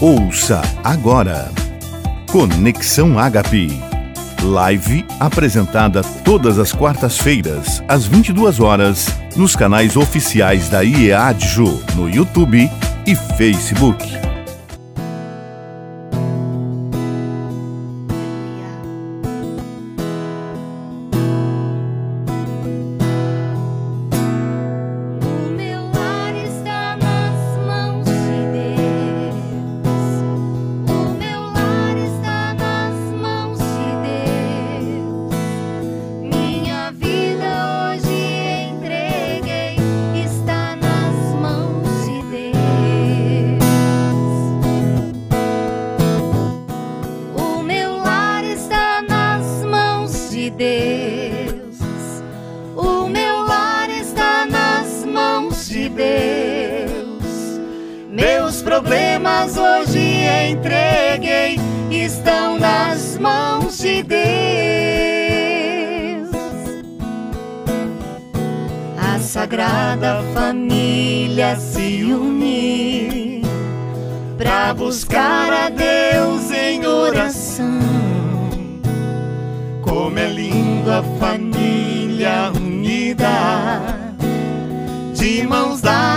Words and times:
Ouça 0.00 0.62
agora. 0.84 1.50
Conexão 2.30 3.18
Agape. 3.18 3.68
Live 4.44 5.04
apresentada 5.18 6.02
todas 6.24 6.56
as 6.56 6.72
quartas-feiras, 6.72 7.82
às 7.88 8.06
22 8.06 8.60
horas, 8.60 9.08
nos 9.34 9.56
canais 9.56 9.96
oficiais 9.96 10.68
da 10.68 10.84
IEADJU, 10.84 11.82
no 11.96 12.08
YouTube 12.08 12.70
e 13.04 13.16
Facebook. 13.16 14.27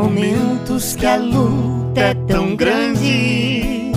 momentos 0.00 0.96
que 0.96 1.04
a 1.04 1.16
luta 1.16 2.00
é 2.00 2.14
tão 2.26 2.56
grande, 2.56 3.92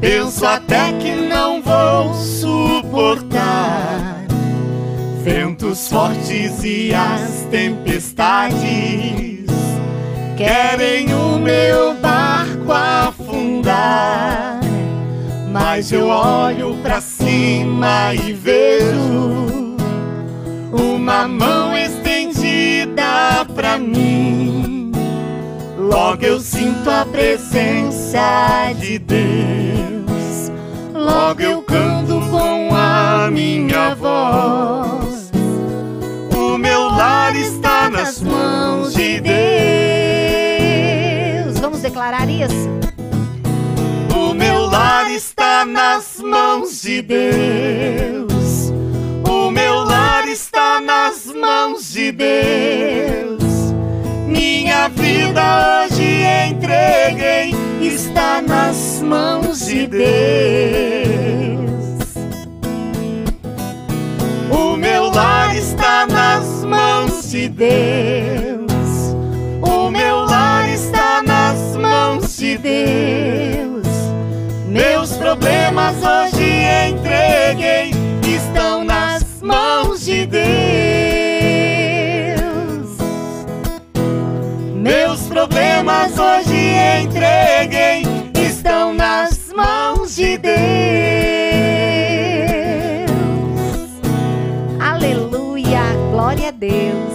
penso 0.00 0.46
até 0.46 0.90
que 0.94 1.10
não 1.12 1.60
vou 1.60 2.14
suportar 2.14 3.32
ventos 5.22 5.88
fortes 5.88 6.64
e 6.64 6.94
as 6.94 7.46
tempestades 7.50 8.56
querem 10.36 11.12
o 11.14 11.38
meu 11.38 11.94
barco 11.96 12.72
afundar. 12.72 14.60
Mas 15.52 15.92
eu 15.92 16.08
olho 16.08 16.78
para 16.82 17.02
cima 17.02 18.14
e 18.14 18.32
vejo 18.32 19.76
uma 20.72 21.28
mão 21.28 21.76
estendida 21.76 23.44
para 23.54 23.78
mim. 23.78 24.61
Logo 25.92 26.24
eu 26.24 26.40
sinto 26.40 26.90
a 26.90 27.06
presença 27.06 28.72
de 28.80 28.98
Deus. 28.98 30.50
Logo 30.92 31.40
eu 31.40 31.62
canto 31.62 32.20
com 32.30 32.74
a 32.74 33.30
minha 33.30 33.94
voz 33.94 34.82
lar 37.02 37.34
está 37.34 37.90
nas 37.90 38.20
mãos 38.22 38.94
de 38.94 39.20
Deus. 39.20 39.32
Vamos 41.58 41.80
declarar 41.80 42.28
isso? 42.28 42.70
O 44.14 44.32
meu 44.34 44.66
lar 44.66 45.10
está 45.10 45.64
nas 45.64 46.18
mãos 46.18 46.82
de 46.82 47.02
Deus. 47.02 48.70
O 49.28 49.50
meu 49.50 49.74
lar 49.84 50.28
está 50.28 50.80
nas 50.80 51.26
mãos 51.26 51.92
de 51.92 52.12
Deus. 52.12 53.41
Minha 54.62 54.86
vida 54.90 55.42
hoje 55.90 56.22
entreguei, 56.48 57.52
está 57.80 58.40
nas 58.40 59.02
mãos 59.02 59.66
de 59.66 59.88
Deus. 59.88 60.06
O 64.48 64.76
meu 64.76 65.10
lar 65.10 65.56
está 65.56 66.06
nas 66.06 66.64
mãos 66.64 67.28
de 67.28 67.48
Deus. 67.48 68.72
O 69.62 69.90
meu 69.90 70.18
lar 70.26 70.68
está 70.68 71.24
nas 71.24 71.76
mãos 71.76 72.36
de 72.36 72.56
Deus. 72.56 73.88
Meus 74.68 75.16
problemas 75.16 75.96
hoje 75.96 76.44
entreguei, 76.88 77.90
estão 78.24 78.84
nas 78.84 79.24
mãos 79.42 80.04
de 80.04 80.24
Deus. 80.24 80.91
Problemas 85.52 86.18
hoje 86.18 86.56
entreguei, 87.02 88.02
estão 88.42 88.94
nas 88.94 89.52
mãos 89.52 90.16
de 90.16 90.38
Deus. 90.38 90.62
Glória 96.10 96.48
a 96.48 96.50
Deus. 96.50 97.12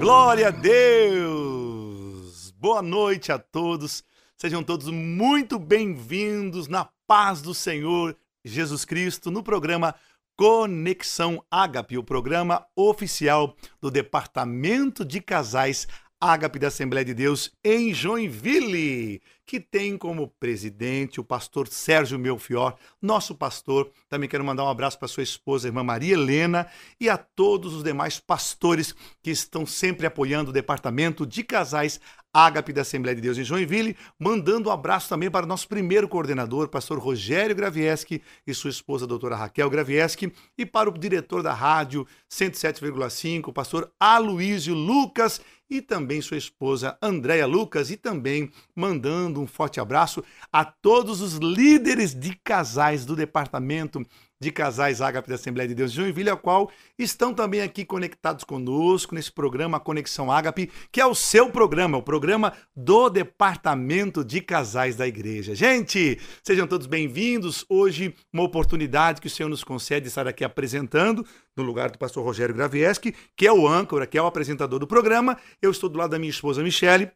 Glória 0.00 0.48
a 0.48 0.50
Deus. 0.50 2.50
Boa 2.58 2.82
noite 2.82 3.30
a 3.30 3.38
todos. 3.38 4.02
Sejam 4.36 4.64
todos 4.64 4.88
muito 4.88 5.58
bem-vindos 5.58 6.66
na 6.66 6.88
paz 7.06 7.40
do 7.40 7.54
Senhor 7.54 8.16
Jesus 8.44 8.84
Cristo 8.84 9.30
no 9.30 9.44
programa 9.44 9.94
Conexão 10.38 11.44
Ágape, 11.50 11.98
o 11.98 12.04
programa 12.04 12.64
oficial 12.76 13.56
do 13.80 13.90
Departamento 13.90 15.04
de 15.04 15.20
Casais 15.20 15.88
Ágape 16.20 16.60
da 16.60 16.68
Assembleia 16.68 17.04
de 17.04 17.12
Deus 17.12 17.50
em 17.64 17.92
Joinville. 17.92 19.20
Que 19.48 19.58
tem 19.58 19.96
como 19.96 20.28
presidente 20.28 21.18
o 21.18 21.24
pastor 21.24 21.68
Sérgio 21.68 22.18
Melfior, 22.18 22.76
nosso 23.00 23.34
pastor. 23.34 23.90
Também 24.06 24.28
quero 24.28 24.44
mandar 24.44 24.62
um 24.64 24.68
abraço 24.68 24.98
para 24.98 25.08
sua 25.08 25.22
esposa, 25.22 25.68
irmã 25.68 25.82
Maria 25.82 26.12
Helena, 26.12 26.66
e 27.00 27.08
a 27.08 27.16
todos 27.16 27.72
os 27.72 27.82
demais 27.82 28.20
pastores 28.20 28.94
que 29.22 29.30
estão 29.30 29.64
sempre 29.64 30.06
apoiando 30.06 30.50
o 30.50 30.52
departamento 30.52 31.24
de 31.24 31.42
casais 31.42 31.98
Ágape 32.32 32.74
da 32.74 32.82
Assembleia 32.82 33.16
de 33.16 33.22
Deus 33.22 33.38
em 33.38 33.44
Joinville, 33.44 33.96
mandando 34.18 34.68
um 34.68 34.72
abraço 34.72 35.08
também 35.08 35.30
para 35.30 35.46
o 35.46 35.48
nosso 35.48 35.66
primeiro 35.66 36.06
coordenador, 36.06 36.68
pastor 36.68 36.98
Rogério 36.98 37.56
Gravieski 37.56 38.22
e 38.46 38.52
sua 38.52 38.68
esposa, 38.68 39.06
doutora 39.06 39.34
Raquel 39.34 39.70
Gravieski, 39.70 40.30
e 40.56 40.66
para 40.66 40.90
o 40.90 40.98
diretor 40.98 41.42
da 41.42 41.54
rádio 41.54 42.06
107,5, 42.30 43.50
pastor 43.52 43.90
Aloísio 43.98 44.74
Lucas 44.74 45.40
e 45.70 45.82
também 45.82 46.20
sua 46.20 46.36
esposa 46.36 46.96
Andréia 47.02 47.46
Lucas 47.46 47.90
e 47.90 47.96
também 47.96 48.50
mandando 48.74 49.37
um 49.38 49.46
forte 49.46 49.80
abraço 49.80 50.22
a 50.52 50.64
todos 50.64 51.20
os 51.20 51.34
líderes 51.34 52.14
de 52.14 52.34
casais 52.44 53.04
do 53.04 53.16
departamento 53.16 54.04
de 54.40 54.52
casais 54.52 55.00
Ágape 55.00 55.28
da 55.28 55.34
Assembleia 55.34 55.68
de 55.68 55.74
Deus 55.74 55.90
de 55.90 55.96
Joinville, 55.96 56.30
a 56.30 56.36
qual 56.36 56.70
estão 56.98 57.34
também 57.34 57.60
aqui 57.60 57.84
conectados 57.84 58.44
conosco 58.44 59.14
nesse 59.14 59.32
programa 59.32 59.80
Conexão 59.80 60.30
Ágape, 60.30 60.70
que 60.92 61.00
é 61.00 61.06
o 61.06 61.14
seu 61.14 61.50
programa, 61.50 61.98
o 61.98 62.02
programa 62.02 62.52
do 62.74 63.10
Departamento 63.10 64.24
de 64.24 64.40
Casais 64.40 64.94
da 64.94 65.08
Igreja. 65.08 65.54
Gente, 65.54 66.20
sejam 66.44 66.66
todos 66.66 66.86
bem-vindos. 66.86 67.64
Hoje, 67.68 68.14
uma 68.32 68.44
oportunidade 68.44 69.20
que 69.20 69.26
o 69.26 69.30
Senhor 69.30 69.48
nos 69.48 69.64
concede 69.64 70.06
estar 70.06 70.28
aqui 70.28 70.44
apresentando, 70.44 71.26
no 71.56 71.64
lugar 71.64 71.90
do 71.90 71.98
pastor 71.98 72.24
Rogério 72.24 72.54
Gravieski, 72.54 73.14
que 73.36 73.46
é 73.46 73.52
o 73.52 73.66
âncora, 73.66 74.06
que 74.06 74.16
é 74.16 74.22
o 74.22 74.26
apresentador 74.26 74.78
do 74.78 74.86
programa. 74.86 75.36
Eu 75.60 75.72
estou 75.72 75.88
do 75.88 75.98
lado 75.98 76.10
da 76.10 76.18
minha 76.18 76.30
esposa 76.30 76.62
Michele 76.62 77.10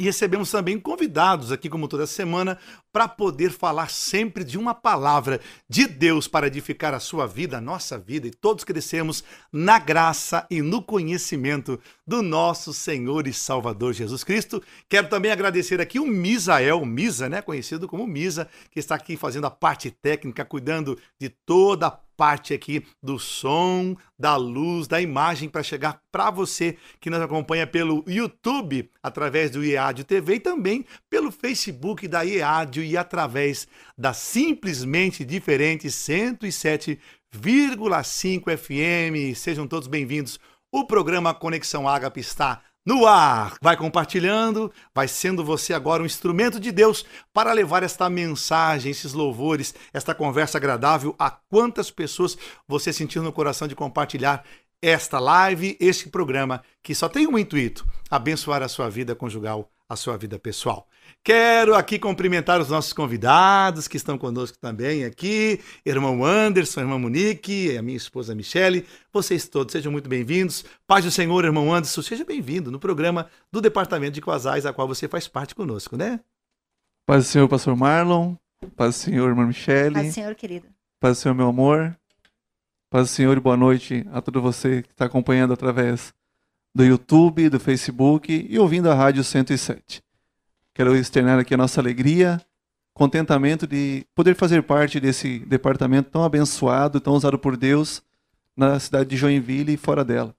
e 0.00 0.02
recebemos 0.02 0.50
também 0.50 0.80
convidados 0.80 1.52
aqui, 1.52 1.68
como 1.68 1.86
toda 1.86 2.06
semana, 2.06 2.58
para 2.92 3.08
poder 3.08 3.50
falar 3.50 3.90
sempre 3.90 4.44
de 4.44 4.58
uma 4.58 4.74
palavra 4.74 5.40
de 5.68 5.86
Deus 5.86 6.26
para 6.26 6.46
edificar 6.46 6.94
a 6.94 7.00
sua 7.00 7.26
vida, 7.26 7.58
a 7.58 7.60
nossa 7.60 7.98
vida, 7.98 8.26
e 8.26 8.30
todos 8.30 8.64
crescemos 8.64 9.22
na 9.52 9.78
graça 9.78 10.46
e 10.50 10.60
no 10.62 10.82
conhecimento 10.82 11.78
do 12.06 12.22
nosso 12.22 12.74
Senhor 12.74 13.26
e 13.26 13.32
Salvador 13.32 13.92
Jesus 13.92 14.24
Cristo. 14.24 14.62
Quero 14.88 15.08
também 15.08 15.30
agradecer 15.30 15.80
aqui 15.80 16.00
o 16.00 16.06
Misael, 16.06 16.84
Misa, 16.84 17.28
né, 17.28 17.40
conhecido 17.40 17.86
como 17.86 18.06
Misa, 18.06 18.48
que 18.70 18.80
está 18.80 18.94
aqui 18.94 19.16
fazendo 19.16 19.46
a 19.46 19.50
parte 19.50 19.90
técnica, 19.90 20.44
cuidando 20.44 20.98
de 21.18 21.28
toda 21.28 21.86
a 21.86 21.90
parte 22.20 22.52
aqui 22.52 22.84
do 23.02 23.18
som, 23.18 23.96
da 24.18 24.36
luz, 24.36 24.86
da 24.86 25.00
imagem 25.00 25.48
para 25.48 25.62
chegar 25.62 26.02
para 26.12 26.30
você 26.30 26.76
que 27.00 27.08
nos 27.08 27.18
acompanha 27.18 27.66
pelo 27.66 28.04
YouTube, 28.06 28.90
através 29.02 29.50
do 29.50 29.64
IEAD 29.64 30.04
TV 30.04 30.34
e 30.34 30.40
também 30.40 30.84
pelo 31.08 31.32
Facebook 31.32 32.06
da 32.06 32.22
IEAD 32.22 32.79
e 32.82 32.96
através 32.96 33.68
da 33.96 34.12
simplesmente 34.12 35.24
diferente 35.24 35.86
107,5 35.88 38.56
FM. 38.56 39.36
Sejam 39.36 39.66
todos 39.66 39.88
bem-vindos. 39.88 40.38
O 40.72 40.86
programa 40.86 41.34
Conexão 41.34 41.88
Ágape 41.88 42.20
está 42.20 42.62
no 42.84 43.06
ar. 43.06 43.56
Vai 43.60 43.76
compartilhando, 43.76 44.72
vai 44.94 45.06
sendo 45.06 45.44
você 45.44 45.74
agora 45.74 46.02
um 46.02 46.06
instrumento 46.06 46.58
de 46.58 46.72
Deus 46.72 47.04
para 47.32 47.52
levar 47.52 47.82
esta 47.82 48.08
mensagem, 48.08 48.90
esses 48.90 49.12
louvores, 49.12 49.74
esta 49.92 50.14
conversa 50.14 50.58
agradável 50.58 51.14
a 51.18 51.30
quantas 51.30 51.90
pessoas 51.90 52.36
você 52.66 52.92
sentiu 52.92 53.22
no 53.22 53.32
coração 53.32 53.68
de 53.68 53.74
compartilhar 53.74 54.44
esta 54.82 55.18
live, 55.18 55.76
este 55.78 56.08
programa 56.08 56.62
que 56.82 56.94
só 56.94 57.08
tem 57.08 57.26
um 57.26 57.38
intuito: 57.38 57.86
abençoar 58.10 58.62
a 58.62 58.68
sua 58.68 58.88
vida 58.88 59.14
conjugal, 59.14 59.70
a 59.90 59.96
sua 59.96 60.16
vida 60.16 60.38
pessoal. 60.38 60.86
Quero 61.24 61.74
aqui 61.74 61.98
cumprimentar 61.98 62.60
os 62.60 62.68
nossos 62.68 62.92
convidados 62.92 63.88
que 63.88 63.96
estão 63.96 64.16
conosco 64.16 64.56
também 64.56 65.04
aqui, 65.04 65.60
irmão 65.84 66.24
Anderson, 66.24 66.82
irmã 66.82 66.96
Monique, 66.96 67.76
a 67.76 67.82
minha 67.82 67.96
esposa 67.96 68.32
Michele. 68.32 68.86
Vocês 69.12 69.48
todos 69.48 69.72
sejam 69.72 69.90
muito 69.90 70.08
bem-vindos. 70.08 70.64
Paz 70.86 71.04
do 71.04 71.10
Senhor, 71.10 71.44
irmão 71.44 71.74
Anderson, 71.74 72.02
seja 72.02 72.24
bem-vindo 72.24 72.70
no 72.70 72.78
programa 72.78 73.28
do 73.50 73.60
Departamento 73.60 74.12
de 74.12 74.20
Casais, 74.20 74.64
a 74.64 74.72
qual 74.72 74.86
você 74.86 75.08
faz 75.08 75.26
parte 75.26 75.56
conosco, 75.56 75.96
né? 75.96 76.20
Paz 77.04 77.24
do 77.24 77.28
Senhor, 77.28 77.48
pastor 77.48 77.74
Marlon. 77.74 78.36
Paz 78.76 78.94
do 78.94 78.98
Senhor, 78.98 79.28
irmã 79.28 79.44
Michele. 79.44 79.94
Paz 79.94 80.06
do 80.06 80.12
Senhor, 80.12 80.34
querido. 80.36 80.68
Paz 81.00 81.18
do 81.18 81.20
Senhor, 81.22 81.34
meu 81.34 81.48
amor. 81.48 81.98
Paz 82.88 83.08
do 83.08 83.10
Senhor 83.10 83.36
e 83.36 83.40
boa 83.40 83.56
noite 83.56 84.06
a 84.12 84.20
todo 84.20 84.40
você 84.40 84.82
que 84.82 84.92
está 84.92 85.06
acompanhando 85.06 85.52
através 85.52 86.14
do 86.74 86.84
YouTube, 86.84 87.48
do 87.48 87.60
Facebook 87.60 88.46
e 88.48 88.58
ouvindo 88.58 88.90
a 88.90 88.94
Rádio 88.94 89.24
107. 89.24 90.02
Quero 90.72 90.94
externar 90.96 91.38
aqui 91.38 91.54
a 91.54 91.56
nossa 91.56 91.80
alegria, 91.80 92.40
contentamento 92.94 93.66
de 93.66 94.06
poder 94.14 94.34
fazer 94.34 94.62
parte 94.62 95.00
desse 95.00 95.40
departamento 95.40 96.10
tão 96.10 96.24
abençoado, 96.24 97.00
tão 97.00 97.14
usado 97.14 97.38
por 97.38 97.56
Deus 97.56 98.02
na 98.56 98.78
cidade 98.78 99.10
de 99.10 99.16
Joinville 99.16 99.74
e 99.74 99.76
fora 99.76 100.04
dela. 100.04 100.34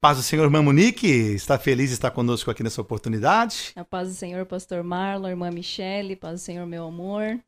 Paz 0.00 0.16
do 0.16 0.22
Senhor, 0.22 0.42
irmã 0.42 0.60
Monique, 0.60 1.06
está 1.06 1.56
feliz 1.56 1.90
de 1.90 1.94
estar 1.94 2.10
conosco 2.10 2.50
aqui 2.50 2.62
nessa 2.62 2.80
oportunidade. 2.80 3.72
A 3.76 3.84
paz 3.84 4.08
do 4.08 4.14
Senhor, 4.14 4.44
pastor 4.44 4.82
Marlon, 4.82 5.28
irmã 5.28 5.48
Michele, 5.50 6.16
paz 6.16 6.40
do 6.40 6.44
Senhor, 6.44 6.66
meu 6.66 6.86
amor. 6.86 7.38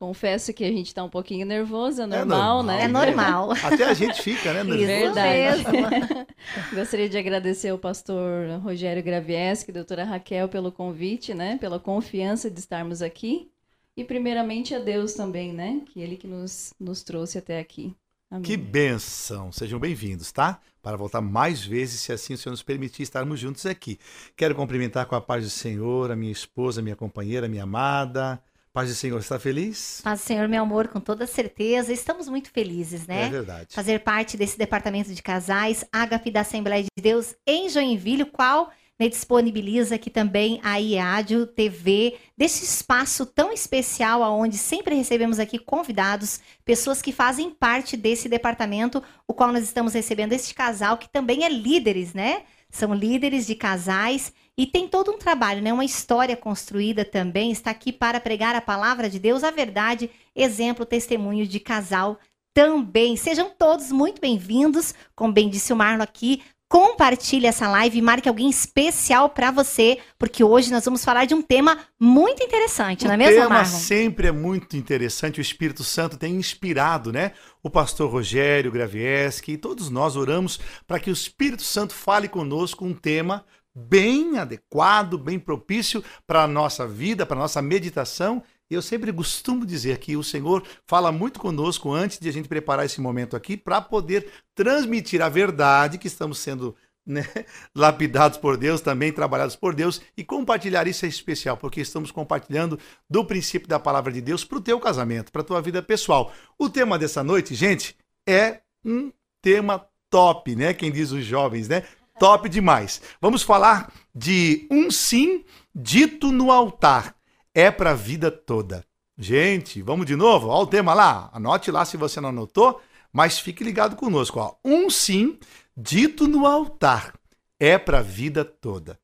Confesso 0.00 0.54
que 0.54 0.64
a 0.64 0.72
gente 0.72 0.86
está 0.86 1.04
um 1.04 1.10
pouquinho 1.10 1.44
nervoso, 1.44 2.00
é 2.00 2.06
normal, 2.06 2.60
é 2.60 2.62
normal 2.62 2.62
né? 2.62 2.84
É 2.84 2.88
normal. 2.88 3.52
Até 3.62 3.84
a 3.84 3.92
gente 3.92 4.22
fica, 4.22 4.54
né? 4.54 4.64
Nervoso. 4.64 5.14
Verdade. 5.14 6.26
Gostaria 6.74 7.06
de 7.06 7.18
agradecer 7.18 7.68
ao 7.68 7.76
pastor 7.76 8.48
Rogério 8.62 9.02
Gravieski, 9.02 9.70
doutora 9.70 10.04
Raquel, 10.04 10.48
pelo 10.48 10.72
convite, 10.72 11.34
né? 11.34 11.58
Pela 11.58 11.78
confiança 11.78 12.50
de 12.50 12.58
estarmos 12.58 13.02
aqui. 13.02 13.50
E 13.94 14.02
primeiramente 14.02 14.74
a 14.74 14.78
Deus 14.78 15.12
também, 15.12 15.52
né? 15.52 15.82
Que 15.92 16.00
Ele 16.00 16.16
que 16.16 16.26
nos, 16.26 16.72
nos 16.80 17.02
trouxe 17.02 17.36
até 17.36 17.60
aqui. 17.60 17.94
Amém. 18.30 18.42
Que 18.42 18.56
benção! 18.56 19.52
Sejam 19.52 19.78
bem-vindos, 19.78 20.32
tá? 20.32 20.60
Para 20.80 20.96
voltar 20.96 21.20
mais 21.20 21.62
vezes, 21.62 22.00
se 22.00 22.10
assim 22.10 22.32
o 22.32 22.38
Senhor 22.38 22.52
nos 22.52 22.62
permitir 22.62 23.02
estarmos 23.02 23.38
juntos 23.38 23.66
aqui. 23.66 23.98
Quero 24.34 24.54
cumprimentar 24.54 25.04
com 25.04 25.14
a 25.14 25.20
paz 25.20 25.44
do 25.44 25.50
Senhor 25.50 26.10
a 26.10 26.16
minha 26.16 26.32
esposa, 26.32 26.80
minha 26.80 26.96
companheira, 26.96 27.46
minha 27.46 27.64
amada, 27.64 28.42
Paz 28.72 28.88
do 28.88 28.94
Senhor, 28.94 29.18
está 29.18 29.36
feliz? 29.36 30.00
Paz 30.04 30.20
do 30.20 30.26
Senhor, 30.26 30.46
meu 30.46 30.62
amor, 30.62 30.86
com 30.86 31.00
toda 31.00 31.26
certeza. 31.26 31.92
Estamos 31.92 32.28
muito 32.28 32.52
felizes, 32.52 33.04
né? 33.04 33.26
É 33.26 33.28
verdade. 33.28 33.74
Fazer 33.74 33.98
parte 33.98 34.36
desse 34.36 34.56
departamento 34.56 35.12
de 35.12 35.20
casais, 35.20 35.84
Ágape 35.92 36.30
da 36.30 36.42
Assembleia 36.42 36.84
de 36.84 37.02
Deus 37.02 37.34
em 37.44 37.68
Joinville, 37.68 38.22
o 38.22 38.26
qual 38.26 38.70
né, 38.96 39.08
disponibiliza 39.08 39.96
aqui 39.96 40.08
também 40.08 40.60
a 40.62 40.76
IADIO 40.76 41.48
TV, 41.48 42.16
desse 42.38 42.64
espaço 42.64 43.26
tão 43.26 43.52
especial, 43.52 44.22
aonde 44.22 44.56
sempre 44.56 44.94
recebemos 44.94 45.40
aqui 45.40 45.58
convidados, 45.58 46.38
pessoas 46.64 47.02
que 47.02 47.10
fazem 47.10 47.50
parte 47.50 47.96
desse 47.96 48.28
departamento, 48.28 49.02
o 49.26 49.34
qual 49.34 49.50
nós 49.50 49.64
estamos 49.64 49.94
recebendo 49.94 50.32
este 50.32 50.54
casal, 50.54 50.96
que 50.96 51.08
também 51.08 51.44
é 51.44 51.48
líderes, 51.48 52.14
né? 52.14 52.42
São 52.70 52.94
líderes 52.94 53.48
de 53.48 53.56
casais 53.56 54.32
e 54.56 54.66
tem 54.66 54.88
todo 54.88 55.10
um 55.10 55.18
trabalho, 55.18 55.62
né? 55.62 55.72
Uma 55.72 55.84
história 55.84 56.36
construída 56.36 57.04
também. 57.04 57.50
Está 57.50 57.70
aqui 57.70 57.92
para 57.92 58.20
pregar 58.20 58.54
a 58.54 58.60
palavra 58.60 59.08
de 59.08 59.18
Deus, 59.18 59.42
a 59.42 59.50
verdade, 59.50 60.10
exemplo, 60.34 60.84
testemunho 60.84 61.46
de 61.46 61.60
casal 61.60 62.18
também. 62.54 63.16
Sejam 63.16 63.50
todos 63.50 63.90
muito 63.90 64.20
bem-vindos. 64.20 64.94
Como 65.14 65.32
bem 65.32 65.48
disse 65.48 65.72
o 65.72 65.76
Marlon 65.76 66.02
aqui, 66.02 66.42
compartilhe 66.70 67.46
essa 67.46 67.68
live 67.68 67.98
e 67.98 68.02
marque 68.02 68.28
alguém 68.28 68.48
especial 68.48 69.28
para 69.28 69.50
você, 69.50 69.98
porque 70.16 70.44
hoje 70.44 70.70
nós 70.70 70.84
vamos 70.84 71.04
falar 71.04 71.24
de 71.24 71.34
um 71.34 71.42
tema 71.42 71.76
muito 71.98 72.44
interessante, 72.44 73.04
o 73.04 73.08
não 73.08 73.14
é 73.14 73.16
mesmo, 73.16 73.48
Marlon? 73.48 73.54
O 73.54 73.64
tema 73.64 73.64
sempre 73.64 74.28
é 74.28 74.32
muito 74.32 74.76
interessante, 74.76 75.40
o 75.40 75.42
Espírito 75.42 75.82
Santo 75.82 76.16
tem 76.16 76.36
inspirado, 76.36 77.10
né? 77.12 77.32
O 77.60 77.68
pastor 77.68 78.08
Rogério 78.08 78.70
Gravieski 78.70 79.52
e 79.52 79.58
todos 79.58 79.90
nós 79.90 80.14
oramos 80.14 80.60
para 80.86 81.00
que 81.00 81.10
o 81.10 81.12
Espírito 81.12 81.64
Santo 81.64 81.92
fale 81.92 82.28
conosco 82.28 82.84
um 82.84 82.94
tema 82.94 83.44
bem 83.74 84.38
adequado, 84.38 85.18
bem 85.18 85.38
propício 85.38 86.02
para 86.26 86.42
a 86.44 86.48
nossa 86.48 86.86
vida, 86.86 87.24
para 87.24 87.36
a 87.36 87.40
nossa 87.40 87.62
meditação. 87.62 88.42
Eu 88.68 88.80
sempre 88.80 89.12
costumo 89.12 89.66
dizer 89.66 89.98
que 89.98 90.16
o 90.16 90.22
Senhor 90.22 90.62
fala 90.86 91.10
muito 91.10 91.40
conosco 91.40 91.92
antes 91.92 92.18
de 92.18 92.28
a 92.28 92.32
gente 92.32 92.48
preparar 92.48 92.86
esse 92.86 93.00
momento 93.00 93.34
aqui 93.36 93.56
para 93.56 93.80
poder 93.80 94.30
transmitir 94.54 95.20
a 95.22 95.28
verdade 95.28 95.98
que 95.98 96.06
estamos 96.06 96.38
sendo 96.38 96.76
né, 97.04 97.24
lapidados 97.74 98.38
por 98.38 98.56
Deus, 98.56 98.80
também 98.80 99.12
trabalhados 99.12 99.56
por 99.56 99.74
Deus, 99.74 100.00
e 100.16 100.22
compartilhar 100.22 100.86
isso 100.86 101.04
é 101.04 101.08
especial, 101.08 101.56
porque 101.56 101.80
estamos 101.80 102.12
compartilhando 102.12 102.78
do 103.08 103.24
princípio 103.24 103.68
da 103.68 103.80
palavra 103.80 104.12
de 104.12 104.20
Deus 104.20 104.44
para 104.44 104.58
o 104.58 104.62
teu 104.62 104.78
casamento, 104.78 105.32
para 105.32 105.42
a 105.42 105.44
tua 105.44 105.60
vida 105.60 105.82
pessoal. 105.82 106.32
O 106.58 106.68
tema 106.68 106.98
dessa 106.98 107.24
noite, 107.24 107.54
gente, 107.54 107.96
é 108.28 108.60
um 108.84 109.12
tema 109.42 109.84
top, 110.08 110.54
né? 110.54 110.74
Quem 110.74 110.90
diz 110.90 111.12
os 111.12 111.24
jovens, 111.24 111.68
né? 111.68 111.84
Top 112.20 112.50
demais. 112.50 113.00
Vamos 113.18 113.42
falar 113.42 113.90
de 114.14 114.68
um 114.70 114.90
sim 114.90 115.42
dito 115.74 116.30
no 116.30 116.52
altar. 116.52 117.16
É 117.54 117.70
para 117.70 117.92
a 117.92 117.94
vida 117.94 118.30
toda. 118.30 118.84
Gente, 119.16 119.80
vamos 119.80 120.04
de 120.04 120.14
novo? 120.14 120.48
Olha 120.48 120.64
o 120.64 120.66
tema 120.66 120.92
lá. 120.92 121.30
Anote 121.32 121.70
lá 121.70 121.82
se 121.86 121.96
você 121.96 122.20
não 122.20 122.28
anotou, 122.28 122.78
mas 123.10 123.38
fique 123.38 123.64
ligado 123.64 123.96
conosco. 123.96 124.38
Ó. 124.38 124.54
Um 124.62 124.90
sim 124.90 125.38
dito 125.74 126.28
no 126.28 126.44
altar. 126.44 127.14
É 127.58 127.78
para 127.78 128.00
a 128.00 128.02
vida 128.02 128.44
toda. 128.44 129.00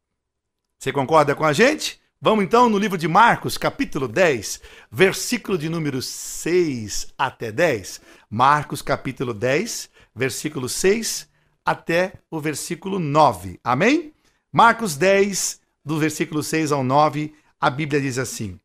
Você 0.78 0.92
concorda 0.92 1.34
com 1.34 1.44
a 1.46 1.54
gente? 1.54 1.98
Vamos 2.20 2.44
então 2.44 2.68
no 2.68 2.76
livro 2.76 2.98
de 2.98 3.08
Marcos, 3.08 3.56
capítulo 3.56 4.08
10, 4.08 4.60
versículo 4.92 5.56
de 5.56 5.70
número 5.70 6.02
6 6.02 7.14
até 7.16 7.50
10. 7.50 7.98
Marcos, 8.28 8.82
capítulo 8.82 9.32
10, 9.32 9.88
versículo 10.14 10.68
6 10.68 11.34
até 11.66 12.12
o 12.30 12.40
versículo 12.40 13.00
9. 13.00 13.58
Amém? 13.64 14.12
Marcos 14.52 14.96
10, 14.96 15.60
do 15.84 15.98
versículo 15.98 16.42
6 16.42 16.70
ao 16.70 16.84
9, 16.84 17.34
a 17.60 17.68
Bíblia 17.68 18.00
diz 18.00 18.16
assim: 18.16 18.60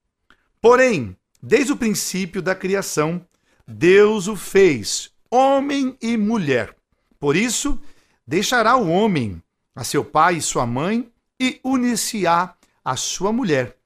Porém, 0.61 1.17
desde 1.41 1.73
o 1.73 1.77
princípio 1.77 2.41
da 2.41 2.53
criação, 2.53 3.25
Deus 3.67 4.27
o 4.27 4.35
fez 4.35 5.11
homem 5.31 5.97
e 6.01 6.15
mulher. 6.15 6.75
Por 7.19 7.35
isso, 7.35 7.79
deixará 8.25 8.75
o 8.75 8.89
homem 8.89 9.41
a 9.75 9.83
seu 9.83 10.05
pai 10.05 10.35
e 10.35 10.41
sua 10.41 10.65
mãe 10.65 11.11
e 11.39 11.59
unir-se-á 11.63 12.53
a 12.83 12.95
sua 12.95 13.31
mulher. 13.31 13.77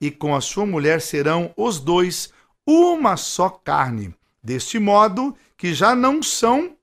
E 0.00 0.10
com 0.10 0.34
a 0.34 0.40
sua 0.40 0.66
mulher 0.66 1.00
serão 1.00 1.52
os 1.56 1.80
dois 1.80 2.32
uma 2.66 3.16
só 3.16 3.48
carne. 3.48 4.14
Deste 4.42 4.78
modo 4.78 5.36
que 5.56 5.74
já 5.74 5.94
não 5.94 6.22
são 6.22 6.77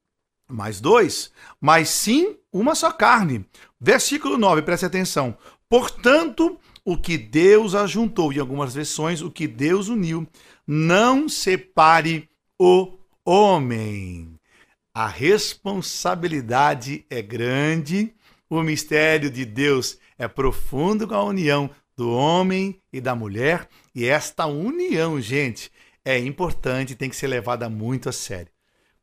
mais 0.47 0.79
dois, 0.79 1.31
mas 1.59 1.89
sim 1.89 2.37
uma 2.51 2.75
só 2.75 2.91
carne. 2.91 3.45
Versículo 3.79 4.37
9, 4.37 4.61
preste 4.61 4.85
atenção. 4.85 5.37
Portanto, 5.67 6.59
o 6.83 6.97
que 6.97 7.17
Deus 7.17 7.73
ajuntou, 7.73 8.31
em 8.31 8.39
algumas 8.39 8.73
versões, 8.73 9.21
o 9.21 9.31
que 9.31 9.47
Deus 9.47 9.87
uniu, 9.87 10.27
não 10.67 11.27
separe 11.27 12.29
o 12.59 12.97
homem. 13.25 14.39
A 14.93 15.07
responsabilidade 15.07 17.05
é 17.09 17.21
grande, 17.21 18.13
o 18.49 18.61
mistério 18.61 19.29
de 19.29 19.43
Deus 19.43 19.97
é 20.17 20.27
profundo 20.27 21.07
com 21.07 21.15
a 21.15 21.23
união 21.23 21.69
do 21.97 22.11
homem 22.11 22.79
e 22.93 23.01
da 23.01 23.15
mulher, 23.15 23.67
e 23.93 24.05
esta 24.05 24.45
união, 24.45 25.19
gente, 25.19 25.71
é 26.03 26.19
importante, 26.19 26.95
tem 26.95 27.09
que 27.09 27.15
ser 27.15 27.27
levada 27.27 27.69
muito 27.69 28.09
a 28.09 28.11
sério. 28.11 28.54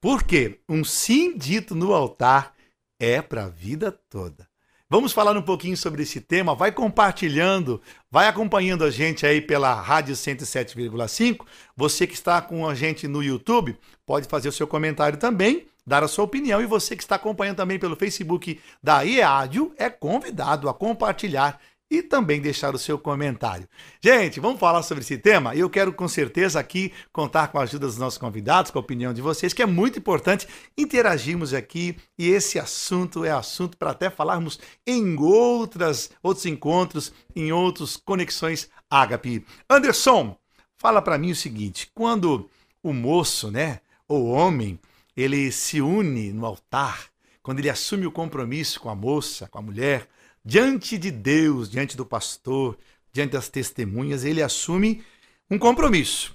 Porque 0.02 0.58
um 0.68 0.82
sim 0.82 1.38
dito 1.38 1.76
no 1.76 1.94
altar 1.94 2.54
é 2.98 3.22
para 3.22 3.44
a 3.44 3.48
vida 3.48 3.92
toda. 4.10 4.48
Vamos 4.90 5.12
falar 5.12 5.36
um 5.36 5.42
pouquinho 5.42 5.76
sobre 5.76 6.02
esse 6.02 6.20
tema. 6.20 6.56
Vai 6.56 6.72
compartilhando, 6.72 7.80
vai 8.10 8.26
acompanhando 8.26 8.82
a 8.82 8.90
gente 8.90 9.24
aí 9.24 9.40
pela 9.40 9.72
Rádio 9.72 10.16
107,5. 10.16 11.46
Você 11.76 12.04
que 12.04 12.14
está 12.14 12.42
com 12.42 12.68
a 12.68 12.74
gente 12.74 13.06
no 13.06 13.22
YouTube, 13.22 13.78
pode 14.04 14.26
fazer 14.26 14.48
o 14.48 14.52
seu 14.52 14.66
comentário 14.66 15.18
também, 15.18 15.68
dar 15.86 16.02
a 16.02 16.08
sua 16.08 16.24
opinião. 16.24 16.60
E 16.60 16.66
você 16.66 16.96
que 16.96 17.02
está 17.04 17.14
acompanhando 17.14 17.58
também 17.58 17.78
pelo 17.78 17.94
Facebook 17.94 18.60
da 18.82 19.02
IEADIO 19.04 19.72
é 19.78 19.88
convidado 19.88 20.68
a 20.68 20.74
compartilhar 20.74 21.60
e 21.92 22.02
também 22.02 22.40
deixar 22.40 22.74
o 22.74 22.78
seu 22.78 22.98
comentário. 22.98 23.68
Gente, 24.02 24.40
vamos 24.40 24.58
falar 24.58 24.82
sobre 24.82 25.04
esse 25.04 25.18
tema? 25.18 25.54
Eu 25.54 25.68
quero 25.68 25.92
com 25.92 26.08
certeza 26.08 26.58
aqui 26.58 26.90
contar 27.12 27.48
com 27.48 27.58
a 27.58 27.64
ajuda 27.64 27.86
dos 27.86 27.98
nossos 27.98 28.18
convidados, 28.18 28.70
com 28.70 28.78
a 28.78 28.80
opinião 28.80 29.12
de 29.12 29.20
vocês, 29.20 29.52
que 29.52 29.60
é 29.60 29.66
muito 29.66 29.98
importante 29.98 30.48
interagirmos 30.76 31.52
aqui 31.52 31.94
e 32.18 32.30
esse 32.30 32.58
assunto 32.58 33.26
é 33.26 33.30
assunto 33.30 33.76
para 33.76 33.90
até 33.90 34.08
falarmos 34.08 34.58
em 34.86 35.14
outras 35.18 36.10
outros 36.22 36.46
encontros, 36.46 37.12
em 37.36 37.52
outras 37.52 37.98
conexões 37.98 38.70
Ágape. 38.90 39.44
Anderson, 39.68 40.34
fala 40.78 41.02
para 41.02 41.18
mim 41.18 41.32
o 41.32 41.36
seguinte, 41.36 41.90
quando 41.94 42.48
o 42.82 42.94
moço, 42.94 43.50
né, 43.50 43.80
ou 44.08 44.28
homem, 44.28 44.80
ele 45.14 45.52
se 45.52 45.82
une 45.82 46.32
no 46.32 46.46
altar, 46.46 47.08
quando 47.42 47.58
ele 47.58 47.68
assume 47.68 48.06
o 48.06 48.12
compromisso 48.12 48.80
com 48.80 48.88
a 48.88 48.94
moça, 48.94 49.46
com 49.46 49.58
a 49.58 49.62
mulher, 49.62 50.08
diante 50.44 50.98
de 50.98 51.10
Deus, 51.10 51.70
diante 51.70 51.96
do 51.96 52.04
pastor, 52.04 52.78
diante 53.12 53.32
das 53.32 53.48
testemunhas, 53.48 54.24
ele 54.24 54.42
assume 54.42 55.02
um 55.50 55.58
compromisso. 55.58 56.34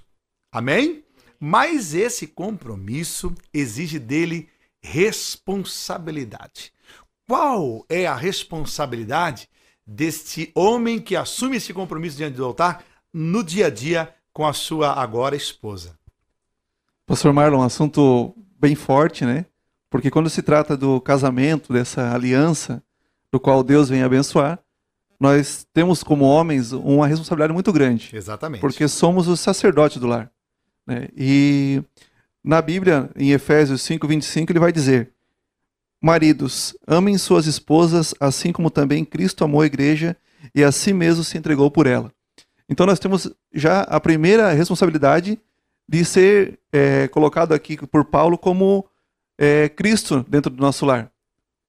Amém? 0.51 1.03
Mas 1.39 1.93
esse 1.93 2.27
compromisso 2.27 3.33
exige 3.53 3.99
dele 3.99 4.49
responsabilidade. 4.81 6.71
Qual 7.27 7.85
é 7.89 8.05
a 8.05 8.15
responsabilidade 8.15 9.49
deste 9.85 10.51
homem 10.55 10.99
que 10.99 11.15
assume 11.15 11.57
esse 11.57 11.73
compromisso 11.73 12.17
diante 12.17 12.35
do 12.35 12.45
altar 12.45 12.83
no 13.13 13.43
dia 13.43 13.67
a 13.67 13.69
dia 13.69 14.13
com 14.31 14.45
a 14.45 14.53
sua 14.53 14.93
agora 14.93 15.35
esposa? 15.35 15.97
Pastor 17.05 17.33
Marlon, 17.33 17.59
um 17.59 17.63
assunto 17.63 18.33
bem 18.59 18.75
forte, 18.75 19.25
né? 19.25 19.45
Porque 19.89 20.11
quando 20.11 20.29
se 20.29 20.41
trata 20.41 20.75
do 20.75 20.99
casamento, 20.99 21.71
dessa 21.71 22.13
aliança, 22.13 22.83
do 23.37 23.39
qual 23.39 23.63
Deus 23.63 23.87
vem 23.87 24.01
abençoar, 24.01 24.59
nós 25.19 25.65
temos 25.71 26.03
como 26.03 26.25
homens 26.25 26.71
uma 26.71 27.07
responsabilidade 27.07 27.53
muito 27.53 27.71
grande. 27.71 28.09
Exatamente. 28.13 28.61
Porque 28.61 28.87
somos 28.87 29.27
os 29.27 29.39
sacerdotes 29.39 29.97
do 29.97 30.07
lar. 30.07 30.31
Né? 30.85 31.07
E 31.15 31.81
na 32.43 32.61
Bíblia, 32.61 33.09
em 33.15 33.31
Efésios 33.31 33.81
5, 33.83 34.07
25, 34.07 34.51
ele 34.51 34.59
vai 34.59 34.71
dizer: 34.71 35.11
Maridos, 36.01 36.75
amem 36.87 37.17
suas 37.17 37.45
esposas, 37.45 38.13
assim 38.19 38.51
como 38.51 38.71
também 38.71 39.05
Cristo 39.05 39.43
amou 39.43 39.61
a 39.61 39.65
igreja 39.65 40.17
e 40.53 40.63
a 40.63 40.71
si 40.71 40.93
mesmo 40.93 41.23
se 41.23 41.37
entregou 41.37 41.69
por 41.69 41.85
ela. 41.85 42.11
Então 42.67 42.85
nós 42.85 42.99
temos 42.99 43.31
já 43.53 43.81
a 43.81 43.99
primeira 43.99 44.51
responsabilidade 44.51 45.39
de 45.87 46.03
ser 46.03 46.59
é, 46.71 47.07
colocado 47.07 47.53
aqui 47.53 47.77
por 47.87 48.05
Paulo 48.05 48.37
como 48.37 48.85
é, 49.37 49.69
Cristo 49.69 50.25
dentro 50.27 50.51
do 50.51 50.61
nosso 50.61 50.85
lar. 50.85 51.11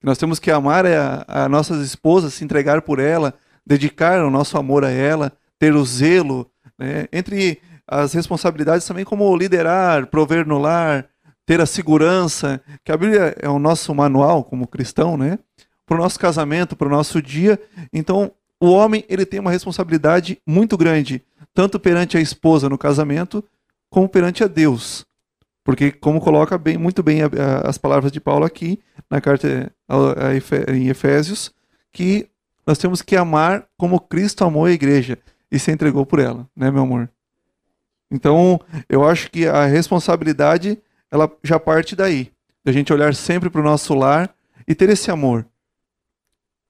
Nós 0.03 0.19
temos 0.19 0.39
que 0.39 0.51
amar 0.51 0.87
a, 0.87 1.25
a 1.27 1.49
nossas 1.49 1.85
esposas, 1.85 2.35
se 2.35 2.45
entregar 2.45 2.83
por 2.83 2.99
ela, 2.99 3.35
dedicar 3.67 4.25
o 4.25 4.31
nosso 4.31 4.57
amor 4.57 4.85
a 4.85 4.91
ela, 4.91 5.33
ter 5.59 5.75
o 5.75 5.85
zelo, 5.85 6.51
né? 6.79 7.07
entre 7.13 7.61
as 7.87 8.13
responsabilidades 8.13 8.87
também 8.87 9.05
como 9.05 9.35
liderar, 9.37 10.07
prover 10.07 10.47
no 10.47 10.59
lar, 10.59 11.07
ter 11.45 11.61
a 11.61 11.67
segurança, 11.67 12.61
que 12.85 12.93
a 12.93 12.97
Bíblia 12.97 13.35
é 13.41 13.49
o 13.49 13.59
nosso 13.59 13.95
manual 13.95 14.45
como 14.45 14.69
cristão, 14.69 15.17
né? 15.17 15.39
Para 15.87 15.97
o 15.97 16.01
nosso 16.03 16.21
casamento, 16.21 16.77
para 16.77 16.87
o 16.87 16.91
nosso 16.91 17.23
dia. 17.23 17.59
Então, 17.91 18.31
o 18.61 18.71
homem 18.71 19.03
ele 19.09 19.25
tem 19.25 19.41
uma 19.41 19.51
responsabilidade 19.51 20.39
muito 20.47 20.77
grande, 20.77 21.25
tanto 21.55 21.81
perante 21.81 22.19
a 22.19 22.21
esposa 22.21 22.69
no 22.69 22.77
casamento, 22.77 23.43
como 23.89 24.07
perante 24.07 24.45
a 24.45 24.47
Deus. 24.47 25.07
Porque, 25.65 25.91
como 25.91 26.21
coloca 26.21 26.59
bem, 26.59 26.77
muito 26.77 27.03
bem 27.03 27.23
a, 27.23 27.27
a, 27.27 27.69
as 27.71 27.79
palavras 27.79 28.13
de 28.13 28.21
Paulo 28.21 28.45
aqui, 28.45 28.79
na 29.11 29.21
carta 29.21 29.73
em 30.75 30.89
Efésios, 30.89 31.53
que 31.93 32.29
nós 32.67 32.79
temos 32.79 33.01
que 33.03 33.17
amar 33.17 33.67
como 33.77 34.01
Cristo 34.01 34.45
amou 34.45 34.67
a 34.67 34.73
igreja 34.73 35.19
e 35.51 35.59
se 35.59 35.73
entregou 35.73 36.05
por 36.05 36.19
ela, 36.19 36.49
né, 36.55 36.71
meu 36.71 36.83
amor? 36.83 37.11
Então, 38.11 38.61
eu 38.89 39.07
acho 39.07 39.31
que 39.31 39.47
a 39.47 39.67
responsabilidade, 39.67 40.79
ela 41.11 41.31
já 41.43 41.59
parte 41.59 41.95
daí. 41.95 42.31
Da 42.65 42.73
gente 42.73 42.93
olhar 42.93 43.15
sempre 43.15 43.49
para 43.49 43.61
o 43.61 43.65
nosso 43.65 43.95
lar 43.95 44.35
e 44.67 44.75
ter 44.75 44.89
esse 44.91 45.11
amor. 45.11 45.47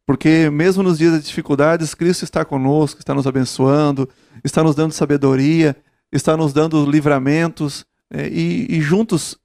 Porque 0.06 0.48
mesmo 0.50 0.82
nos 0.82 0.98
dias 0.98 1.12
de 1.12 1.26
dificuldades, 1.26 1.94
Cristo 1.94 2.24
está 2.24 2.44
conosco, 2.44 3.00
está 3.00 3.14
nos 3.14 3.26
abençoando, 3.26 4.08
está 4.42 4.62
nos 4.62 4.74
dando 4.74 4.92
sabedoria, 4.92 5.76
está 6.10 6.36
nos 6.36 6.52
dando 6.52 6.88
livramentos, 6.88 7.84
é, 8.10 8.26
e, 8.26 8.66
e, 8.70 8.80
juntos, 8.80 9.38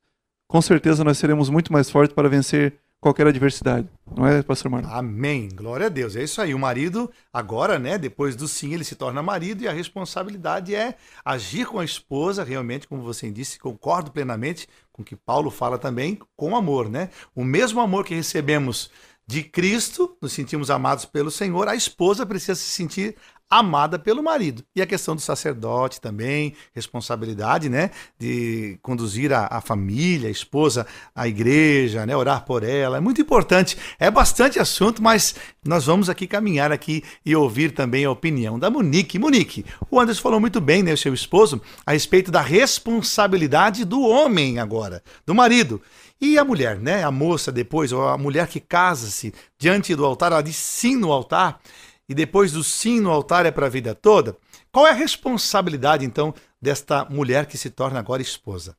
com 0.47 0.61
certeza, 0.61 1.03
nós 1.03 1.17
seremos 1.17 1.49
muito 1.49 1.73
mais 1.73 1.89
fortes 1.89 2.15
para 2.15 2.29
vencer 2.29 2.75
qualquer 3.03 3.27
adversidade. 3.27 3.87
Não 4.15 4.25
é, 4.25 4.41
pastor 4.41 4.71
Marlon? 4.71 4.89
Amém. 4.89 5.49
Glória 5.53 5.87
a 5.87 5.89
Deus. 5.89 6.15
É 6.15 6.23
isso 6.23 6.41
aí. 6.41 6.53
O 6.53 6.59
marido, 6.59 7.11
agora, 7.31 7.77
né, 7.77 7.97
depois 7.97 8.35
do 8.35 8.47
sim, 8.47 8.73
ele 8.73 8.85
se 8.85 8.95
torna 8.95 9.21
marido 9.21 9.61
e 9.61 9.67
a 9.67 9.73
responsabilidade 9.73 10.73
é 10.73 10.95
agir 11.23 11.67
com 11.67 11.79
a 11.79 11.85
esposa, 11.85 12.43
realmente, 12.43 12.87
como 12.87 13.03
você 13.03 13.29
disse, 13.29 13.59
concordo 13.59 14.09
plenamente 14.09 14.67
com 14.91 15.01
o 15.01 15.05
que 15.05 15.15
Paulo 15.15 15.51
fala 15.51 15.77
também, 15.77 16.17
com 16.35 16.55
amor, 16.55 16.89
né? 16.89 17.09
O 17.35 17.43
mesmo 17.43 17.81
amor 17.81 18.05
que 18.05 18.15
recebemos 18.15 18.89
de 19.27 19.43
Cristo, 19.43 20.17
nos 20.21 20.33
sentimos 20.33 20.69
amados 20.69 21.05
pelo 21.05 21.31
Senhor, 21.31 21.67
a 21.67 21.75
esposa 21.75 22.25
precisa 22.25 22.55
se 22.55 22.69
sentir 22.69 23.15
amada 23.57 23.99
pelo 23.99 24.23
marido. 24.23 24.63
E 24.75 24.81
a 24.81 24.85
questão 24.85 25.15
do 25.15 25.21
sacerdote 25.21 25.99
também, 26.01 26.53
responsabilidade, 26.73 27.69
né, 27.69 27.91
de 28.17 28.77
conduzir 28.81 29.31
a, 29.33 29.47
a, 29.49 29.61
família, 29.61 30.27
a 30.27 30.31
esposa, 30.31 30.85
à 31.15 31.27
igreja, 31.27 32.05
né, 32.05 32.15
orar 32.15 32.45
por 32.45 32.63
ela, 32.63 32.97
é 32.97 32.99
muito 32.99 33.21
importante. 33.21 33.77
É 33.99 34.09
bastante 34.09 34.59
assunto, 34.59 35.01
mas 35.01 35.35
nós 35.65 35.85
vamos 35.85 36.09
aqui 36.09 36.27
caminhar 36.27 36.71
aqui 36.71 37.03
e 37.25 37.35
ouvir 37.35 37.71
também 37.71 38.05
a 38.05 38.11
opinião 38.11 38.57
da 38.57 38.69
Monique. 38.69 39.19
Monique, 39.19 39.65
o 39.89 39.99
Anderson 39.99 40.21
falou 40.21 40.39
muito 40.39 40.59
bem, 40.59 40.83
né, 40.83 40.93
o 40.93 40.97
seu 40.97 41.13
esposo, 41.13 41.61
a 41.85 41.91
respeito 41.93 42.31
da 42.31 42.41
responsabilidade 42.41 43.85
do 43.85 44.01
homem 44.01 44.59
agora, 44.59 45.03
do 45.25 45.33
marido. 45.35 45.81
E 46.19 46.37
a 46.37 46.45
mulher, 46.45 46.79
né, 46.79 47.03
a 47.03 47.11
moça 47.11 47.51
depois, 47.51 47.91
ou 47.91 48.07
a 48.07 48.17
mulher 48.17 48.47
que 48.47 48.59
casa-se 48.61 49.33
diante 49.57 49.93
do 49.93 50.05
altar, 50.05 50.31
ela 50.31 50.41
diz 50.41 50.55
sim 50.55 50.95
no 50.95 51.11
altar, 51.11 51.59
e 52.07 52.13
depois 52.13 52.51
do 52.51 52.63
sim 52.63 52.99
no 52.99 53.11
altar 53.11 53.45
é 53.45 53.51
para 53.51 53.67
a 53.67 53.69
vida 53.69 53.95
toda, 53.95 54.37
qual 54.71 54.87
é 54.87 54.91
a 54.91 54.93
responsabilidade, 54.93 56.05
então, 56.05 56.33
desta 56.61 57.05
mulher 57.05 57.45
que 57.45 57.57
se 57.57 57.69
torna 57.69 57.99
agora 57.99 58.21
esposa? 58.21 58.75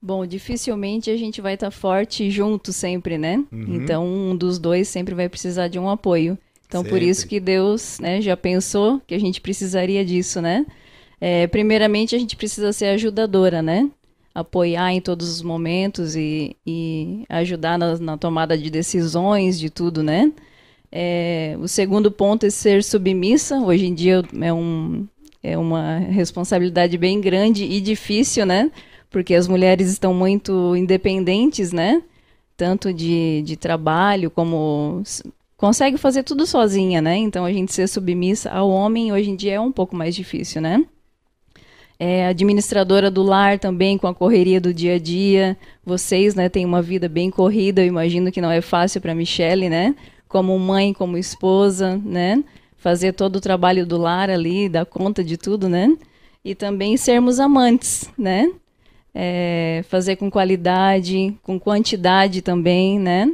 Bom, 0.00 0.26
dificilmente 0.26 1.10
a 1.10 1.16
gente 1.16 1.40
vai 1.40 1.54
estar 1.54 1.68
tá 1.68 1.70
forte 1.70 2.30
junto 2.30 2.72
sempre, 2.72 3.18
né? 3.18 3.44
Uhum. 3.50 3.74
Então, 3.74 4.06
um 4.06 4.36
dos 4.36 4.58
dois 4.58 4.88
sempre 4.88 5.14
vai 5.14 5.28
precisar 5.28 5.68
de 5.68 5.78
um 5.78 5.88
apoio. 5.88 6.38
Então, 6.66 6.82
Sempre. 6.82 6.98
por 6.98 7.02
isso 7.02 7.26
que 7.26 7.38
Deus 7.38 7.98
né, 8.00 8.20
já 8.20 8.36
pensou 8.36 9.00
que 9.06 9.14
a 9.14 9.20
gente 9.20 9.40
precisaria 9.40 10.04
disso, 10.04 10.40
né? 10.40 10.66
É, 11.20 11.46
primeiramente, 11.46 12.14
a 12.14 12.18
gente 12.18 12.36
precisa 12.36 12.72
ser 12.72 12.86
ajudadora, 12.86 13.62
né? 13.62 13.88
Apoiar 14.34 14.92
em 14.92 15.00
todos 15.00 15.30
os 15.30 15.42
momentos 15.42 16.14
e, 16.14 16.56
e 16.66 17.24
ajudar 17.28 17.78
na, 17.78 17.96
na, 17.98 18.18
tomada 18.18 18.58
de 18.58 18.68
decisões, 18.68 19.58
de 19.58 19.70
tudo, 19.70 20.02
né? 20.02 20.30
É, 20.90 21.56
o 21.60 21.68
segundo 21.68 22.10
ponto 22.10 22.46
é 22.46 22.50
ser 22.50 22.82
submissa. 22.82 23.58
Hoje 23.58 23.86
em 23.86 23.94
dia 23.94 24.22
é, 24.40 24.52
um, 24.52 25.06
é 25.42 25.58
uma 25.58 25.98
responsabilidade 25.98 26.96
bem 26.96 27.20
grande 27.20 27.64
e 27.64 27.80
difícil, 27.80 28.46
né? 28.46 28.70
Porque 29.10 29.34
as 29.34 29.48
mulheres 29.48 29.90
estão 29.90 30.14
muito 30.14 30.74
independentes, 30.76 31.72
né? 31.72 32.02
Tanto 32.56 32.92
de, 32.92 33.42
de 33.42 33.56
trabalho 33.56 34.30
como 34.30 35.02
consegue 35.56 35.96
fazer 35.96 36.22
tudo 36.22 36.46
sozinha, 36.46 37.00
né? 37.00 37.16
Então 37.16 37.44
a 37.44 37.52
gente 37.52 37.72
ser 37.72 37.88
submissa 37.88 38.50
ao 38.50 38.70
homem 38.70 39.12
hoje 39.12 39.30
em 39.30 39.36
dia 39.36 39.54
é 39.54 39.60
um 39.60 39.72
pouco 39.72 39.96
mais 39.96 40.14
difícil, 40.14 40.60
né? 40.60 40.84
É, 41.98 42.26
administradora 42.26 43.10
do 43.10 43.22
lar 43.22 43.58
também 43.58 43.96
com 43.96 44.06
a 44.06 44.14
correria 44.14 44.60
do 44.60 44.72
dia 44.72 44.96
a 44.96 44.98
dia. 44.98 45.56
Vocês, 45.84 46.34
né, 46.34 46.46
têm 46.48 46.64
uma 46.66 46.82
vida 46.82 47.08
bem 47.08 47.30
corrida. 47.30 47.80
Eu 47.82 47.86
imagino 47.86 48.30
que 48.30 48.40
não 48.40 48.50
é 48.50 48.60
fácil 48.60 49.00
para 49.00 49.14
Michelle, 49.14 49.70
né? 49.70 49.94
Como 50.28 50.58
mãe, 50.58 50.92
como 50.92 51.16
esposa, 51.16 52.00
né? 52.04 52.42
Fazer 52.76 53.12
todo 53.12 53.36
o 53.36 53.40
trabalho 53.40 53.86
do 53.86 53.96
lar 53.96 54.30
ali, 54.30 54.68
dar 54.68 54.86
conta 54.86 55.22
de 55.24 55.36
tudo, 55.36 55.68
né? 55.68 55.96
E 56.44 56.54
também 56.54 56.96
sermos 56.96 57.40
amantes, 57.40 58.10
né? 58.18 58.52
É, 59.14 59.84
fazer 59.88 60.16
com 60.16 60.30
qualidade, 60.30 61.36
com 61.42 61.58
quantidade 61.58 62.42
também, 62.42 62.98
né? 62.98 63.32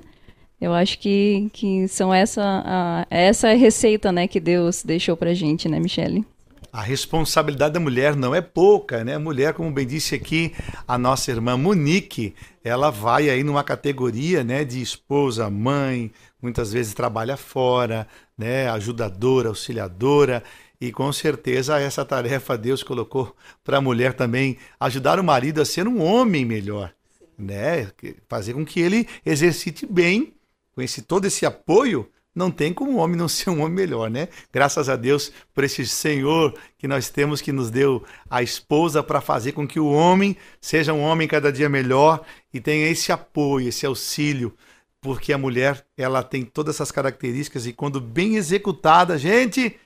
Eu 0.61 0.73
acho 0.73 0.99
que, 1.01 1.51
que 1.53 1.89
são 1.89 2.15
essa 2.15 2.63
a, 2.65 3.07
essa 3.11 3.53
receita, 3.53 4.13
né, 4.13 4.29
que 4.29 4.39
Deus 4.39 4.85
deixou 4.85 5.17
pra 5.17 5.35
gente, 5.35 5.69
né, 5.69 5.81
Michele? 5.81 6.25
A 6.73 6.81
responsabilidade 6.81 7.75
da 7.75 7.81
mulher 7.81 8.17
não 8.17 8.35
é 8.35 8.41
pouca, 8.41 9.05
né? 9.05 9.17
A 9.17 9.19
mulher, 9.19 9.53
como 9.53 9.71
bem 9.71 9.87
disse 9.87 10.15
aqui 10.15 10.55
a 10.89 10.97
nossa 10.97 11.31
irmã 11.31 11.55
Monique, 11.55 12.35
ela 12.65 12.89
vai 12.91 13.29
aí 13.29 13.45
numa 13.45 13.63
categoria, 13.63 14.43
né, 14.43 14.65
de 14.65 14.81
esposa, 14.81 15.51
mãe, 15.51 16.11
muitas 16.41 16.73
vezes 16.73 16.95
trabalha 16.95 17.37
fora, 17.37 18.09
né, 18.39 18.71
ajudadora, 18.71 19.51
auxiliadora, 19.51 20.43
e 20.81 20.91
com 20.91 21.13
certeza 21.13 21.79
essa 21.79 22.07
tarefa 22.07 22.57
Deus 22.57 22.83
colocou 22.83 23.37
para 23.63 23.77
a 23.77 23.81
mulher 23.83 24.15
também 24.15 24.57
ajudar 24.81 25.21
o 25.21 25.25
marido 25.25 25.61
a 25.61 25.67
ser 25.67 25.87
um 25.87 26.03
homem 26.03 26.45
melhor, 26.45 26.91
né? 27.37 27.89
Fazer 28.27 28.55
com 28.55 28.65
que 28.65 28.81
ele 28.81 29.07
exercite 29.27 29.85
bem 29.85 30.33
com 30.75 30.81
esse 30.81 31.03
todo 31.03 31.27
esse 31.27 31.45
apoio, 31.45 32.11
não 32.35 32.51
tem 32.51 32.73
como 32.73 32.93
o 32.93 32.97
homem 32.97 33.17
não 33.17 33.29
ser 33.29 33.51
um 33.51 33.61
homem 33.61 33.75
melhor, 33.75 34.11
né? 34.11 34.29
Graças 34.53 34.89
a 34.89 34.97
Deus 34.97 35.33
por 35.55 35.65
esse 35.65 35.87
Senhor 35.87 36.55
que 36.79 36.89
nós 36.89 37.11
temos 37.11 37.41
que 37.41 37.53
nos 37.53 37.71
deu 37.71 38.03
a 38.29 38.43
esposa 38.43 39.03
para 39.03 39.21
fazer 39.21 39.53
com 39.53 39.67
que 39.67 39.79
o 39.79 39.91
homem 39.91 40.37
seja 40.61 40.93
um 40.93 41.03
homem 41.03 41.29
cada 41.29 41.53
dia 41.53 41.69
melhor 41.69 42.23
e 42.53 42.61
tenha 42.61 42.89
esse 42.89 43.13
apoio, 43.13 43.69
esse 43.69 43.85
auxílio, 43.85 44.55
porque 45.01 45.33
a 45.33 45.39
mulher, 45.39 45.85
ela 45.97 46.23
tem 46.23 46.45
todas 46.45 46.77
essas 46.77 46.91
características 46.91 47.67
e 47.67 47.73
quando 47.73 48.01
bem 48.01 48.37
executada, 48.37 49.19
gente, 49.19 49.77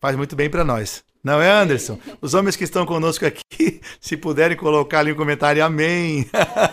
faz 0.00 0.14
muito 0.16 0.36
bem 0.36 0.48
para 0.48 0.64
nós. 0.64 1.04
Não 1.26 1.42
é, 1.42 1.50
Anderson? 1.50 1.98
Os 2.20 2.34
homens 2.34 2.54
que 2.54 2.62
estão 2.62 2.86
conosco 2.86 3.26
aqui, 3.26 3.80
se 4.00 4.16
puderem 4.16 4.56
colocar 4.56 5.00
ali 5.00 5.10
um 5.10 5.16
comentário, 5.16 5.64
amém. 5.64 6.24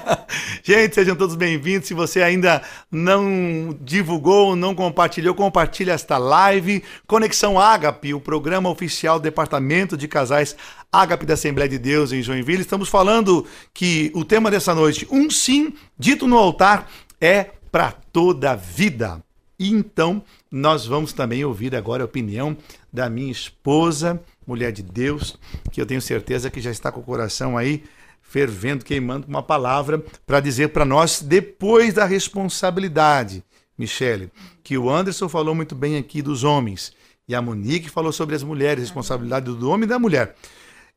Gente, 0.62 0.94
sejam 0.94 1.16
todos 1.16 1.36
bem-vindos. 1.36 1.88
Se 1.88 1.96
você 1.96 2.22
ainda 2.22 2.62
não 2.92 3.76
divulgou, 3.82 4.56
não 4.56 4.76
compartilhou, 4.76 5.34
compartilhe 5.34 5.90
esta 5.90 6.20
live. 6.20 6.84
Conexão 7.08 7.60
Ágape, 7.60 8.14
o 8.14 8.20
programa 8.20 8.70
oficial 8.70 9.18
do 9.18 9.24
Departamento 9.24 9.98
de 9.98 10.08
Casais 10.08 10.56
Ágape 10.92 11.26
da 11.26 11.34
Assembleia 11.34 11.68
de 11.68 11.80
Deus 11.80 12.12
em 12.12 12.22
Joinville. 12.22 12.62
Estamos 12.62 12.90
falando 12.90 13.48
que 13.74 14.12
o 14.14 14.24
tema 14.24 14.52
dessa 14.52 14.76
noite, 14.76 15.08
um 15.10 15.32
sim 15.32 15.74
dito 15.98 16.28
no 16.28 16.38
altar, 16.38 16.92
é 17.20 17.48
para 17.72 17.92
toda 17.92 18.52
a 18.52 18.56
vida. 18.56 19.20
E 19.58 19.72
então, 19.72 20.22
nós 20.56 20.86
vamos 20.86 21.14
também 21.14 21.44
ouvir 21.44 21.76
agora 21.76 22.04
a 22.04 22.06
opinião 22.06 22.56
da 22.92 23.10
minha 23.10 23.32
esposa, 23.32 24.22
mulher 24.46 24.72
de 24.72 24.84
Deus, 24.84 25.36
que 25.72 25.82
eu 25.82 25.86
tenho 25.86 26.00
certeza 26.00 26.52
que 26.52 26.62
já 26.62 26.70
está 26.70 26.92
com 26.92 27.00
o 27.00 27.04
coração 27.04 27.58
aí 27.58 27.84
fervendo, 28.22 28.86
queimando 28.86 29.28
uma 29.28 29.42
palavra 29.42 29.98
para 30.28 30.40
dizer 30.40 30.68
para 30.68 30.86
nós 30.86 31.24
depois 31.24 31.96
da 31.96 32.06
responsabilidade, 32.06 33.44
Michele, 33.76 34.32
que 34.64 34.78
o 34.78 34.92
Anderson 34.92 35.28
falou 35.28 35.56
muito 35.56 35.74
bem 35.74 35.98
aqui 35.98 36.22
dos 36.22 36.44
homens 36.44 36.94
e 37.28 37.34
a 37.34 37.42
Monique 37.42 37.90
falou 37.90 38.12
sobre 38.12 38.36
as 38.36 38.44
mulheres, 38.44 38.84
responsabilidade 38.84 39.46
do 39.46 39.72
homem 39.72 39.86
e 39.86 39.90
da 39.90 39.98
mulher. 39.98 40.36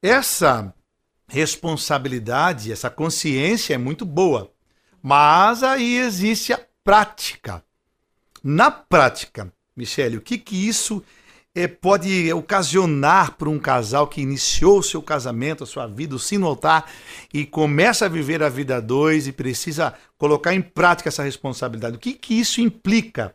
Essa 0.02 0.74
responsabilidade, 1.26 2.70
essa 2.70 2.90
consciência 2.90 3.72
é 3.72 3.78
muito 3.78 4.04
boa, 4.04 4.52
mas 5.02 5.62
aí 5.62 5.96
existe 5.96 6.52
a 6.52 6.60
prática. 6.84 7.64
Na 8.48 8.70
prática, 8.70 9.52
Michele, 9.76 10.18
o 10.18 10.20
que 10.20 10.38
que 10.38 10.68
isso 10.68 11.02
é, 11.52 11.66
pode 11.66 12.32
ocasionar 12.32 13.32
para 13.32 13.50
um 13.50 13.58
casal 13.58 14.06
que 14.06 14.20
iniciou 14.20 14.78
o 14.78 14.82
seu 14.84 15.02
casamento, 15.02 15.64
a 15.64 15.66
sua 15.66 15.88
vida, 15.88 16.14
o 16.14 16.18
sino 16.20 16.46
altar, 16.46 16.88
e 17.34 17.44
começa 17.44 18.04
a 18.04 18.08
viver 18.08 18.44
a 18.44 18.48
vida 18.48 18.76
a 18.76 18.80
dois 18.80 19.26
e 19.26 19.32
precisa 19.32 19.94
colocar 20.16 20.54
em 20.54 20.62
prática 20.62 21.08
essa 21.08 21.24
responsabilidade. 21.24 21.96
O 21.96 21.98
que, 21.98 22.12
que 22.12 22.38
isso 22.38 22.60
implica? 22.60 23.34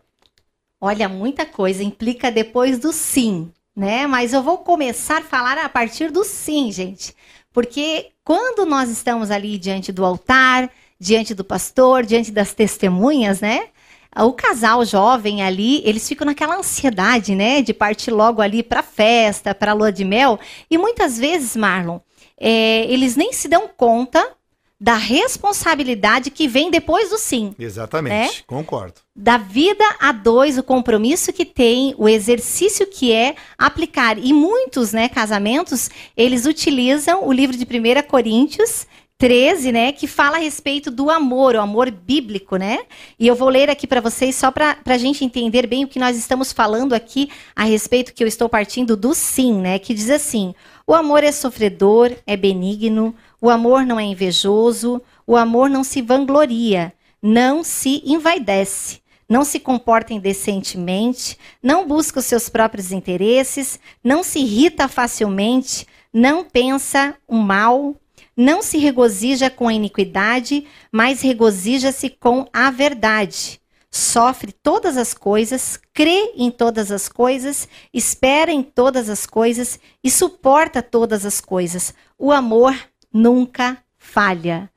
Olha, 0.79 1.09
muita 1.09 1.45
coisa 1.45 1.83
implica 1.83 2.31
depois 2.31 2.79
do 2.79 2.93
sim, 2.93 3.51
né? 3.75 4.07
Mas 4.07 4.31
eu 4.31 4.41
vou 4.41 4.59
começar 4.59 5.17
a 5.17 5.25
falar 5.25 5.57
a 5.57 5.67
partir 5.67 6.09
do 6.09 6.23
sim, 6.23 6.71
gente. 6.71 7.13
Porque 7.51 8.11
quando 8.23 8.65
nós 8.65 8.89
estamos 8.89 9.29
ali 9.29 9.57
diante 9.57 9.91
do 9.91 10.05
altar, 10.05 10.71
diante 10.97 11.33
do 11.35 11.43
pastor, 11.43 12.05
diante 12.05 12.31
das 12.31 12.53
testemunhas, 12.53 13.41
né? 13.41 13.71
O 14.17 14.33
casal 14.33 14.83
jovem 14.85 15.41
ali, 15.41 15.81
eles 15.85 16.07
ficam 16.07 16.25
naquela 16.25 16.57
ansiedade, 16.57 17.35
né, 17.35 17.61
de 17.61 17.73
partir 17.73 18.11
logo 18.11 18.41
ali 18.41 18.61
para 18.61 18.83
festa, 18.83 19.55
para 19.55 19.73
lua 19.73 19.91
de 19.91 20.03
mel, 20.03 20.39
e 20.69 20.77
muitas 20.77 21.17
vezes, 21.17 21.55
Marlon, 21.55 21.99
é, 22.37 22.85
eles 22.91 23.15
nem 23.15 23.31
se 23.31 23.47
dão 23.47 23.69
conta 23.75 24.35
da 24.81 24.95
responsabilidade 24.95 26.31
que 26.31 26.47
vem 26.47 26.71
depois 26.71 27.11
do 27.11 27.17
sim. 27.19 27.53
Exatamente, 27.59 28.15
né? 28.15 28.43
concordo. 28.47 28.95
Da 29.15 29.37
vida 29.37 29.83
a 29.99 30.11
dois, 30.11 30.57
o 30.57 30.63
compromisso 30.63 31.31
que 31.31 31.45
tem, 31.45 31.93
o 31.99 32.09
exercício 32.09 32.87
que 32.87 33.13
é 33.13 33.35
aplicar. 33.59 34.17
E 34.17 34.33
muitos, 34.33 34.91
né, 34.91 35.07
casamentos, 35.07 35.87
eles 36.17 36.47
utilizam 36.47 37.27
o 37.27 37.31
livro 37.31 37.55
de 37.55 37.63
1 37.63 38.07
Coríntios 38.07 38.87
13, 39.21 39.71
né, 39.71 39.91
que 39.91 40.07
fala 40.07 40.37
a 40.37 40.39
respeito 40.39 40.89
do 40.89 41.11
amor, 41.11 41.53
o 41.53 41.61
amor 41.61 41.91
bíblico, 41.91 42.55
né? 42.55 42.79
E 43.19 43.27
eu 43.27 43.35
vou 43.35 43.49
ler 43.49 43.69
aqui 43.69 43.85
para 43.85 44.01
vocês 44.01 44.35
só 44.35 44.49
para 44.49 44.79
a 44.83 44.97
gente 44.97 45.23
entender 45.23 45.67
bem 45.67 45.83
o 45.83 45.87
que 45.87 45.99
nós 45.99 46.17
estamos 46.17 46.51
falando 46.51 46.93
aqui 46.93 47.29
a 47.55 47.63
respeito 47.63 48.15
que 48.15 48.23
eu 48.23 48.27
estou 48.27 48.49
partindo 48.49 48.97
do 48.97 49.13
sim, 49.13 49.53
né? 49.53 49.77
Que 49.77 49.93
diz 49.93 50.09
assim: 50.09 50.55
o 50.87 50.95
amor 50.95 51.23
é 51.23 51.31
sofredor, 51.31 52.11
é 52.25 52.35
benigno, 52.35 53.13
o 53.39 53.51
amor 53.51 53.85
não 53.85 53.99
é 53.99 54.03
invejoso, 54.03 54.99
o 55.27 55.37
amor 55.37 55.69
não 55.69 55.83
se 55.83 56.01
vangloria, 56.01 56.91
não 57.21 57.63
se 57.63 58.01
envaidece, 58.03 59.01
não 59.29 59.45
se 59.45 59.59
comporta 59.59 60.15
indecentemente, 60.15 61.37
não 61.61 61.87
busca 61.87 62.17
os 62.17 62.25
seus 62.25 62.49
próprios 62.49 62.91
interesses, 62.91 63.79
não 64.03 64.23
se 64.23 64.39
irrita 64.39 64.87
facilmente, 64.87 65.85
não 66.11 66.43
pensa 66.43 67.15
o 67.27 67.37
mal 67.37 67.95
não 68.41 68.63
se 68.63 68.79
regozija 68.79 69.49
com 69.49 69.67
a 69.67 69.73
iniquidade, 69.73 70.65
mas 70.91 71.21
regozija-se 71.21 72.09
com 72.09 72.47
a 72.51 72.71
verdade. 72.71 73.61
Sofre 73.91 74.51
todas 74.51 74.97
as 74.97 75.13
coisas, 75.13 75.79
crê 75.93 76.33
em 76.35 76.49
todas 76.49 76.91
as 76.91 77.07
coisas, 77.07 77.67
espera 77.93 78.51
em 78.51 78.63
todas 78.63 79.09
as 79.09 79.25
coisas 79.25 79.79
e 80.03 80.09
suporta 80.09 80.81
todas 80.81 81.25
as 81.25 81.39
coisas. 81.39 81.93
O 82.17 82.31
amor 82.31 82.75
nunca 83.13 83.77
falha. 83.97 84.69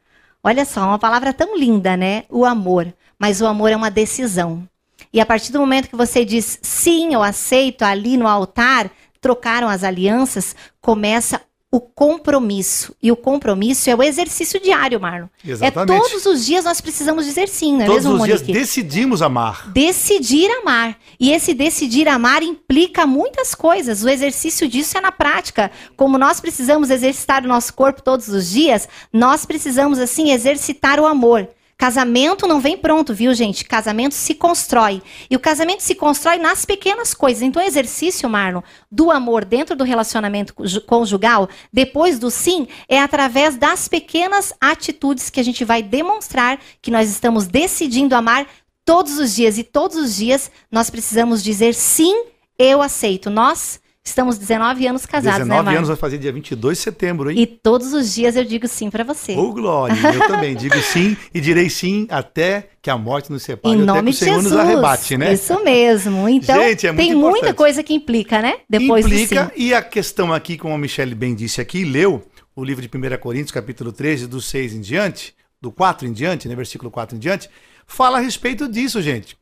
Olha 0.42 0.64
só, 0.64 0.82
uma 0.82 0.98
palavra 0.98 1.32
tão 1.32 1.56
linda, 1.56 1.96
né? 1.96 2.24
O 2.28 2.44
amor. 2.44 2.92
Mas 3.18 3.40
o 3.40 3.46
amor 3.46 3.70
é 3.70 3.76
uma 3.76 3.90
decisão. 3.90 4.68
E 5.12 5.20
a 5.20 5.26
partir 5.26 5.52
do 5.52 5.60
momento 5.60 5.88
que 5.88 5.96
você 5.96 6.24
diz 6.24 6.58
sim, 6.60 7.14
eu 7.14 7.22
aceito 7.22 7.82
ali 7.82 8.16
no 8.16 8.26
altar, 8.26 8.90
trocaram 9.20 9.68
as 9.68 9.84
alianças, 9.84 10.54
começa 10.82 11.40
o 11.74 11.80
compromisso. 11.80 12.94
E 13.02 13.10
o 13.10 13.16
compromisso 13.16 13.90
é 13.90 13.96
o 13.96 14.00
exercício 14.00 14.60
diário, 14.60 15.00
Marlon. 15.00 15.26
É 15.44 15.50
Exatamente. 15.50 15.92
É 15.92 16.00
todos 16.00 16.24
os 16.24 16.46
dias 16.46 16.64
nós 16.64 16.80
precisamos 16.80 17.24
dizer 17.24 17.48
sim, 17.48 17.72
não 17.72 17.82
é 17.82 17.86
todos 17.86 18.04
mesmo, 18.04 18.18
Todos 18.18 18.34
os 18.34 18.46
dias 18.46 18.58
decidimos 18.60 19.20
amar. 19.20 19.72
Decidir 19.72 20.48
amar. 20.52 20.96
E 21.18 21.32
esse 21.32 21.52
decidir 21.52 22.06
amar 22.06 22.44
implica 22.44 23.04
muitas 23.08 23.56
coisas. 23.56 24.04
O 24.04 24.08
exercício 24.08 24.68
disso 24.68 24.96
é 24.96 25.00
na 25.00 25.10
prática. 25.10 25.68
Como 25.96 26.16
nós 26.16 26.38
precisamos 26.38 26.90
exercitar 26.90 27.44
o 27.44 27.48
nosso 27.48 27.74
corpo 27.74 28.00
todos 28.02 28.28
os 28.28 28.50
dias, 28.50 28.88
nós 29.12 29.44
precisamos, 29.44 29.98
assim, 29.98 30.30
exercitar 30.30 31.00
o 31.00 31.06
amor. 31.06 31.48
Casamento 31.84 32.46
não 32.46 32.60
vem 32.60 32.78
pronto, 32.78 33.12
viu, 33.12 33.34
gente? 33.34 33.62
Casamento 33.62 34.14
se 34.14 34.34
constrói. 34.34 35.02
E 35.28 35.36
o 35.36 35.38
casamento 35.38 35.82
se 35.82 35.94
constrói 35.94 36.38
nas 36.38 36.64
pequenas 36.64 37.12
coisas. 37.12 37.42
Então, 37.42 37.62
o 37.62 37.66
exercício, 37.66 38.26
Marlon, 38.26 38.62
do 38.90 39.10
amor 39.10 39.44
dentro 39.44 39.76
do 39.76 39.84
relacionamento 39.84 40.54
conjugal, 40.86 41.46
depois 41.70 42.18
do 42.18 42.30
sim, 42.30 42.66
é 42.88 42.98
através 42.98 43.58
das 43.58 43.86
pequenas 43.86 44.54
atitudes 44.58 45.28
que 45.28 45.38
a 45.38 45.42
gente 45.42 45.62
vai 45.62 45.82
demonstrar 45.82 46.58
que 46.80 46.90
nós 46.90 47.10
estamos 47.10 47.46
decidindo 47.46 48.14
amar 48.14 48.46
todos 48.82 49.18
os 49.18 49.34
dias. 49.34 49.58
E 49.58 49.62
todos 49.62 49.98
os 49.98 50.16
dias 50.16 50.50
nós 50.72 50.88
precisamos 50.88 51.42
dizer 51.42 51.74
sim, 51.74 52.28
eu 52.58 52.80
aceito. 52.80 53.28
Nós 53.28 53.78
Estamos 54.06 54.36
19 54.36 54.86
anos 54.86 55.06
casados, 55.06 55.38
19 55.38 55.70
né, 55.70 55.76
anos 55.76 55.88
vai 55.88 55.96
fazer 55.96 56.18
dia 56.18 56.30
22 56.30 56.76
de 56.76 56.84
setembro, 56.84 57.30
hein? 57.30 57.40
E 57.40 57.46
todos 57.46 57.94
os 57.94 58.14
dias 58.14 58.36
eu 58.36 58.44
digo 58.44 58.68
sim 58.68 58.90
para 58.90 59.02
você. 59.02 59.34
Ô, 59.34 59.50
Glória, 59.50 59.94
eu 59.94 60.28
também 60.28 60.54
digo 60.54 60.76
sim 60.82 61.16
e 61.32 61.40
direi 61.40 61.70
sim 61.70 62.06
até 62.10 62.68
que 62.82 62.90
a 62.90 62.98
morte 62.98 63.32
nos 63.32 63.42
separe, 63.42 63.74
em 63.74 63.78
nome 63.78 64.12
Senhor 64.12 64.42
Jesus. 64.42 64.54
arrebate, 64.54 65.16
né? 65.16 65.32
Isso 65.32 65.58
mesmo. 65.64 66.28
Então, 66.28 66.54
Gente, 66.62 66.86
é 66.86 66.92
muito 66.92 67.02
tem 67.02 67.12
importante. 67.12 67.40
muita 67.40 67.54
coisa 67.54 67.82
que 67.82 67.94
implica, 67.94 68.42
né? 68.42 68.58
Depois 68.68 69.06
Implica, 69.06 69.50
e 69.56 69.72
a 69.72 69.80
questão 69.80 70.34
aqui, 70.34 70.58
como 70.58 70.74
a 70.74 70.78
Michelle 70.78 71.14
bem 71.14 71.34
disse 71.34 71.62
aqui, 71.62 71.82
leu 71.82 72.22
o 72.54 72.62
livro 72.62 72.86
de 72.86 72.90
1 72.94 73.18
Coríntios, 73.18 73.52
capítulo 73.52 73.90
13, 73.90 74.26
do 74.26 74.38
6 74.38 74.74
em 74.74 74.80
diante, 74.82 75.34
do 75.62 75.72
4 75.72 76.06
em 76.06 76.12
diante, 76.12 76.46
né, 76.46 76.54
versículo 76.54 76.90
4 76.90 77.16
em 77.16 77.18
diante, 77.18 77.48
fala 77.86 78.18
a 78.18 78.20
respeito 78.20 78.68
disso, 78.68 79.00
gente. 79.00 79.34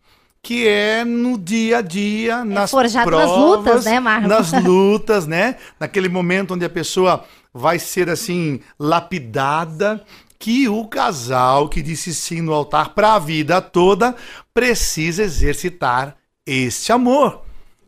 Que 0.42 0.66
é 0.66 1.04
no 1.04 1.38
dia 1.38 1.78
a 1.78 1.80
dia, 1.80 2.44
nas 2.44 2.72
forjado 2.72 3.10
nas 3.12 3.30
provas, 3.30 3.38
lutas, 3.38 3.84
né, 3.84 4.00
Marlon? 4.00 4.28
Nas 4.28 4.52
lutas, 4.64 5.26
né? 5.26 5.56
Naquele 5.78 6.08
momento 6.08 6.54
onde 6.54 6.64
a 6.64 6.70
pessoa 6.70 7.24
vai 7.54 7.78
ser 7.78 8.10
assim 8.10 8.60
lapidada, 8.76 10.04
que 10.42 10.68
o 10.68 10.84
casal 10.86 11.68
que 11.68 11.80
disse 11.80 12.12
sim 12.12 12.40
no 12.40 12.52
altar 12.52 12.88
para 12.88 13.14
a 13.14 13.18
vida 13.20 13.60
toda 13.62 14.16
precisa 14.52 15.22
exercitar 15.22 16.16
este 16.44 16.90
amor, 16.90 17.42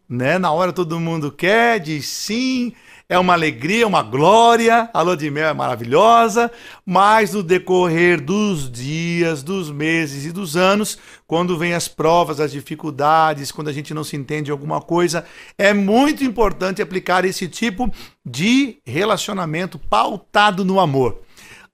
né? 0.08 0.38
Na 0.38 0.52
hora 0.52 0.72
todo 0.72 1.00
mundo 1.00 1.32
quer, 1.32 1.80
diz 1.80 2.06
sim, 2.06 2.72
é 3.08 3.18
uma 3.18 3.32
alegria, 3.32 3.86
uma 3.86 4.02
glória, 4.02 4.88
a 4.94 5.02
lua 5.02 5.16
de 5.16 5.30
mel 5.30 5.48
é 5.48 5.52
maravilhosa, 5.52 6.50
mas 6.86 7.34
no 7.34 7.42
decorrer 7.42 8.20
dos 8.20 8.70
dias, 8.70 9.42
dos 9.42 9.70
meses 9.70 10.24
e 10.24 10.32
dos 10.32 10.56
anos, 10.56 10.96
quando 11.34 11.58
vem 11.58 11.74
as 11.74 11.88
provas, 11.88 12.38
as 12.38 12.52
dificuldades, 12.52 13.50
quando 13.50 13.66
a 13.66 13.72
gente 13.72 13.92
não 13.92 14.04
se 14.04 14.14
entende 14.14 14.52
alguma 14.52 14.80
coisa, 14.80 15.26
é 15.58 15.74
muito 15.74 16.22
importante 16.22 16.80
aplicar 16.80 17.24
esse 17.24 17.48
tipo 17.48 17.92
de 18.24 18.78
relacionamento 18.86 19.76
pautado 19.76 20.64
no 20.64 20.78
amor. 20.78 21.22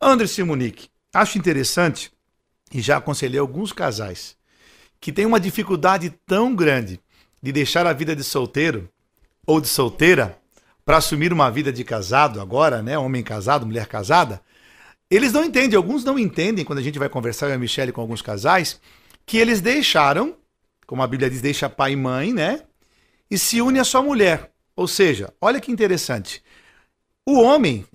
Anderson 0.01 0.47
Monique, 0.47 0.89
acho 1.13 1.37
interessante, 1.37 2.11
e 2.73 2.81
já 2.81 2.97
aconselhei 2.97 3.39
alguns 3.39 3.71
casais, 3.71 4.35
que 4.99 5.13
têm 5.13 5.27
uma 5.27 5.39
dificuldade 5.39 6.09
tão 6.27 6.57
grande 6.57 6.99
de 7.43 7.53
deixar 7.53 7.87
a 7.87 7.93
vida 7.93 8.17
de 8.17 8.25
solteiro 8.25 8.89
ou 9.47 9.61
de 9.61 9.69
solteira 9.69 10.39
para 10.87 10.97
assumir 10.97 11.35
uma 11.35 11.51
vida 11.51 11.71
de 11.71 11.85
casado 11.85 12.41
agora, 12.41 12.83
né? 12.83 12.97
Homem 12.97 13.23
casado, 13.23 13.67
mulher 13.67 13.87
casada. 13.87 14.41
Eles 15.11 15.35
não 15.35 15.45
entendem, 15.45 15.77
alguns 15.77 16.03
não 16.03 16.19
entendem, 16.19 16.65
quando 16.65 16.79
a 16.79 16.83
gente 16.83 16.99
vai 16.99 17.11
conversar, 17.11 17.51
e 17.51 17.53
a 17.53 17.59
Michelle 17.59 17.93
com 17.93 18.01
alguns 18.01 18.23
casais, 18.23 18.81
que 19.25 19.39
eles 19.39 19.61
deixaram, 19.61 20.37
como 20.87 21.03
a 21.03 21.07
Bíblia 21.07 21.31
diz, 21.31 21.41
deixa 21.41 21.69
pai 21.69 21.93
e 21.93 21.97
mãe, 21.97 22.33
né? 22.33 22.63
E 23.31 23.39
se 23.39 23.61
une 23.61 23.79
a 23.79 23.85
sua 23.85 24.03
mulher. 24.03 24.51
Ou 24.75 24.89
seja, 24.89 25.33
olha 25.41 25.61
que 25.61 25.71
interessante. 25.71 26.43
O 27.25 27.41
homem 27.41 27.87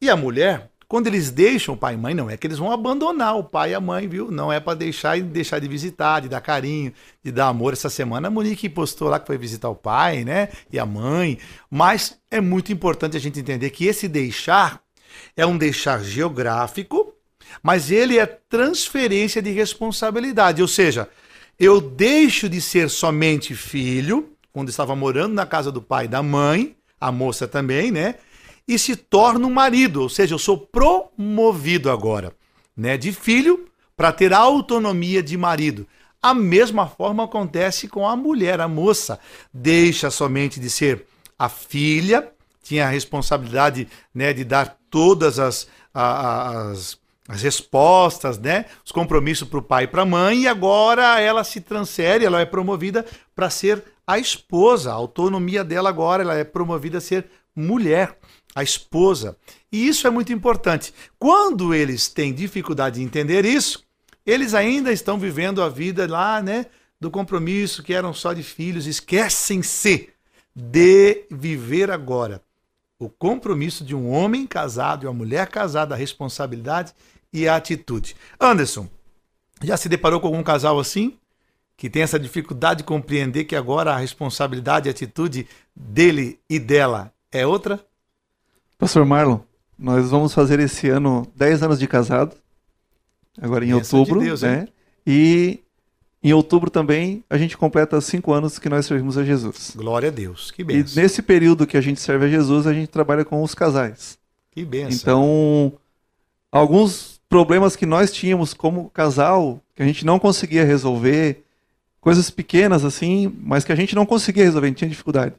e 0.00 0.10
a 0.10 0.16
mulher, 0.16 0.70
quando 0.88 1.06
eles 1.06 1.30
deixam 1.30 1.74
o 1.74 1.78
pai 1.78 1.94
e 1.94 1.96
mãe, 1.96 2.12
não 2.12 2.28
é 2.28 2.36
que 2.36 2.46
eles 2.46 2.58
vão 2.58 2.70
abandonar 2.70 3.38
o 3.38 3.44
pai 3.44 3.70
e 3.70 3.74
a 3.74 3.80
mãe, 3.80 4.06
viu? 4.06 4.30
Não 4.30 4.52
é 4.52 4.60
para 4.60 4.74
deixar 4.74 5.16
e 5.16 5.22
deixar 5.22 5.60
de 5.60 5.68
visitar, 5.68 6.20
de 6.20 6.28
dar 6.28 6.40
carinho, 6.40 6.92
de 7.24 7.32
dar 7.32 7.46
amor. 7.46 7.72
Essa 7.72 7.88
semana 7.88 8.28
a 8.28 8.30
Monique 8.30 8.68
postou 8.68 9.08
lá 9.08 9.18
que 9.18 9.26
foi 9.26 9.38
visitar 9.38 9.70
o 9.70 9.74
pai, 9.74 10.24
né? 10.24 10.48
E 10.70 10.78
a 10.78 10.84
mãe. 10.84 11.38
Mas 11.70 12.18
é 12.30 12.40
muito 12.40 12.72
importante 12.72 13.16
a 13.16 13.20
gente 13.20 13.40
entender 13.40 13.70
que 13.70 13.86
esse 13.86 14.08
deixar 14.08 14.82
é 15.36 15.46
um 15.46 15.56
deixar 15.56 16.02
geográfico, 16.02 17.11
mas 17.62 17.90
ele 17.90 18.18
é 18.18 18.26
transferência 18.26 19.42
de 19.42 19.50
responsabilidade. 19.50 20.62
Ou 20.62 20.68
seja, 20.68 21.08
eu 21.58 21.80
deixo 21.80 22.48
de 22.48 22.60
ser 22.60 22.88
somente 22.88 23.54
filho, 23.54 24.32
quando 24.52 24.68
estava 24.68 24.94
morando 24.94 25.34
na 25.34 25.46
casa 25.46 25.72
do 25.72 25.82
pai 25.82 26.04
e 26.04 26.08
da 26.08 26.22
mãe, 26.22 26.76
a 27.00 27.10
moça 27.10 27.48
também, 27.48 27.90
né? 27.90 28.16
e 28.66 28.78
se 28.78 28.96
torna 28.96 29.46
um 29.46 29.52
marido, 29.52 30.02
ou 30.02 30.08
seja, 30.08 30.34
eu 30.34 30.38
sou 30.38 30.58
promovido 30.58 31.90
agora, 31.90 32.32
né, 32.76 32.96
de 32.96 33.12
filho 33.12 33.68
para 33.96 34.12
ter 34.12 34.32
autonomia 34.32 35.22
de 35.22 35.36
marido. 35.36 35.86
A 36.22 36.32
mesma 36.32 36.86
forma 36.86 37.24
acontece 37.24 37.88
com 37.88 38.08
a 38.08 38.16
mulher, 38.16 38.60
a 38.60 38.68
moça 38.68 39.18
deixa 39.52 40.10
somente 40.10 40.60
de 40.60 40.70
ser 40.70 41.06
a 41.38 41.48
filha, 41.48 42.32
tinha 42.62 42.86
a 42.86 42.90
responsabilidade, 42.90 43.88
né, 44.14 44.32
de 44.32 44.44
dar 44.44 44.78
todas 44.88 45.38
as, 45.38 45.66
as, 45.92 46.96
as 47.28 47.42
respostas, 47.42 48.38
né, 48.38 48.66
os 48.84 48.90
compromissos 48.90 49.48
para 49.48 49.58
o 49.58 49.62
pai 49.62 49.84
e 49.84 49.86
para 49.86 50.02
a 50.02 50.06
mãe, 50.06 50.42
e 50.42 50.48
agora 50.48 51.20
ela 51.20 51.44
se 51.44 51.60
transfere, 51.60 52.24
ela 52.24 52.40
é 52.40 52.44
promovida 52.44 53.06
para 53.34 53.48
ser 53.48 53.82
a 54.06 54.18
esposa. 54.18 54.90
A 54.90 54.94
autonomia 54.94 55.62
dela 55.62 55.88
agora, 55.88 56.22
ela 56.22 56.36
é 56.36 56.44
promovida 56.44 56.98
a 56.98 57.00
ser 57.00 57.26
mulher 57.54 58.18
a 58.54 58.62
esposa. 58.62 59.36
E 59.70 59.86
isso 59.86 60.06
é 60.06 60.10
muito 60.10 60.32
importante. 60.32 60.92
Quando 61.18 61.72
eles 61.72 62.08
têm 62.08 62.34
dificuldade 62.34 62.96
de 62.96 63.02
entender 63.02 63.44
isso, 63.44 63.84
eles 64.26 64.52
ainda 64.52 64.92
estão 64.92 65.18
vivendo 65.18 65.62
a 65.62 65.68
vida 65.68 66.06
lá, 66.10 66.42
né, 66.42 66.66
do 67.00 67.10
compromisso 67.10 67.82
que 67.82 67.94
eram 67.94 68.12
só 68.12 68.32
de 68.32 68.42
filhos, 68.42 68.86
esquecem-se 68.86 70.10
de 70.54 71.24
viver 71.30 71.90
agora 71.90 72.42
o 73.04 73.08
compromisso 73.08 73.84
de 73.84 73.94
um 73.94 74.10
homem 74.10 74.46
casado 74.46 75.04
e 75.04 75.06
uma 75.06 75.14
mulher 75.14 75.48
casada, 75.48 75.94
a 75.94 75.98
responsabilidade 75.98 76.94
e 77.32 77.48
a 77.48 77.56
atitude. 77.56 78.14
Anderson, 78.40 78.88
já 79.62 79.76
se 79.76 79.88
deparou 79.88 80.20
com 80.20 80.26
algum 80.28 80.42
casal 80.42 80.78
assim? 80.78 81.16
Que 81.76 81.90
tem 81.90 82.02
essa 82.02 82.18
dificuldade 82.18 82.78
de 82.78 82.84
compreender 82.84 83.44
que 83.44 83.56
agora 83.56 83.92
a 83.92 83.96
responsabilidade 83.96 84.88
e 84.88 84.90
a 84.90 84.92
atitude 84.92 85.48
dele 85.74 86.38
e 86.48 86.58
dela 86.58 87.12
é 87.30 87.46
outra? 87.46 87.84
Pastor 88.78 89.04
Marlon, 89.04 89.40
nós 89.78 90.10
vamos 90.10 90.34
fazer 90.34 90.60
esse 90.60 90.88
ano 90.88 91.26
10 91.34 91.62
anos 91.62 91.78
de 91.78 91.86
casado, 91.88 92.36
agora 93.40 93.64
em 93.64 93.72
outubro, 93.72 94.20
de 94.20 94.26
Deus, 94.26 94.42
né? 94.42 94.68
E 95.06 95.61
em 96.22 96.32
outubro 96.32 96.70
também 96.70 97.24
a 97.28 97.36
gente 97.36 97.56
completa 97.56 98.00
cinco 98.00 98.32
anos 98.32 98.58
que 98.58 98.68
nós 98.68 98.86
servimos 98.86 99.18
a 99.18 99.24
Jesus. 99.24 99.72
Glória 99.76 100.08
a 100.08 100.12
Deus. 100.12 100.50
Que 100.50 100.62
E 100.62 100.64
benção. 100.64 101.02
nesse 101.02 101.20
período 101.22 101.66
que 101.66 101.76
a 101.76 101.80
gente 101.80 102.00
serve 102.00 102.26
a 102.26 102.28
Jesus, 102.28 102.66
a 102.66 102.72
gente 102.72 102.88
trabalha 102.88 103.24
com 103.24 103.42
os 103.42 103.54
casais. 103.54 104.18
Que 104.50 104.64
benção. 104.64 104.94
Então, 104.94 105.72
alguns 106.50 107.20
problemas 107.28 107.74
que 107.74 107.86
nós 107.86 108.12
tínhamos 108.12 108.54
como 108.54 108.90
casal, 108.90 109.60
que 109.74 109.82
a 109.82 109.86
gente 109.86 110.04
não 110.04 110.18
conseguia 110.18 110.64
resolver, 110.64 111.42
coisas 112.00 112.30
pequenas 112.30 112.84
assim, 112.84 113.34
mas 113.40 113.64
que 113.64 113.72
a 113.72 113.76
gente 113.76 113.94
não 113.94 114.04
conseguia 114.04 114.44
resolver, 114.44 114.66
a 114.66 114.70
gente 114.70 114.78
tinha 114.78 114.90
dificuldade. 114.90 115.34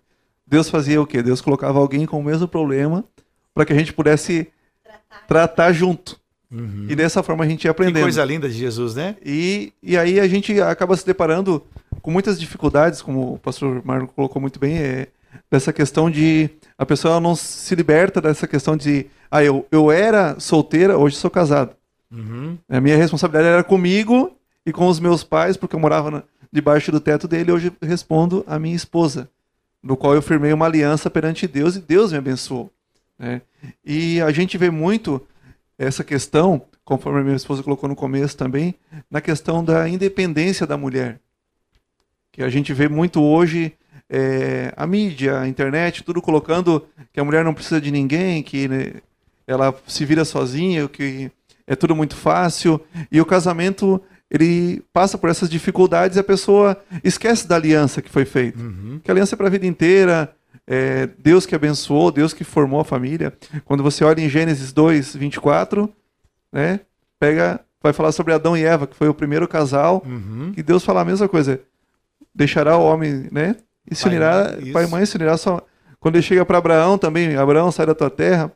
Deus 0.45 0.69
fazia 0.69 1.01
o 1.01 1.05
quê? 1.07 1.21
Deus 1.21 1.39
colocava 1.39 1.79
alguém 1.79 2.05
com 2.05 2.19
o 2.19 2.23
mesmo 2.23 2.47
problema 2.47 3.05
para 3.53 3.65
que 3.65 3.73
a 3.73 3.77
gente 3.77 3.93
pudesse 3.93 4.47
tratar, 5.27 5.71
junto. 5.71 6.19
Uhum. 6.53 6.85
E 6.87 6.95
dessa 6.95 7.23
forma 7.23 7.43
a 7.43 7.47
gente 7.47 7.61
ia 7.65 7.73
Que 7.73 7.81
aprendendo. 7.81 8.03
coisa 8.03 8.23
linda 8.23 8.47
de 8.47 8.55
Jesus, 8.55 8.93
né? 8.93 9.15
E, 9.25 9.73
e 9.81 9.97
aí 9.97 10.19
a 10.19 10.27
gente 10.27 10.61
acaba 10.61 10.95
se 10.95 11.05
deparando 11.05 11.63
com 12.01 12.11
muitas 12.11 12.39
dificuldades, 12.39 13.01
como 13.01 13.33
o 13.33 13.39
pastor 13.39 13.81
Marlon 13.83 14.05
colocou 14.07 14.39
muito 14.41 14.59
bem, 14.59 14.77
é, 14.77 15.07
dessa 15.49 15.73
questão 15.73 16.11
de 16.11 16.49
a 16.77 16.85
pessoa 16.85 17.19
não 17.19 17.35
se 17.35 17.73
liberta 17.73 18.21
dessa 18.21 18.45
questão 18.47 18.77
de 18.77 19.07
ah, 19.31 19.43
eu, 19.43 19.65
eu 19.71 19.91
era 19.91 20.39
solteira, 20.39 20.95
hoje 20.97 21.15
sou 21.15 21.31
casado. 21.31 21.75
Uhum. 22.11 22.55
A 22.69 22.79
minha 22.79 22.95
responsabilidade 22.97 23.51
era 23.53 23.63
comigo 23.63 24.31
e 24.65 24.71
com 24.71 24.87
os 24.87 24.99
meus 24.99 25.23
pais, 25.23 25.57
porque 25.57 25.75
eu 25.75 25.79
morava 25.79 26.11
na- 26.11 26.23
debaixo 26.51 26.91
do 26.91 26.99
teto 26.99 27.27
dele, 27.27 27.51
hoje 27.51 27.71
respondo 27.81 28.43
à 28.45 28.59
minha 28.59 28.75
esposa, 28.75 29.27
no 29.81 29.97
qual 29.97 30.13
eu 30.13 30.21
firmei 30.21 30.53
uma 30.53 30.67
aliança 30.67 31.09
perante 31.09 31.47
Deus 31.47 31.75
e 31.75 31.79
Deus 31.79 32.11
me 32.11 32.19
abençoou. 32.19 32.71
né? 33.17 33.41
E 33.83 34.21
a 34.21 34.29
gente 34.31 34.55
vê 34.57 34.69
muito 34.69 35.19
essa 35.77 36.03
questão, 36.03 36.65
conforme 36.83 37.19
a 37.19 37.23
minha 37.23 37.35
esposa 37.35 37.63
colocou 37.63 37.89
no 37.89 37.95
começo 37.95 38.37
também, 38.37 38.75
na 39.09 39.21
questão 39.21 39.63
da 39.63 39.87
independência 39.87 40.67
da 40.67 40.77
mulher. 40.77 41.19
Que 42.31 42.43
a 42.43 42.49
gente 42.49 42.73
vê 42.73 42.87
muito 42.87 43.21
hoje 43.21 43.73
é, 44.09 44.73
a 44.75 44.85
mídia, 44.85 45.39
a 45.39 45.47
internet, 45.47 46.03
tudo 46.03 46.21
colocando 46.21 46.85
que 47.11 47.19
a 47.19 47.23
mulher 47.23 47.43
não 47.43 47.53
precisa 47.53 47.79
de 47.79 47.91
ninguém, 47.91 48.43
que 48.43 48.67
né, 48.67 48.93
ela 49.47 49.73
se 49.87 50.05
vira 50.05 50.25
sozinha, 50.25 50.87
que 50.87 51.31
é 51.65 51.75
tudo 51.75 51.95
muito 51.95 52.15
fácil. 52.15 52.79
E 53.11 53.19
o 53.19 53.25
casamento, 53.25 54.01
ele 54.29 54.83
passa 54.91 55.17
por 55.17 55.29
essas 55.29 55.49
dificuldades 55.49 56.17
e 56.17 56.19
a 56.19 56.23
pessoa 56.23 56.81
esquece 57.03 57.47
da 57.47 57.55
aliança 57.55 58.01
que 58.01 58.09
foi 58.09 58.25
feita. 58.25 58.59
Uhum. 58.59 58.99
Que 59.03 59.09
a 59.09 59.13
aliança 59.13 59.35
é 59.35 59.37
para 59.37 59.47
a 59.47 59.51
vida 59.51 59.65
inteira, 59.65 60.33
é 60.67 61.07
Deus 61.19 61.45
que 61.45 61.55
abençoou, 61.55 62.11
Deus 62.11 62.33
que 62.33 62.43
formou 62.43 62.79
a 62.79 62.85
família. 62.85 63.33
Quando 63.65 63.83
você 63.83 64.03
olha 64.03 64.21
em 64.21 64.29
Gênesis 64.29 64.71
2, 64.71 65.15
24, 65.15 65.89
né, 66.51 66.79
pega, 67.19 67.59
vai 67.81 67.91
falar 67.93 68.11
sobre 68.11 68.33
Adão 68.33 68.55
e 68.55 68.63
Eva, 68.63 68.87
que 68.87 68.95
foi 68.95 69.07
o 69.09 69.13
primeiro 69.13 69.47
casal, 69.47 70.01
Uhum. 70.05 70.51
que 70.53 70.63
Deus 70.63 70.83
fala 70.85 71.01
a 71.01 71.05
mesma 71.05 71.27
coisa. 71.27 71.59
Deixará 72.33 72.77
o 72.77 72.83
homem, 72.83 73.27
né? 73.31 73.55
E 73.89 73.93
se 73.95 74.03
Pai 74.03 74.11
unirá, 74.11 74.55
mãe, 74.61 74.71
pai 74.71 74.83
e 74.85 74.87
mãe 74.87 75.05
se 75.05 75.15
unirá 75.17 75.37
só. 75.37 75.61
Quando 75.99 76.15
ele 76.15 76.23
chega 76.23 76.45
para 76.45 76.57
Abraão 76.57 76.97
também, 76.97 77.35
Abraão, 77.35 77.71
sai 77.71 77.85
da 77.85 77.93
tua 77.93 78.09
terra, 78.09 78.51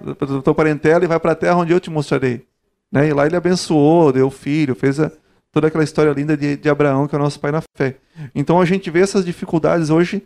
da 0.00 0.14
tua 0.42 0.54
parentela 0.54 1.04
e 1.04 1.08
vai 1.08 1.18
para 1.18 1.32
a 1.32 1.34
terra 1.34 1.56
onde 1.56 1.72
eu 1.72 1.80
te 1.80 1.90
mostrarei. 1.90 2.44
Né? 2.92 3.08
E 3.08 3.12
lá 3.12 3.26
ele 3.26 3.36
abençoou, 3.36 4.12
deu 4.12 4.30
filho, 4.30 4.74
fez 4.74 5.00
a- 5.00 5.10
toda 5.52 5.66
aquela 5.68 5.82
história 5.84 6.12
linda 6.12 6.36
de, 6.36 6.56
de 6.56 6.68
Abraão, 6.68 7.08
que 7.08 7.14
é 7.14 7.18
o 7.18 7.22
nosso 7.22 7.40
pai 7.40 7.50
na 7.50 7.62
fé. 7.76 7.96
Então 8.34 8.60
a 8.60 8.64
gente 8.64 8.90
vê 8.90 9.00
essas 9.00 9.24
dificuldades 9.24 9.90
hoje 9.90 10.22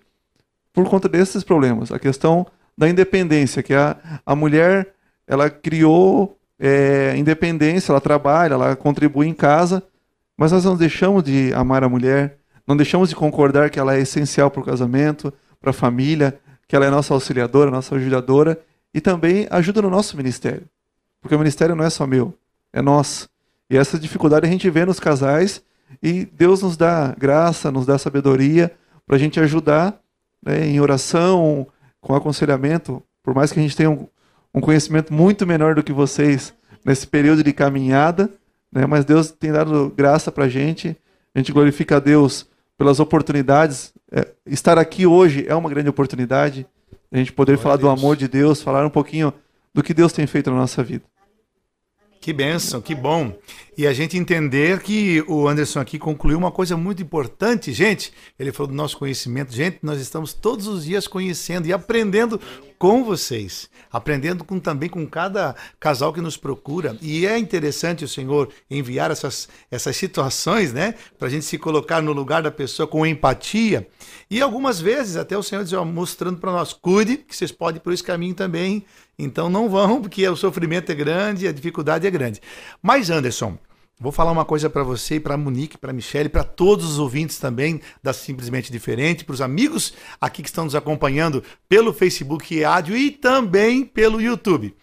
por 0.75 0.87
conta 0.89 1.09
desses 1.09 1.45
problemas. 1.45 1.93
A 1.93 1.99
questão 1.99 2.45
da 2.77 2.89
independência, 2.89 3.63
que 3.63 3.73
a, 3.73 3.97
a 4.27 4.35
mulher 4.35 4.93
ela 5.27 5.49
criou 5.49 6.37
é, 6.59 7.15
independência, 7.17 7.93
ela 7.93 8.01
trabalha, 8.01 8.55
ela 8.55 8.77
contribui 8.77 9.29
em 9.29 9.33
casa, 9.33 9.83
mas 10.37 10.51
nós 10.51 10.65
não 10.65 10.77
deixamos 10.77 11.23
de 11.23 11.55
amar 11.55 11.85
a 11.85 11.89
mulher, 11.89 12.39
não 12.67 12.77
deixamos 12.77 13.09
de 13.09 13.15
concordar 13.15 13.71
que 13.71 13.79
ela 13.79 13.95
é 13.95 14.01
essencial 14.01 14.51
para 14.51 14.61
o 14.61 14.65
casamento, 14.65 15.33
para 15.61 15.71
a 15.71 15.73
família, 15.73 16.39
que 16.67 16.75
ela 16.75 16.85
é 16.85 16.91
nossa 16.91 17.15
auxiliadora, 17.15 17.71
nossa 17.71 17.95
ajudadora 17.95 18.61
e 18.93 19.01
também 19.01 19.47
ajuda 19.51 19.81
no 19.81 19.91
nosso 19.91 20.17
ministério. 20.17 20.67
Porque 21.21 21.35
o 21.35 21.39
ministério 21.39 21.77
não 21.77 21.85
é 21.85 21.91
só 21.91 22.07
meu, 22.07 22.35
é 22.73 22.83
nosso. 22.83 23.29
E 23.71 23.77
essa 23.77 23.99
dificuldade 23.99 24.47
a 24.47 24.51
gente 24.51 24.69
vê 24.69 24.85
nos 24.85 24.99
casais 24.99 25.63
e 26.03 26.25
Deus 26.25 26.63
nos 26.63 26.77
dá 26.77 27.15
graça, 27.17 27.71
nos 27.71 27.87
dá 27.87 27.97
sabedoria 27.97 28.73
para 29.07 29.17
a 29.17 29.19
gente 29.19 29.39
ajudar 29.39 29.99
né, 30.45 30.67
em 30.67 30.81
oração, 30.81 31.67
com 32.01 32.15
aconselhamento, 32.15 33.03
por 33.23 33.35
mais 33.35 33.53
que 33.53 33.59
a 33.59 33.63
gente 33.63 33.77
tenha 33.77 33.91
um, 33.91 34.07
um 34.55 34.61
conhecimento 34.61 35.13
muito 35.13 35.47
menor 35.47 35.75
do 35.75 35.83
que 35.83 35.93
vocês 35.93 36.55
nesse 36.85 37.07
período 37.07 37.43
de 37.43 37.53
caminhada, 37.53 38.31
né, 38.71 38.87
mas 38.87 39.05
Deus 39.05 39.31
tem 39.31 39.51
dado 39.51 39.93
graça 39.97 40.31
para 40.31 40.45
a 40.45 40.49
gente, 40.49 40.97
a 41.35 41.39
gente 41.39 41.53
glorifica 41.53 41.97
a 41.97 42.01
Deus 42.01 42.47
pelas 42.77 43.01
oportunidades. 43.01 43.93
É, 44.13 44.29
estar 44.47 44.79
aqui 44.79 45.07
hoje 45.07 45.47
é 45.49 45.55
uma 45.55 45.71
grande 45.71 45.89
oportunidade, 45.89 46.67
a 47.11 47.17
gente 47.17 47.33
poder 47.33 47.53
Glória 47.53 47.63
falar 47.63 47.77
do 47.77 47.89
amor 47.89 48.17
de 48.17 48.29
Deus, 48.29 48.61
falar 48.61 48.85
um 48.85 48.91
pouquinho 48.91 49.33
do 49.73 49.83
que 49.83 49.95
Deus 49.95 50.13
tem 50.13 50.27
feito 50.27 50.51
na 50.51 50.57
nossa 50.57 50.83
vida. 50.83 51.05
Que 52.25 52.33
bênção, 52.33 52.81
que 52.81 52.95
bom. 52.95 53.37
E 53.77 53.87
a 53.87 53.93
gente 53.93 54.17
entender 54.17 54.81
que 54.81 55.23
o 55.29 55.47
Anderson 55.47 55.79
aqui 55.79 55.99
concluiu 55.99 56.39
uma 56.39 56.51
coisa 56.51 56.75
muito 56.75 57.03
importante, 57.03 57.71
gente. 57.71 58.15
Ele 58.39 58.51
falou 58.51 58.69
do 58.69 58.75
nosso 58.75 58.97
conhecimento. 58.97 59.53
Gente, 59.53 59.81
nós 59.83 60.01
estamos 60.01 60.33
todos 60.33 60.67
os 60.67 60.87
dias 60.87 61.07
conhecendo 61.07 61.67
e 61.67 61.73
aprendendo 61.73 62.41
com 62.79 63.05
vocês. 63.05 63.69
Aprendendo 63.93 64.43
com, 64.43 64.59
também 64.59 64.89
com 64.89 65.07
cada 65.07 65.55
casal 65.79 66.15
que 66.15 66.21
nos 66.23 66.39
procura. 66.39 66.97
E 67.03 67.27
é 67.27 67.37
interessante 67.37 68.07
o 68.07 68.09
Senhor 68.09 68.49
enviar 68.71 69.11
essas, 69.11 69.47
essas 69.71 69.95
situações, 69.95 70.73
né? 70.73 70.95
Para 71.19 71.29
a 71.29 71.31
gente 71.31 71.45
se 71.45 71.59
colocar 71.59 72.01
no 72.01 72.15
lugar 72.15 72.43
da 72.43 72.51
pessoa 72.51 72.87
com 72.87 73.05
empatia. 73.05 73.87
E 74.31 74.41
algumas 74.41 74.81
vezes 74.81 75.17
até 75.17 75.37
o 75.37 75.43
Senhor 75.43 75.63
diz, 75.63 75.75
ó, 75.75 75.85
mostrando 75.85 76.39
para 76.39 76.53
nós, 76.53 76.73
cuide, 76.73 77.19
que 77.19 77.37
vocês 77.37 77.53
podem 77.53 77.77
ir 77.77 77.81
por 77.81 77.93
esse 77.93 78.03
caminho 78.03 78.35
também. 78.35 78.83
Então 79.19 79.49
não 79.49 79.69
vão, 79.69 80.01
porque 80.03 80.27
o 80.29 80.37
sofrimento 80.37 80.91
é 80.91 80.95
grande, 80.95 81.49
a 81.49 81.53
dificuldade 81.53 82.07
é 82.07 82.11
grande. 82.11 82.41
Mas 82.83 83.11
Anderson, 83.11 83.59
vou 83.99 84.13
falar 84.13 84.33
uma 84.33 84.45
coisa 84.45 84.69
para 84.69 84.83
você, 84.83 85.21
para 85.21 85.37
Monique, 85.37 85.79
para 85.79 85.93
Michele, 85.93 86.29
para 86.29 86.45
todos 86.45 86.85
os 86.85 86.99
ouvintes 86.99 87.39
também 87.39 87.81
da 88.03 88.13
Simplesmente 88.13 88.73
Diferente, 88.73 89.25
para 89.25 89.35
os 89.35 89.41
amigos 89.41 89.95
aqui 90.21 90.43
que 90.43 90.49
estão 90.49 90.65
nos 90.65 90.75
acompanhando 90.75 91.43
pelo 91.69 91.93
Facebook 91.93 92.55
e 92.55 92.63
rádio 92.63 92.97
e 92.97 93.11
também 93.11 93.85
pelo 93.85 94.21
YouTube. 94.21 94.75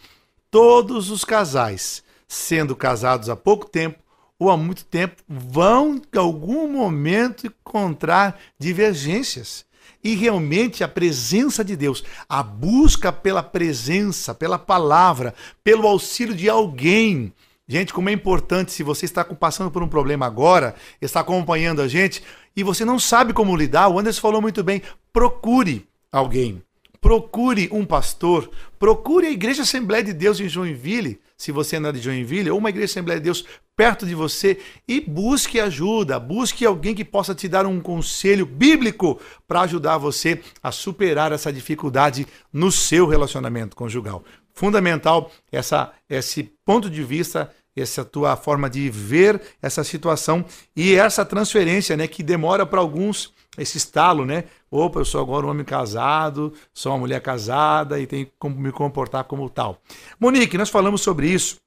Todos 0.50 1.10
os 1.10 1.24
casais, 1.24 2.04
sendo 2.28 2.76
casados 2.76 3.30
há 3.30 3.36
pouco 3.36 3.70
tempo 3.70 4.00
ou 4.38 4.50
há 4.50 4.58
muito 4.58 4.84
tempo, 4.86 5.22
vão 5.30 5.96
em 5.96 6.18
algum 6.18 6.68
momento 6.68 7.46
encontrar 7.46 8.40
divergências. 8.58 9.66
E 10.04 10.16
realmente 10.16 10.84
a 10.84 10.88
presença 10.88 11.64
de 11.64 11.76
Deus, 11.76 12.04
a 12.28 12.42
busca 12.42 13.12
pela 13.12 13.44
presença, 13.44 14.34
pela 14.34 14.58
palavra, 14.58 15.34
pelo 15.64 15.88
auxílio 15.88 16.36
de 16.36 16.50
alguém. 16.50 17.34
Gente, 17.68 17.94
como 17.94 18.10
é 18.10 18.12
importante 18.12 18.72
se 18.72 18.84
você 18.84 19.06
está 19.06 19.24
passando 19.24 19.72
por 19.72 19.82
um 19.82 19.88
problema 19.88 20.26
agora, 20.26 20.76
está 21.00 21.22
acompanhando 21.22 21.82
a 21.82 21.88
gente 21.88 22.22
e 22.56 22.64
você 22.64 22.84
não 22.84 23.00
sabe 23.00 23.32
como 23.32 23.56
lidar, 23.56 23.88
o 23.88 23.98
Anderson 23.98 24.20
falou 24.20 24.42
muito 24.42 24.64
bem, 24.64 24.82
procure 25.14 25.88
alguém. 26.12 26.62
Procure 27.00 27.70
um 27.72 27.86
pastor, 27.86 28.52
procure 28.78 29.26
a 29.26 29.32
Igreja 29.32 29.64
Assembleia 29.64 30.04
de 30.04 30.14
Deus 30.14 30.40
em 30.40 30.50
Joinville, 30.50 31.20
se 31.42 31.52
você 31.52 31.78
é 31.78 31.92
de 31.92 32.00
Joinville, 32.00 32.52
ou 32.52 32.60
uma 32.60 32.70
Igreja 32.70 32.92
Assembleia 32.92 33.20
de 33.20 33.24
Deus 33.24 33.44
perto 33.76 34.06
de 34.06 34.14
você, 34.14 34.60
e 34.88 35.02
busque 35.02 35.60
ajuda, 35.60 36.20
busque 36.20 36.64
alguém 36.64 36.94
que 36.94 37.04
possa 37.04 37.34
te 37.34 37.48
dar 37.48 37.66
um 37.66 37.82
conselho 37.82 38.46
bíblico 38.46 39.20
para 39.48 39.62
ajudar 39.62 39.98
você 39.98 40.40
a 40.62 40.72
superar 40.72 41.32
essa 41.32 41.52
dificuldade 41.52 42.28
no 42.54 42.72
seu 42.72 43.08
relacionamento 43.08 43.76
conjugal. 43.76 44.24
Fundamental 44.54 45.32
essa, 45.52 45.92
esse 46.08 46.44
ponto 46.64 46.92
de 46.92 47.04
vista 47.04 47.52
essa 47.76 48.04
tua 48.04 48.36
forma 48.36 48.70
de 48.70 48.90
ver 48.90 49.42
essa 49.62 49.84
situação 49.84 50.46
e 50.76 50.94
essa 50.94 51.24
transferência, 51.26 51.96
né, 51.96 52.06
que 52.06 52.22
demora 52.22 52.66
para 52.66 52.82
alguns 52.82 53.34
esse 53.58 53.78
estalo, 53.78 54.26
né? 54.26 54.44
Opa, 54.74 55.02
eu 55.02 55.06
sou 55.06 55.20
agora 55.20 55.46
um 55.46 55.50
homem 55.50 55.66
casado, 55.66 56.54
sou 56.74 56.94
uma 56.94 57.00
mulher 57.00 57.20
casada 57.20 58.00
e 58.00 58.08
tenho 58.08 58.32
como 58.40 58.56
me 58.56 58.72
comportar 58.72 59.26
como 59.26 59.50
tal. 59.50 59.82
Monique, 60.18 60.58
nós 60.58 60.70
falamos 60.70 61.02
sobre 61.02 61.28
isso, 61.28 61.58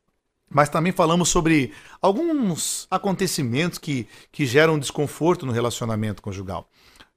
mas 0.50 0.70
também 0.70 0.90
falamos 0.90 1.28
sobre 1.28 1.70
alguns 2.00 2.86
acontecimentos 2.90 3.78
que, 3.78 4.08
que 4.32 4.46
geram 4.46 4.78
desconforto 4.78 5.44
no 5.44 5.52
relacionamento 5.52 6.22
conjugal. 6.22 6.66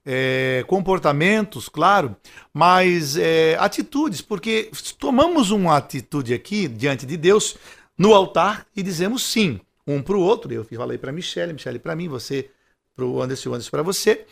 É, 0.04 0.62
comportamentos, 0.68 1.70
claro, 1.70 2.14
mas 2.52 3.16
é, 3.16 3.56
atitudes, 3.58 4.20
porque 4.20 4.70
tomamos 4.98 5.50
uma 5.50 5.78
atitude 5.78 6.34
aqui 6.34 6.68
diante 6.68 7.06
de 7.06 7.16
Deus 7.16 7.56
no 7.96 8.14
altar 8.14 8.66
e 8.76 8.82
dizemos 8.82 9.22
sim, 9.22 9.58
um 9.86 10.02
para 10.02 10.16
o 10.16 10.20
outro. 10.20 10.52
Eu 10.52 10.64
falei 10.64 10.98
para 10.98 11.12
Michele, 11.12 11.54
Michele 11.54 11.78
para 11.78 11.96
mim, 11.96 12.08
você 12.08 12.50
para 12.94 13.06
o 13.06 13.22
Anderson, 13.22 13.50
Anderson 13.50 13.70
para 13.70 13.82
você, 13.82 14.26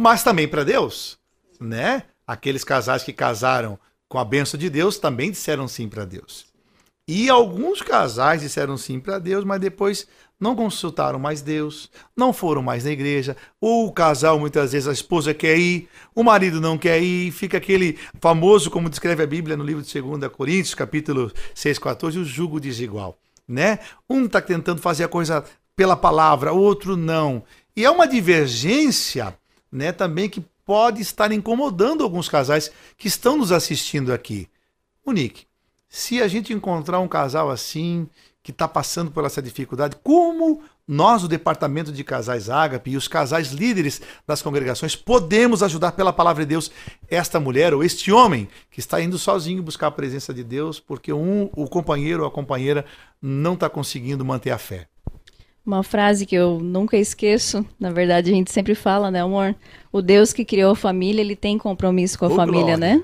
mas 0.00 0.22
também 0.22 0.46
para 0.46 0.62
Deus, 0.62 1.18
né? 1.58 2.04
Aqueles 2.24 2.62
casais 2.62 3.02
que 3.02 3.12
casaram 3.12 3.76
com 4.08 4.16
a 4.16 4.24
benção 4.24 4.56
de 4.56 4.70
Deus 4.70 4.96
também 4.96 5.32
disseram 5.32 5.66
sim 5.66 5.88
para 5.88 6.04
Deus. 6.04 6.46
E 7.08 7.28
alguns 7.28 7.82
casais 7.82 8.42
disseram 8.42 8.76
sim 8.76 9.00
para 9.00 9.18
Deus, 9.18 9.44
mas 9.44 9.60
depois 9.60 10.06
não 10.38 10.54
consultaram 10.54 11.18
mais 11.18 11.42
Deus, 11.42 11.90
não 12.16 12.32
foram 12.32 12.62
mais 12.62 12.84
na 12.84 12.92
igreja. 12.92 13.36
O 13.60 13.90
casal, 13.90 14.38
muitas 14.38 14.70
vezes, 14.70 14.86
a 14.86 14.92
esposa 14.92 15.34
quer 15.34 15.58
ir, 15.58 15.88
o 16.14 16.22
marido 16.22 16.60
não 16.60 16.78
quer 16.78 17.02
ir, 17.02 17.32
fica 17.32 17.56
aquele 17.56 17.98
famoso, 18.20 18.70
como 18.70 18.88
descreve 18.88 19.24
a 19.24 19.26
Bíblia 19.26 19.56
no 19.56 19.64
livro 19.64 19.82
de 19.82 20.00
2 20.00 20.30
Coríntios, 20.30 20.76
capítulo 20.76 21.32
6, 21.56 21.76
14, 21.76 22.20
o 22.20 22.24
jugo 22.24 22.60
desigual. 22.60 23.18
Né? 23.48 23.80
Um 24.08 24.26
está 24.26 24.40
tentando 24.40 24.80
fazer 24.80 25.02
a 25.02 25.08
coisa 25.08 25.44
pela 25.74 25.96
palavra, 25.96 26.52
o 26.52 26.60
outro 26.60 26.96
não. 26.96 27.42
E 27.74 27.84
é 27.84 27.90
uma 27.90 28.06
divergência 28.06 29.36
né, 29.70 29.92
também 29.92 30.28
que 30.28 30.40
pode 30.64 31.00
estar 31.00 31.32
incomodando 31.32 32.04
alguns 32.04 32.28
casais 32.28 32.70
que 32.96 33.08
estão 33.08 33.36
nos 33.36 33.52
assistindo 33.52 34.12
aqui. 34.12 34.48
Monique, 35.04 35.46
se 35.88 36.20
a 36.20 36.28
gente 36.28 36.52
encontrar 36.52 37.00
um 37.00 37.08
casal 37.08 37.50
assim, 37.50 38.08
que 38.42 38.50
está 38.50 38.68
passando 38.68 39.10
por 39.10 39.24
essa 39.24 39.42
dificuldade, 39.42 39.96
como 40.02 40.62
nós, 40.86 41.22
o 41.22 41.28
Departamento 41.28 41.92
de 41.92 42.02
Casais 42.02 42.48
Ágape 42.48 42.92
e 42.92 42.96
os 42.96 43.06
casais 43.06 43.48
líderes 43.48 44.00
das 44.26 44.40
congregações, 44.40 44.96
podemos 44.96 45.62
ajudar 45.62 45.92
pela 45.92 46.14
palavra 46.14 46.44
de 46.44 46.48
Deus 46.48 46.70
esta 47.10 47.38
mulher 47.38 47.74
ou 47.74 47.84
este 47.84 48.10
homem 48.10 48.48
que 48.70 48.80
está 48.80 49.02
indo 49.02 49.18
sozinho 49.18 49.62
buscar 49.62 49.88
a 49.88 49.90
presença 49.90 50.32
de 50.32 50.42
Deus 50.42 50.80
porque 50.80 51.12
um, 51.12 51.50
o 51.54 51.68
companheiro 51.68 52.22
ou 52.22 52.28
a 52.28 52.30
companheira 52.30 52.86
não 53.20 53.52
está 53.52 53.68
conseguindo 53.68 54.24
manter 54.24 54.50
a 54.50 54.56
fé? 54.56 54.88
Uma 55.68 55.82
frase 55.82 56.24
que 56.24 56.34
eu 56.34 56.58
nunca 56.58 56.96
esqueço, 56.96 57.62
na 57.78 57.90
verdade 57.90 58.30
a 58.30 58.34
gente 58.34 58.50
sempre 58.50 58.74
fala, 58.74 59.10
né, 59.10 59.20
amor? 59.20 59.54
O 59.92 60.00
Deus 60.00 60.32
que 60.32 60.42
criou 60.42 60.72
a 60.72 60.74
família, 60.74 61.20
ele 61.20 61.36
tem 61.36 61.58
compromisso 61.58 62.18
com 62.18 62.24
a 62.24 62.28
Oh, 62.28 62.34
família, 62.34 62.74
glória. 62.74 62.78
né? 62.78 63.02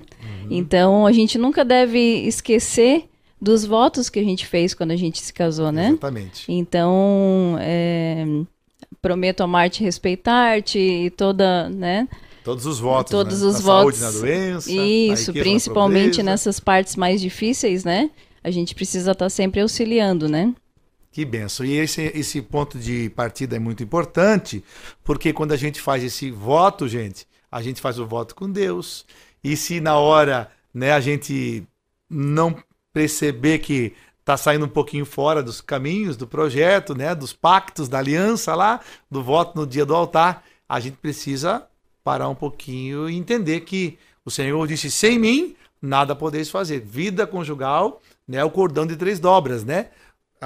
Então 0.50 1.06
a 1.06 1.12
gente 1.12 1.36
nunca 1.36 1.62
deve 1.62 1.98
esquecer 2.26 3.04
dos 3.38 3.66
votos 3.66 4.08
que 4.08 4.18
a 4.18 4.22
gente 4.22 4.46
fez 4.46 4.72
quando 4.72 4.92
a 4.92 4.96
gente 4.96 5.20
se 5.20 5.30
casou, 5.30 5.70
né? 5.70 5.88
Exatamente. 5.88 6.50
Então, 6.50 7.58
é, 7.60 8.24
prometo 9.02 9.42
amar-te, 9.42 9.84
respeitar-te 9.84 10.78
e 10.78 11.10
toda, 11.10 11.68
né? 11.68 12.08
Todos 12.42 12.64
os 12.64 12.80
votos. 12.80 13.10
Todos 13.10 13.42
né? 13.42 13.46
os 13.46 13.54
na 13.56 13.60
votos. 13.60 13.98
Saúde, 13.98 14.14
na 14.16 14.20
doença. 14.22 14.72
Isso, 14.72 15.32
riqueza, 15.32 15.32
principalmente 15.34 16.22
nessas 16.22 16.58
partes 16.58 16.96
mais 16.96 17.20
difíceis, 17.20 17.84
né? 17.84 18.08
A 18.42 18.50
gente 18.50 18.74
precisa 18.74 19.12
estar 19.12 19.28
sempre 19.28 19.60
auxiliando, 19.60 20.30
né? 20.30 20.54
Que 21.14 21.24
benção. 21.24 21.64
E 21.64 21.76
esse, 21.76 22.10
esse 22.12 22.42
ponto 22.42 22.76
de 22.76 23.08
partida 23.10 23.54
é 23.54 23.58
muito 23.60 23.84
importante, 23.84 24.64
porque 25.04 25.32
quando 25.32 25.52
a 25.52 25.56
gente 25.56 25.80
faz 25.80 26.02
esse 26.02 26.28
voto, 26.28 26.88
gente, 26.88 27.24
a 27.52 27.62
gente 27.62 27.80
faz 27.80 28.00
o 28.00 28.06
voto 28.06 28.34
com 28.34 28.50
Deus. 28.50 29.06
E 29.42 29.56
se 29.56 29.80
na 29.80 29.96
hora 29.96 30.50
né, 30.74 30.90
a 30.90 30.98
gente 30.98 31.62
não 32.10 32.56
perceber 32.92 33.60
que 33.60 33.94
está 34.18 34.36
saindo 34.36 34.64
um 34.64 34.68
pouquinho 34.68 35.06
fora 35.06 35.40
dos 35.40 35.60
caminhos 35.60 36.16
do 36.16 36.26
projeto, 36.26 36.96
né, 36.96 37.14
dos 37.14 37.32
pactos, 37.32 37.88
da 37.88 38.00
aliança 38.00 38.52
lá, 38.56 38.80
do 39.08 39.22
voto 39.22 39.56
no 39.56 39.64
dia 39.64 39.86
do 39.86 39.94
altar, 39.94 40.42
a 40.68 40.80
gente 40.80 40.96
precisa 40.96 41.64
parar 42.02 42.28
um 42.28 42.34
pouquinho 42.34 43.08
e 43.08 43.16
entender 43.16 43.60
que 43.60 43.96
o 44.24 44.32
Senhor 44.32 44.66
disse: 44.66 44.90
sem 44.90 45.16
mim 45.20 45.54
nada 45.80 46.16
podeis 46.16 46.50
fazer. 46.50 46.80
Vida 46.80 47.24
conjugal, 47.24 48.02
né, 48.26 48.42
o 48.42 48.50
cordão 48.50 48.84
de 48.84 48.96
três 48.96 49.20
dobras, 49.20 49.62
né? 49.62 49.90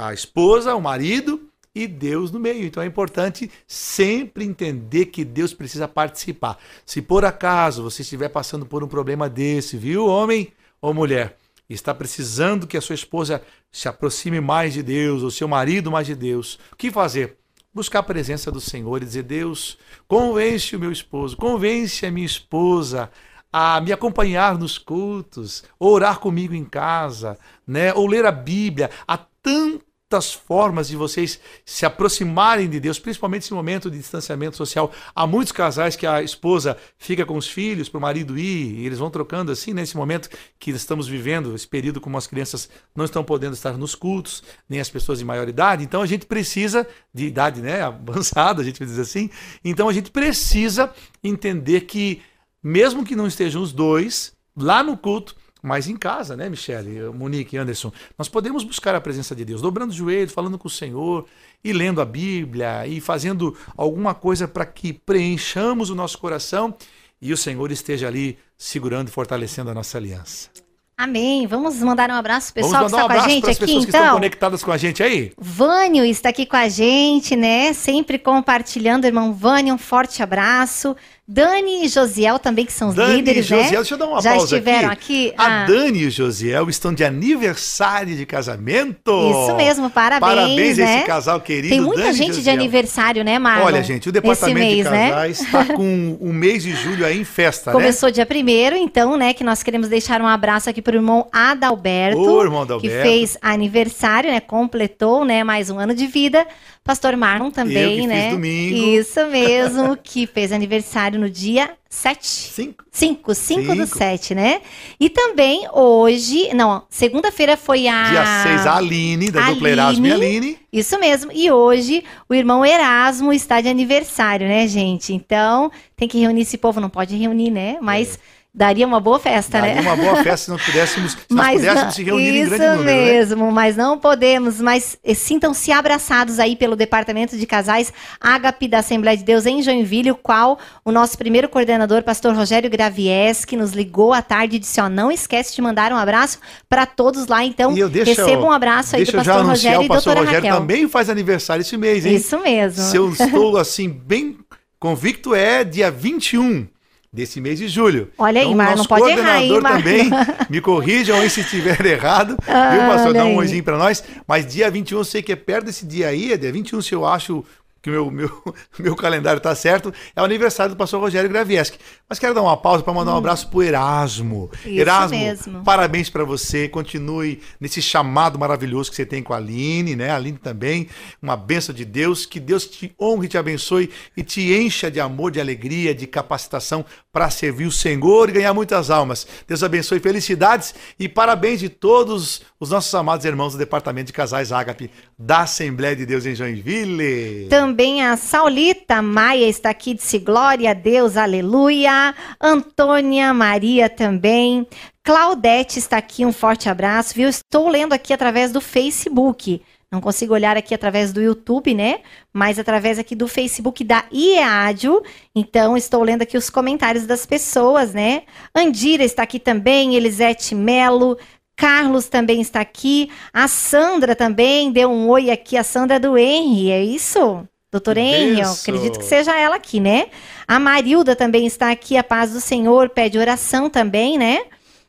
A 0.00 0.14
esposa, 0.14 0.76
o 0.76 0.80
marido 0.80 1.48
e 1.74 1.88
Deus 1.88 2.30
no 2.30 2.38
meio. 2.38 2.64
Então 2.64 2.80
é 2.80 2.86
importante 2.86 3.50
sempre 3.66 4.44
entender 4.44 5.06
que 5.06 5.24
Deus 5.24 5.52
precisa 5.52 5.88
participar. 5.88 6.56
Se 6.86 7.02
por 7.02 7.24
acaso 7.24 7.82
você 7.82 8.02
estiver 8.02 8.28
passando 8.28 8.64
por 8.64 8.84
um 8.84 8.86
problema 8.86 9.28
desse, 9.28 9.76
viu, 9.76 10.06
homem 10.06 10.52
ou 10.80 10.94
mulher, 10.94 11.36
está 11.68 11.92
precisando 11.92 12.64
que 12.64 12.76
a 12.76 12.80
sua 12.80 12.94
esposa 12.94 13.42
se 13.72 13.88
aproxime 13.88 14.40
mais 14.40 14.72
de 14.72 14.84
Deus, 14.84 15.24
ou 15.24 15.32
seu 15.32 15.48
marido 15.48 15.90
mais 15.90 16.06
de 16.06 16.14
Deus, 16.14 16.60
o 16.72 16.76
que 16.76 16.92
fazer? 16.92 17.36
Buscar 17.74 17.98
a 17.98 18.04
presença 18.04 18.52
do 18.52 18.60
Senhor 18.60 19.02
e 19.02 19.04
dizer: 19.04 19.24
Deus, 19.24 19.78
convence 20.06 20.76
o 20.76 20.78
meu 20.78 20.92
esposo, 20.92 21.36
convence 21.36 22.06
a 22.06 22.10
minha 22.10 22.24
esposa 22.24 23.10
a 23.52 23.80
me 23.80 23.92
acompanhar 23.92 24.56
nos 24.58 24.78
cultos, 24.78 25.64
orar 25.76 26.20
comigo 26.20 26.54
em 26.54 26.64
casa, 26.64 27.36
né? 27.66 27.92
ou 27.94 28.06
ler 28.06 28.26
a 28.26 28.30
Bíblia. 28.30 28.90
Há 29.06 29.18
tanto 29.42 29.87
tantas 30.08 30.32
formas 30.32 30.88
de 30.88 30.96
vocês 30.96 31.38
se 31.66 31.84
aproximarem 31.84 32.68
de 32.68 32.80
Deus, 32.80 32.98
principalmente 32.98 33.42
nesse 33.42 33.52
momento 33.52 33.90
de 33.90 33.98
distanciamento 33.98 34.56
social. 34.56 34.90
Há 35.14 35.26
muitos 35.26 35.52
casais 35.52 35.96
que 35.96 36.06
a 36.06 36.22
esposa 36.22 36.78
fica 36.96 37.26
com 37.26 37.36
os 37.36 37.46
filhos 37.46 37.90
para 37.90 37.98
o 37.98 38.00
marido 38.00 38.38
ir, 38.38 38.78
e 38.78 38.86
eles 38.86 38.98
vão 38.98 39.10
trocando 39.10 39.52
assim, 39.52 39.74
nesse 39.74 39.96
momento 39.96 40.30
que 40.58 40.70
estamos 40.70 41.06
vivendo, 41.06 41.54
esse 41.54 41.68
período 41.68 42.00
como 42.00 42.16
as 42.16 42.26
crianças 42.26 42.70
não 42.96 43.04
estão 43.04 43.22
podendo 43.22 43.52
estar 43.52 43.76
nos 43.76 43.94
cultos, 43.94 44.42
nem 44.66 44.80
as 44.80 44.88
pessoas 44.88 45.18
de 45.18 45.26
maior 45.26 45.46
idade. 45.46 45.84
Então 45.84 46.00
a 46.00 46.06
gente 46.06 46.24
precisa, 46.24 46.88
de 47.12 47.26
idade 47.26 47.60
né, 47.60 47.82
avançada, 47.84 48.62
a 48.62 48.64
gente 48.64 48.82
dizer 48.82 49.02
assim, 49.02 49.28
então 49.62 49.90
a 49.90 49.92
gente 49.92 50.10
precisa 50.10 50.90
entender 51.22 51.82
que, 51.82 52.22
mesmo 52.62 53.04
que 53.04 53.14
não 53.14 53.26
estejam 53.26 53.60
os 53.60 53.74
dois 53.74 54.32
lá 54.56 54.82
no 54.82 54.96
culto, 54.96 55.36
mas 55.62 55.88
em 55.88 55.96
casa, 55.96 56.36
né, 56.36 56.48
Michele, 56.48 57.08
Monique 57.14 57.56
e 57.56 57.58
Anderson, 57.58 57.92
nós 58.16 58.28
podemos 58.28 58.64
buscar 58.64 58.94
a 58.94 59.00
presença 59.00 59.34
de 59.34 59.44
Deus, 59.44 59.60
dobrando 59.60 59.90
os 59.90 59.96
joelhos, 59.96 60.32
falando 60.32 60.58
com 60.58 60.68
o 60.68 60.70
Senhor, 60.70 61.26
e 61.62 61.72
lendo 61.72 62.00
a 62.00 62.04
Bíblia, 62.04 62.86
e 62.86 63.00
fazendo 63.00 63.56
alguma 63.76 64.14
coisa 64.14 64.46
para 64.46 64.64
que 64.64 64.92
preenchamos 64.92 65.90
o 65.90 65.94
nosso 65.94 66.18
coração 66.18 66.74
e 67.20 67.32
o 67.32 67.36
Senhor 67.36 67.70
esteja 67.72 68.06
ali 68.06 68.38
segurando 68.56 69.08
e 69.08 69.10
fortalecendo 69.10 69.70
a 69.70 69.74
nossa 69.74 69.98
aliança. 69.98 70.50
Amém. 70.96 71.46
Vamos 71.46 71.76
mandar 71.76 72.10
um 72.10 72.14
abraço 72.14 72.52
pro 72.52 72.60
pessoal 72.64 72.88
Vamos 72.88 72.92
mandar 72.92 73.06
que 73.06 73.12
está 73.12 73.14
um 73.14 73.20
com 73.20 73.24
a 73.24 73.28
gente 73.28 73.44
aqui, 73.44 73.60
pessoas 73.60 73.84
que 73.84 73.90
estão 73.90 74.00
então. 74.00 74.14
conectadas 74.14 74.64
com 74.64 74.72
a 74.72 74.76
gente 74.76 75.00
aí. 75.00 75.32
Vânio 75.38 76.04
está 76.04 76.30
aqui 76.30 76.44
com 76.44 76.56
a 76.56 76.68
gente, 76.68 77.36
né? 77.36 77.72
Sempre 77.72 78.18
compartilhando, 78.18 79.04
irmão 79.04 79.32
Vânio, 79.32 79.74
um 79.74 79.78
forte 79.78 80.24
abraço. 80.24 80.96
Dani 81.30 81.84
e 81.84 81.88
Josiel 81.88 82.38
também, 82.38 82.64
que 82.64 82.72
são 82.72 82.88
os 82.88 82.94
Dani 82.94 83.16
líderes, 83.16 83.44
e 83.44 83.48
Josiel, 83.50 83.64
né? 83.70 83.76
deixa 83.76 83.94
eu 83.94 83.98
dar 83.98 84.06
uma 84.06 84.22
Já 84.22 84.30
pausa 84.30 84.56
estiveram 84.56 84.90
aqui. 84.90 85.34
A 85.36 85.64
Ah. 85.64 85.66
Dani 85.66 85.98
e 85.98 86.06
o 86.06 86.10
Josiel 86.10 86.70
estão 86.70 86.94
de 86.94 87.04
aniversário 87.04 88.16
de 88.16 88.24
casamento. 88.24 89.12
Isso 89.44 89.54
mesmo, 89.54 89.90
parabéns, 89.90 90.20
Parabéns 90.34 90.78
a 90.78 90.84
né? 90.86 90.96
esse 90.96 91.06
casal 91.06 91.38
querido. 91.42 91.68
Tem 91.68 91.82
muita 91.82 92.00
Dani 92.04 92.14
gente 92.14 92.40
de 92.40 92.48
aniversário, 92.48 93.22
né, 93.22 93.38
Marlon? 93.38 93.66
Olha, 93.66 93.82
gente, 93.82 94.08
o 94.08 94.12
departamento 94.12 94.58
mês, 94.58 94.84
de 94.86 94.90
né? 94.90 95.10
casais 95.10 95.40
está 95.42 95.64
com 95.76 96.16
o 96.18 96.32
mês 96.32 96.62
de 96.62 96.72
julho 96.74 97.04
aí 97.04 97.20
em 97.20 97.24
festa, 97.24 97.72
né? 97.72 97.76
Começou 97.76 98.10
dia 98.10 98.24
primeiro, 98.24 98.74
então, 98.74 99.14
né, 99.18 99.34
que 99.34 99.44
nós 99.44 99.62
queremos 99.62 99.88
deixar 99.88 100.22
um 100.22 100.26
abraço 100.26 100.70
aqui 100.70 100.80
pro 100.80 100.96
irmão 100.96 101.26
Adalberto, 101.30 102.18
Ô, 102.18 102.42
irmão 102.42 102.64
que 102.64 102.72
Adalberto. 102.72 103.02
fez 103.02 103.36
aniversário, 103.42 104.30
né, 104.30 104.40
completou, 104.40 105.26
né, 105.26 105.44
mais 105.44 105.68
um 105.68 105.78
ano 105.78 105.94
de 105.94 106.06
vida. 106.06 106.46
Pastor 106.82 107.14
Marlon 107.18 107.50
também, 107.50 108.00
que 108.00 108.06
né? 108.06 108.30
domingo. 108.30 108.76
Isso 108.98 109.26
mesmo, 109.26 109.94
que 110.02 110.26
fez 110.26 110.52
aniversário 110.52 111.17
no 111.18 111.28
dia 111.28 111.70
7. 111.90 112.26
Cinco. 112.26 112.84
5, 112.90 113.34
5 113.34 113.74
do 113.74 113.86
Cinco. 113.86 113.98
7, 113.98 114.34
né? 114.34 114.62
E 114.98 115.10
também 115.10 115.68
hoje, 115.72 116.54
não, 116.54 116.82
segunda-feira 116.88 117.56
foi 117.56 117.88
a. 117.88 118.10
Dia 118.10 118.42
6, 118.44 118.66
a 118.66 118.76
Aline, 118.76 119.30
da 119.30 119.40
dupla 119.40 119.68
Aline. 119.68 119.68
Erasmo 119.68 120.06
e 120.06 120.12
Aline. 120.12 120.58
Isso 120.72 120.98
mesmo. 120.98 121.32
E 121.32 121.50
hoje 121.50 122.04
o 122.28 122.34
irmão 122.34 122.64
Erasmo 122.64 123.32
está 123.32 123.60
de 123.60 123.68
aniversário, 123.68 124.46
né, 124.46 124.66
gente? 124.66 125.12
Então 125.12 125.70
tem 125.96 126.06
que 126.06 126.18
reunir 126.18 126.42
esse 126.42 126.56
povo. 126.56 126.80
Não 126.80 126.90
pode 126.90 127.16
reunir, 127.16 127.50
né? 127.50 127.78
Mas 127.80 128.18
daria 128.54 128.86
uma 128.86 128.98
boa 128.98 129.18
festa, 129.20 129.60
Daria 129.60 129.76
né? 129.76 129.80
uma 129.82 129.94
boa 129.94 130.16
festa 130.16 130.36
se 130.46 130.50
nós 130.50 130.62
pudéssemos, 130.62 131.12
se 131.12 131.18
Mas 131.30 131.56
pudéssemos 131.60 131.84
não- 131.84 131.90
se 131.92 132.02
reunir 132.02 132.28
em 132.30 132.40
isso 132.42 132.50
grande 132.50 132.78
número, 132.78 132.84
né? 132.98 133.04
mesmo, 133.12 133.52
mas 133.52 133.76
não 133.76 133.98
podemos. 133.98 134.60
Mas 134.60 134.98
eh, 135.04 135.14
sintam-se 135.14 135.70
abraçados 135.70 136.38
aí 136.40 136.56
pelo 136.56 136.74
Departamento 136.74 137.36
de 137.36 137.46
Casais 137.46 137.92
Ágape 138.20 138.66
da 138.66 138.78
Assembleia 138.78 139.16
de 139.16 139.22
Deus 139.22 139.46
em 139.46 139.62
Joinville, 139.62 140.10
o 140.10 140.16
qual 140.16 140.58
o 140.84 140.90
nosso 140.90 141.16
primeiro 141.16 141.48
coordenador, 141.48 142.02
pastor 142.02 142.34
Rogério 142.34 142.68
Gravieski, 142.68 143.56
nos 143.56 143.72
ligou 143.72 144.12
à 144.12 144.22
tarde 144.22 144.56
e 144.56 144.58
disse: 144.58 144.80
ó, 144.80 144.88
não 144.88 145.10
esquece 145.12 145.54
de 145.54 145.62
mandar 145.62 145.92
um 145.92 145.96
abraço 145.96 146.38
para 146.68 146.84
todos 146.86 147.26
lá. 147.28 147.44
Então, 147.44 147.76
E 147.76 147.84
receba 148.02 148.42
um 148.44 148.50
abraço 148.50 148.96
aí 148.96 149.00
deixa 149.04 149.12
do 149.12 149.18
eu 149.18 149.24
já 149.24 149.32
pastor 149.34 149.46
anunciar, 149.46 149.74
Rogério 149.74 149.82
e 149.82 149.86
o 149.86 149.88
pastor 149.88 150.14
doutora 150.14 150.26
Rogério 150.26 150.48
Raquel. 150.48 150.60
também 150.60 150.88
faz 150.88 151.08
aniversário 151.08 151.60
esse 151.60 151.76
mês, 151.76 152.04
hein? 152.04 152.16
Isso 152.16 152.38
mesmo. 152.40 152.82
Se 152.82 152.96
eu 152.96 153.10
estou 153.12 153.56
assim, 153.56 153.88
bem 153.88 154.36
convicto, 154.80 155.34
é 155.34 155.62
dia 155.64 155.90
21 155.90 156.66
desse 157.12 157.40
mês 157.40 157.58
de 157.58 157.68
julho. 157.68 158.10
Olha 158.18 158.40
aí, 158.40 158.46
então, 158.46 158.56
Mar, 158.56 158.76
nosso 158.76 158.82
não 158.82 158.98
pode 158.98 159.10
errar, 159.12 159.42
hein, 159.42 159.60
Mar? 159.60 159.76
também, 159.78 160.10
me 160.50 160.60
corrijam 160.60 161.18
aí 161.18 161.30
se 161.30 161.40
estiver 161.40 161.80
errado, 161.86 162.36
viu, 162.44 162.54
Ah, 162.54 162.90
pastor? 162.92 163.14
Dá 163.14 163.24
um 163.24 163.28
aí. 163.30 163.36
oizinho 163.36 163.64
pra 163.64 163.78
nós. 163.78 164.04
Mas 164.26 164.46
dia 164.46 164.70
21, 164.70 164.98
eu 164.98 165.04
sei 165.04 165.22
que 165.22 165.32
é 165.32 165.36
perto 165.36 165.66
desse 165.66 165.86
dia 165.86 166.08
aí, 166.08 166.32
é 166.32 166.36
dia 166.36 166.52
21, 166.52 166.82
se 166.82 166.94
eu 166.94 167.06
acho 167.06 167.44
que 167.82 167.90
o 167.90 168.10
meu, 168.10 168.10
meu, 168.10 168.54
meu 168.78 168.96
calendário 168.96 169.40
tá 169.40 169.54
certo, 169.54 169.92
é 170.14 170.20
o 170.20 170.24
aniversário 170.24 170.74
do 170.74 170.78
pastor 170.78 171.00
Rogério 171.00 171.28
Gravieski. 171.28 171.78
Mas 172.08 172.18
quero 172.18 172.34
dar 172.34 172.42
uma 172.42 172.56
pausa 172.56 172.82
para 172.82 172.92
mandar 172.92 173.14
um 173.14 173.18
abraço 173.18 173.48
pro 173.48 173.62
Erasmo. 173.62 174.50
Hum. 174.52 174.68
Isso 174.68 174.80
Erasmo, 174.80 175.18
mesmo. 175.18 175.64
parabéns 175.64 176.10
para 176.10 176.24
você, 176.24 176.68
continue 176.68 177.40
nesse 177.60 177.80
chamado 177.80 178.38
maravilhoso 178.38 178.90
que 178.90 178.96
você 178.96 179.06
tem 179.06 179.22
com 179.22 179.32
a 179.32 179.36
Aline, 179.36 179.94
né? 179.94 180.10
A 180.10 180.16
Aline 180.16 180.38
também, 180.38 180.88
uma 181.22 181.36
benção 181.36 181.74
de 181.74 181.84
Deus, 181.84 182.26
que 182.26 182.40
Deus 182.40 182.66
te 182.66 182.94
honre 183.00 183.26
e 183.26 183.28
te 183.28 183.38
abençoe 183.38 183.90
e 184.16 184.22
te 184.22 184.52
encha 184.52 184.90
de 184.90 185.00
amor, 185.00 185.30
de 185.30 185.40
alegria, 185.40 185.94
de 185.94 186.06
capacitação 186.06 186.84
para 187.12 187.30
servir 187.30 187.66
o 187.66 187.72
Senhor 187.72 188.28
e 188.28 188.32
ganhar 188.32 188.54
muitas 188.54 188.90
almas. 188.90 189.26
Deus 189.46 189.62
abençoe, 189.62 190.00
felicidades 190.00 190.74
e 190.98 191.08
parabéns 191.08 191.60
de 191.60 191.68
todos 191.68 192.42
os 192.60 192.70
nossos 192.70 192.94
amados 192.94 193.24
irmãos 193.24 193.52
do 193.52 193.58
Departamento 193.58 194.08
de 194.08 194.12
Casais 194.12 194.52
Ágape 194.52 194.90
da 195.18 195.40
Assembleia 195.40 195.94
de 195.94 196.04
Deus 196.04 196.26
em 196.26 196.34
Joinville. 196.34 197.46
Também 197.48 197.67
a 198.02 198.16
Saulita 198.16 199.02
Maia 199.02 199.48
está 199.48 199.70
aqui, 199.70 199.94
disse 199.94 200.18
glória 200.18 200.70
a 200.70 200.74
Deus, 200.74 201.16
aleluia. 201.16 202.14
Antônia 202.40 203.34
Maria 203.34 203.88
também. 203.90 204.66
Claudete 205.02 205.78
está 205.78 205.98
aqui, 205.98 206.24
um 206.24 206.32
forte 206.32 206.68
abraço, 206.68 207.14
viu? 207.14 207.28
Estou 207.28 207.68
lendo 207.68 207.92
aqui 207.92 208.12
através 208.12 208.52
do 208.52 208.60
Facebook. 208.60 209.62
Não 209.90 210.00
consigo 210.00 210.34
olhar 210.34 210.56
aqui 210.56 210.74
através 210.74 211.12
do 211.12 211.22
YouTube, 211.22 211.72
né? 211.74 212.00
Mas 212.32 212.58
através 212.58 212.98
aqui 212.98 213.14
do 213.14 213.26
Facebook 213.26 213.82
da 213.82 214.04
IEADIO. 214.12 215.02
Então, 215.34 215.76
estou 215.76 216.02
lendo 216.02 216.22
aqui 216.22 216.36
os 216.36 216.50
comentários 216.50 217.06
das 217.06 217.24
pessoas, 217.24 217.94
né? 217.94 218.22
Andira 218.54 219.02
está 219.02 219.22
aqui 219.22 219.38
também, 219.38 219.94
Elisete 219.94 220.54
Melo. 220.54 221.16
Carlos 221.56 222.08
também 222.08 222.40
está 222.40 222.60
aqui. 222.60 223.10
A 223.32 223.48
Sandra 223.48 224.14
também 224.14 224.70
deu 224.70 224.90
um 224.90 225.08
oi 225.08 225.30
aqui. 225.30 225.56
A 225.56 225.64
Sandra 225.64 225.98
do 225.98 226.16
Henry, 226.16 226.70
é 226.70 226.84
isso? 226.84 227.48
Doutor 227.70 227.96
Benção. 227.96 228.52
acredito 228.52 228.98
que 228.98 229.04
seja 229.04 229.38
ela 229.38 229.56
aqui, 229.56 229.78
né? 229.78 230.06
A 230.46 230.58
Marilda 230.58 231.14
também 231.14 231.46
está 231.46 231.70
aqui. 231.70 231.98
A 231.98 232.04
paz 232.04 232.32
do 232.32 232.40
Senhor 232.40 232.88
pede 232.88 233.18
oração 233.18 233.68
também, 233.68 234.16
né? 234.16 234.40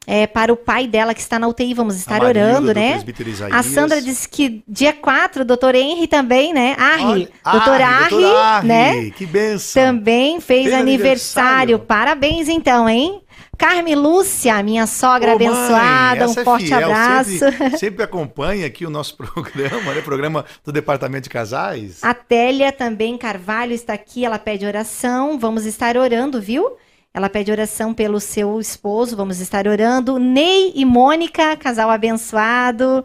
É, 0.07 0.25
para 0.25 0.51
o 0.51 0.55
pai 0.55 0.87
dela 0.87 1.13
que 1.13 1.19
está 1.19 1.37
na 1.37 1.47
UTI. 1.47 1.73
Vamos 1.73 1.97
estar 1.97 2.19
Marilda, 2.19 2.39
orando, 2.39 2.67
do 2.67 2.73
né? 2.73 3.03
A. 3.51 3.61
Sandra 3.61 4.01
disse 4.01 4.27
que 4.29 4.63
dia 4.67 4.93
4, 4.93 5.43
doutor 5.43 5.75
Henry 5.75 6.07
também, 6.07 6.53
né? 6.53 6.75
Arri, 6.79 7.03
Olha, 7.03 7.29
doutor 7.51 7.81
Arri, 7.81 7.83
Arri, 7.83 8.09
doutor 8.09 8.35
Arri, 8.37 8.67
né? 8.67 9.09
Que 9.11 9.25
benção. 9.25 9.83
Também 9.83 10.39
fez, 10.39 10.63
Fez 10.63 10.73
aniversário. 10.73 10.79
aniversário. 10.79 11.79
Parabéns, 11.79 12.47
então, 12.47 12.87
hein? 12.87 13.21
Carme 13.59 13.93
Lúcia, 13.93 14.63
minha 14.63 14.87
sogra 14.87 15.35
Ô, 15.35 15.37
mãe, 15.37 15.47
abençoada, 15.47 16.27
um 16.27 16.31
essa 16.31 16.39
é 16.39 16.43
forte 16.45 16.73
abraço. 16.73 17.37
Sempre, 17.37 17.75
sempre 17.77 18.03
acompanha 18.03 18.65
aqui 18.65 18.85
o 18.85 18.89
nosso 18.89 19.17
programa, 19.19 19.93
né? 19.93 20.01
Programa 20.01 20.45
do 20.63 20.71
Departamento 20.71 21.23
de 21.23 21.29
Casais. 21.29 22.01
A 22.01 22.13
Télia 22.13 22.71
também 22.71 23.17
Carvalho 23.17 23.73
está 23.73 23.91
aqui, 23.91 24.23
ela 24.23 24.39
pede 24.39 24.65
oração. 24.65 25.37
Vamos 25.37 25.65
estar 25.65 25.97
orando, 25.97 26.41
viu? 26.41 26.77
Ela 27.13 27.29
pede 27.29 27.51
oração 27.51 27.93
pelo 27.93 28.21
seu 28.21 28.61
esposo, 28.61 29.17
vamos 29.17 29.41
estar 29.41 29.67
orando. 29.67 30.17
Ney 30.17 30.71
e 30.73 30.85
Mônica, 30.85 31.57
casal 31.57 31.89
abençoado. 31.89 33.03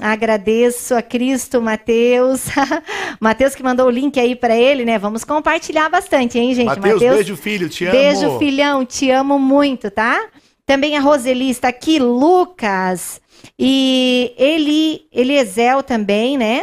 Agradeço 0.00 0.94
a 0.94 1.02
Cristo, 1.02 1.60
Mateus. 1.60 2.46
Mateus 3.20 3.54
que 3.54 3.62
mandou 3.62 3.86
o 3.86 3.90
link 3.90 4.18
aí 4.18 4.36
para 4.36 4.56
ele, 4.56 4.84
né? 4.84 4.98
Vamos 4.98 5.24
compartilhar 5.24 5.88
bastante, 5.88 6.38
hein, 6.38 6.54
gente? 6.54 6.66
Mateus, 6.66 7.00
beijo, 7.00 7.36
filho, 7.36 7.68
te 7.68 7.84
amo. 7.84 7.96
Beijo, 7.96 8.38
filhão, 8.38 8.84
te 8.84 9.10
amo 9.10 9.38
muito, 9.38 9.90
tá? 9.90 10.28
Também 10.66 10.96
a 10.96 11.00
Roseli 11.00 11.50
está 11.50 11.68
aqui, 11.68 11.98
Lucas. 11.98 13.20
E 13.58 14.32
ele, 14.36 15.06
Eliezel 15.12 15.82
também, 15.82 16.38
né? 16.38 16.62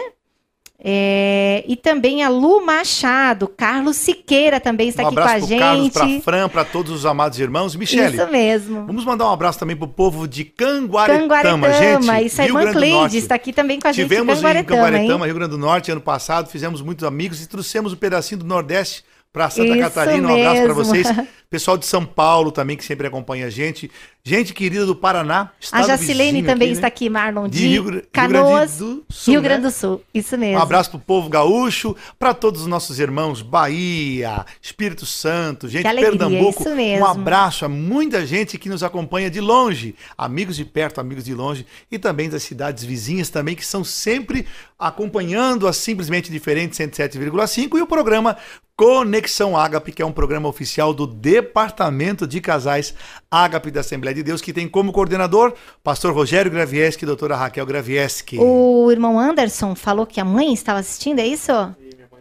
É, 0.79 1.63
e 1.67 1.75
também 1.75 2.21
a 2.23 2.29
Lu 2.29 2.63
Machado, 2.63 3.47
Carlos 3.47 3.97
Siqueira 3.97 4.59
também 4.59 4.89
está 4.89 5.03
um 5.03 5.07
aqui 5.07 5.15
com 5.15 5.21
a 5.21 5.25
pro 5.25 5.47
Carlos, 5.47 5.49
gente. 5.49 5.93
pra 5.93 6.21
Fran, 6.21 6.49
para 6.49 6.63
todos 6.63 6.91
os 6.91 7.03
amados 7.03 7.39
irmãos. 7.39 7.75
Michele, 7.75 8.15
Isso 8.15 8.27
mesmo. 8.27 8.85
vamos 8.85 9.03
mandar 9.03 9.25
um 9.27 9.31
abraço 9.31 9.57
também 9.57 9.75
pro 9.75 9.87
povo 9.87 10.27
de 10.27 10.45
Canguaretama, 10.45 11.21
Canguaretama, 11.21 11.73
gente. 11.73 12.25
isso 12.27 12.41
é 12.41 12.43
a 12.43 12.47
Rio 12.47 12.59
irmã 12.59 12.71
Cleide, 12.71 13.17
está 13.17 13.33
aqui 13.33 13.51
também 13.51 13.79
com 13.79 13.87
a 13.87 13.91
gente 13.91 14.05
em 14.05 14.07
Tivemos 14.07 14.37
em 14.37 14.63
Canguaretama, 14.63 15.25
hein? 15.25 15.31
Rio 15.31 15.35
Grande 15.35 15.51
do 15.51 15.57
Norte, 15.57 15.91
ano 15.91 16.01
passado, 16.01 16.47
fizemos 16.47 16.79
muitos 16.81 17.03
amigos 17.03 17.41
e 17.41 17.47
trouxemos 17.47 17.91
um 17.93 17.97
pedacinho 17.97 18.39
do 18.39 18.45
Nordeste 18.45 19.03
para 19.33 19.49
Santa 19.49 19.69
Isso 19.69 19.79
Catarina. 19.79 20.27
Um 20.27 20.35
abraço 20.35 20.63
para 20.63 20.73
vocês. 20.73 21.07
Pessoal 21.49 21.77
de 21.77 21.85
São 21.85 22.05
Paulo 22.05 22.51
também, 22.51 22.75
que 22.75 22.83
sempre 22.83 23.07
acompanha 23.07 23.47
a 23.47 23.49
gente. 23.49 23.89
Gente 24.27 24.53
querida 24.53 24.85
do 24.85 24.93
Paraná. 24.93 25.51
A 25.71 25.83
Jacilene 25.83 26.43
também 26.43 26.67
aqui, 26.67 26.73
está 26.73 26.81
né? 26.81 26.87
aqui, 26.89 27.09
Marlon, 27.09 27.47
De 27.47 27.59
de, 27.59 27.67
Rio, 27.69 27.89
Rio 27.89 28.03
Canoas, 28.11 28.77
Grande 28.77 28.95
do 28.95 29.05
Sul. 29.09 29.31
Rio 29.31 29.41
né? 29.41 29.47
Grande 29.47 29.61
do 29.61 29.71
Sul. 29.71 30.03
Isso 30.13 30.37
mesmo. 30.37 30.59
Um 30.59 30.61
abraço 30.61 30.89
pro 30.89 30.99
povo 30.99 31.29
gaúcho, 31.29 31.95
para 32.19 32.33
todos 32.33 32.59
os 32.59 32.67
nossos 32.67 32.99
irmãos, 32.99 33.41
Bahia, 33.41 34.45
Espírito 34.61 35.05
Santo, 35.05 35.69
gente 35.69 35.87
alegria, 35.87 36.11
Pernambuco. 36.11 36.61
isso 36.61 36.75
mesmo. 36.75 37.05
Um 37.05 37.09
abraço 37.09 37.63
a 37.63 37.69
muita 37.69 38.25
gente 38.25 38.57
que 38.57 38.67
nos 38.67 38.83
acompanha 38.83 39.29
de 39.29 39.39
longe, 39.39 39.95
amigos 40.17 40.57
de 40.57 40.65
perto, 40.65 40.99
amigos 40.99 41.23
de 41.23 41.33
longe, 41.33 41.65
e 41.89 41.97
também 41.97 42.29
das 42.29 42.43
cidades 42.43 42.83
vizinhas 42.83 43.29
também, 43.29 43.55
que 43.55 43.65
são 43.65 43.81
sempre 43.81 44.45
acompanhando 44.77 45.69
a 45.69 45.71
Simplesmente 45.71 46.29
Diferente 46.29 46.75
107,5 46.75 47.77
e 47.77 47.81
o 47.81 47.87
programa 47.87 48.35
Conexão 48.77 49.57
Ágape, 49.57 49.91
que 49.91 50.03
é 50.03 50.05
um 50.05 50.11
programa 50.11 50.47
oficial 50.47 50.93
do 50.93 51.07
Departamento 51.07 52.27
de 52.27 52.39
Casais 52.39 52.93
Ágape 53.29 53.71
da 53.71 53.79
Assembleia 53.79 54.13
de 54.17 54.23
Deus, 54.23 54.41
que 54.41 54.51
tem 54.51 54.67
como 54.67 54.91
coordenador 54.91 55.53
pastor 55.83 56.13
Rogério 56.13 56.51
Gravieski 56.51 57.03
e 57.03 57.05
doutora 57.05 57.35
Raquel 57.35 57.65
Gravieski. 57.65 58.37
O 58.39 58.91
irmão 58.91 59.19
Anderson 59.19 59.75
falou 59.75 60.05
que 60.05 60.19
a 60.19 60.25
mãe 60.25 60.53
estava 60.53 60.79
assistindo, 60.79 61.19
é 61.19 61.25
isso? 61.25 61.51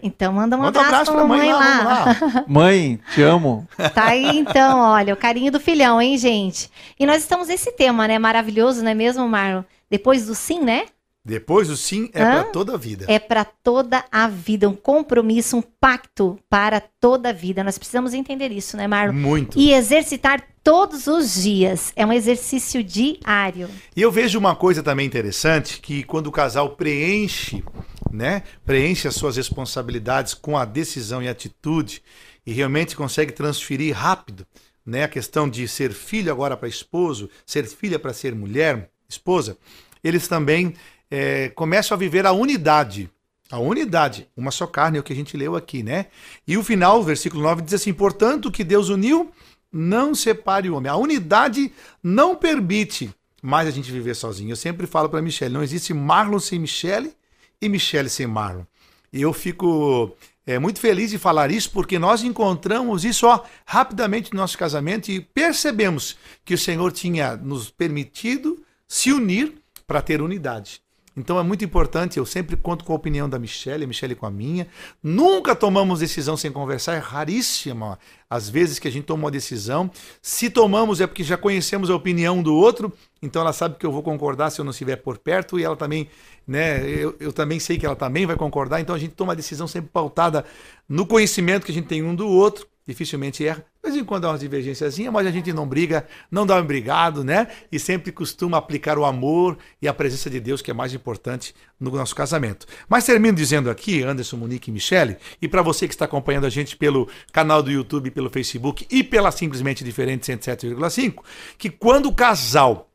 Então 0.02 0.32
manda 0.32 0.56
um 0.56 0.60
Manda 0.60 0.78
um 0.78 0.82
abraço, 0.82 1.10
abraço 1.10 1.12
pra 1.12 1.20
pra 1.20 1.28
mãe 1.28 1.50
mamãe 1.50 1.84
lá, 1.84 1.84
lá. 1.84 2.44
Mãe, 2.46 3.00
te 3.14 3.22
amo. 3.22 3.66
Tá 3.94 4.08
aí 4.08 4.38
então, 4.38 4.80
olha, 4.80 5.14
o 5.14 5.16
carinho 5.16 5.50
do 5.50 5.58
filhão, 5.58 6.00
hein, 6.00 6.18
gente? 6.18 6.70
E 6.98 7.06
nós 7.06 7.22
estamos 7.22 7.48
nesse 7.48 7.72
tema, 7.72 8.06
né? 8.06 8.18
Maravilhoso, 8.18 8.82
não 8.82 8.90
é 8.90 8.94
mesmo, 8.94 9.26
Marlon? 9.26 9.62
Depois 9.90 10.26
do 10.26 10.34
sim, 10.34 10.60
né? 10.60 10.84
Depois 11.26 11.68
o 11.68 11.76
sim 11.76 12.08
é 12.12 12.20
para 12.24 12.44
toda 12.44 12.74
a 12.74 12.76
vida. 12.76 13.04
É 13.08 13.18
para 13.18 13.44
toda 13.44 14.04
a 14.12 14.28
vida, 14.28 14.68
um 14.68 14.76
compromisso, 14.76 15.56
um 15.56 15.62
pacto 15.62 16.38
para 16.48 16.80
toda 16.80 17.30
a 17.30 17.32
vida. 17.32 17.64
Nós 17.64 17.76
precisamos 17.76 18.14
entender 18.14 18.52
isso, 18.52 18.76
né, 18.76 18.86
Marlon? 18.86 19.12
Muito. 19.12 19.58
E 19.58 19.72
exercitar 19.72 20.40
todos 20.62 21.08
os 21.08 21.34
dias. 21.42 21.92
É 21.96 22.06
um 22.06 22.12
exercício 22.12 22.80
diário. 22.80 23.68
E 23.96 24.00
eu 24.00 24.12
vejo 24.12 24.38
uma 24.38 24.54
coisa 24.54 24.84
também 24.84 25.04
interessante, 25.04 25.80
que 25.80 26.04
quando 26.04 26.28
o 26.28 26.32
casal 26.32 26.76
preenche, 26.76 27.64
né, 28.08 28.44
preenche 28.64 29.08
as 29.08 29.16
suas 29.16 29.36
responsabilidades 29.36 30.32
com 30.32 30.56
a 30.56 30.64
decisão 30.64 31.20
e 31.20 31.28
atitude 31.28 32.04
e 32.46 32.52
realmente 32.52 32.94
consegue 32.94 33.32
transferir 33.32 33.96
rápido, 33.96 34.46
né, 34.86 35.02
a 35.02 35.08
questão 35.08 35.50
de 35.50 35.66
ser 35.66 35.92
filho 35.92 36.30
agora 36.30 36.56
para 36.56 36.68
esposo, 36.68 37.28
ser 37.44 37.66
filha 37.66 37.98
para 37.98 38.12
ser 38.12 38.32
mulher, 38.32 38.90
esposa, 39.08 39.58
eles 40.04 40.28
também 40.28 40.72
eh, 41.10 41.50
começam 41.54 41.94
a 41.94 41.98
viver 41.98 42.26
a 42.26 42.32
unidade. 42.32 43.10
A 43.50 43.58
unidade, 43.58 44.28
uma 44.36 44.50
só 44.50 44.66
carne, 44.66 44.98
é 44.98 45.00
o 45.00 45.04
que 45.04 45.12
a 45.12 45.16
gente 45.16 45.36
leu 45.36 45.54
aqui, 45.54 45.82
né? 45.82 46.06
E 46.46 46.56
o 46.56 46.64
final, 46.64 46.98
o 46.98 47.04
versículo 47.04 47.42
9, 47.42 47.62
diz 47.62 47.74
assim: 47.74 47.92
Portanto, 47.92 48.50
que 48.50 48.64
Deus 48.64 48.88
uniu, 48.88 49.30
não 49.72 50.14
separe 50.14 50.68
o 50.68 50.76
homem. 50.76 50.90
A 50.90 50.96
unidade 50.96 51.72
não 52.02 52.34
permite 52.34 53.14
mais 53.42 53.68
a 53.68 53.70
gente 53.70 53.92
viver 53.92 54.14
sozinho. 54.14 54.50
Eu 54.50 54.56
sempre 54.56 54.86
falo 54.86 55.08
para 55.08 55.22
Michelle, 55.22 55.54
não 55.54 55.62
existe 55.62 55.94
Marlon 55.94 56.40
sem 56.40 56.58
Michelle 56.58 57.12
e 57.60 57.68
Michelle 57.68 58.08
sem 58.08 58.26
Marlon. 58.26 58.64
E 59.12 59.22
eu 59.22 59.32
fico 59.32 60.16
é, 60.46 60.58
muito 60.58 60.80
feliz 60.80 61.10
de 61.10 61.18
falar 61.18 61.50
isso 61.50 61.70
porque 61.70 61.98
nós 61.98 62.22
encontramos 62.22 63.04
isso 63.04 63.26
ó, 63.26 63.44
rapidamente 63.64 64.32
no 64.32 64.40
nosso 64.40 64.58
casamento 64.58 65.10
e 65.10 65.20
percebemos 65.20 66.16
que 66.44 66.54
o 66.54 66.58
Senhor 66.58 66.90
tinha 66.92 67.36
nos 67.36 67.70
permitido 67.70 68.62
se 68.88 69.12
unir 69.12 69.54
para 69.86 70.02
ter 70.02 70.20
unidade. 70.20 70.80
Então 71.16 71.38
é 71.38 71.42
muito 71.42 71.64
importante, 71.64 72.18
eu 72.18 72.26
sempre 72.26 72.56
conto 72.56 72.84
com 72.84 72.92
a 72.92 72.96
opinião 72.96 73.28
da 73.28 73.38
Michelle, 73.38 73.84
a 73.84 73.86
Michelle 73.86 74.14
com 74.14 74.26
a 74.26 74.30
minha. 74.30 74.68
Nunca 75.02 75.56
tomamos 75.56 76.00
decisão 76.00 76.36
sem 76.36 76.52
conversar, 76.52 76.94
é 76.94 76.98
raríssima 76.98 77.98
as 78.28 78.50
vezes 78.50 78.78
que 78.78 78.86
a 78.86 78.90
gente 78.90 79.04
toma 79.04 79.24
uma 79.24 79.30
decisão. 79.30 79.90
Se 80.20 80.50
tomamos 80.50 81.00
é 81.00 81.06
porque 81.06 81.24
já 81.24 81.38
conhecemos 81.38 81.88
a 81.88 81.94
opinião 81.94 82.42
do 82.42 82.54
outro, 82.54 82.92
então 83.22 83.40
ela 83.40 83.52
sabe 83.54 83.76
que 83.78 83.86
eu 83.86 83.92
vou 83.92 84.02
concordar 84.02 84.50
se 84.50 84.60
eu 84.60 84.64
não 84.64 84.72
estiver 84.72 84.96
por 84.96 85.16
perto 85.16 85.58
e 85.58 85.64
ela 85.64 85.76
também, 85.76 86.08
né, 86.46 86.86
eu, 86.86 87.16
eu 87.18 87.32
também 87.32 87.58
sei 87.58 87.78
que 87.78 87.86
ela 87.86 87.96
também 87.96 88.26
vai 88.26 88.36
concordar, 88.36 88.80
então 88.80 88.94
a 88.94 88.98
gente 88.98 89.14
toma 89.14 89.32
a 89.32 89.36
decisão 89.36 89.66
sempre 89.66 89.90
pautada 89.90 90.44
no 90.86 91.06
conhecimento 91.06 91.64
que 91.64 91.72
a 91.72 91.74
gente 91.74 91.86
tem 91.86 92.02
um 92.02 92.14
do 92.14 92.28
outro 92.28 92.66
dificilmente 92.86 93.44
erra. 93.44 93.64
De 93.86 93.92
vez 93.92 94.02
em 94.02 94.04
quando 94.04 94.24
há 94.24 94.30
umas 94.30 94.40
divergências, 94.40 94.98
mas 95.12 95.28
a 95.28 95.30
gente 95.30 95.52
não 95.52 95.64
briga, 95.64 96.08
não 96.28 96.44
dá 96.44 96.56
um 96.56 96.64
brigado, 96.64 97.22
né? 97.22 97.46
E 97.70 97.78
sempre 97.78 98.10
costuma 98.10 98.58
aplicar 98.58 98.98
o 98.98 99.04
amor 99.04 99.56
e 99.80 99.86
a 99.86 99.94
presença 99.94 100.28
de 100.28 100.40
Deus, 100.40 100.60
que 100.60 100.72
é 100.72 100.74
mais 100.74 100.92
importante 100.92 101.54
no 101.78 101.92
nosso 101.92 102.12
casamento. 102.12 102.66
Mas 102.88 103.06
termino 103.06 103.36
dizendo 103.36 103.70
aqui, 103.70 104.02
Anderson, 104.02 104.38
Monique 104.38 104.70
e 104.70 104.72
Michele, 104.72 105.18
e 105.40 105.46
para 105.46 105.62
você 105.62 105.86
que 105.86 105.94
está 105.94 106.04
acompanhando 106.04 106.46
a 106.46 106.50
gente 106.50 106.76
pelo 106.76 107.08
canal 107.32 107.62
do 107.62 107.70
YouTube, 107.70 108.10
pelo 108.10 108.28
Facebook 108.28 108.84
e 108.90 109.04
pela 109.04 109.30
Simplesmente 109.30 109.84
Diferente 109.84 110.32
107,5, 110.32 111.22
que 111.56 111.70
quando 111.70 112.06
o 112.06 112.12
casal 112.12 112.90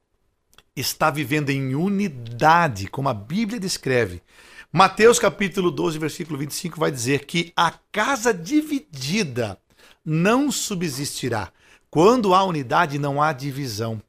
está 0.75 1.09
vivendo 1.09 1.51
em 1.51 1.73
unidade, 1.73 2.87
como 2.87 3.07
a 3.07 3.13
Bíblia 3.13 3.61
descreve, 3.61 4.21
Mateus 4.73 5.19
capítulo 5.19 5.71
12, 5.71 5.97
versículo 5.97 6.37
25 6.37 6.77
vai 6.77 6.91
dizer 6.91 7.25
que 7.25 7.53
a 7.55 7.73
casa 7.91 8.33
dividida 8.33 9.57
não 10.05 10.51
subsistirá. 10.51 11.51
Quando 11.89 12.33
há 12.33 12.43
unidade, 12.43 12.97
não 12.97 13.21
há 13.21 13.33
divisão. 13.33 14.01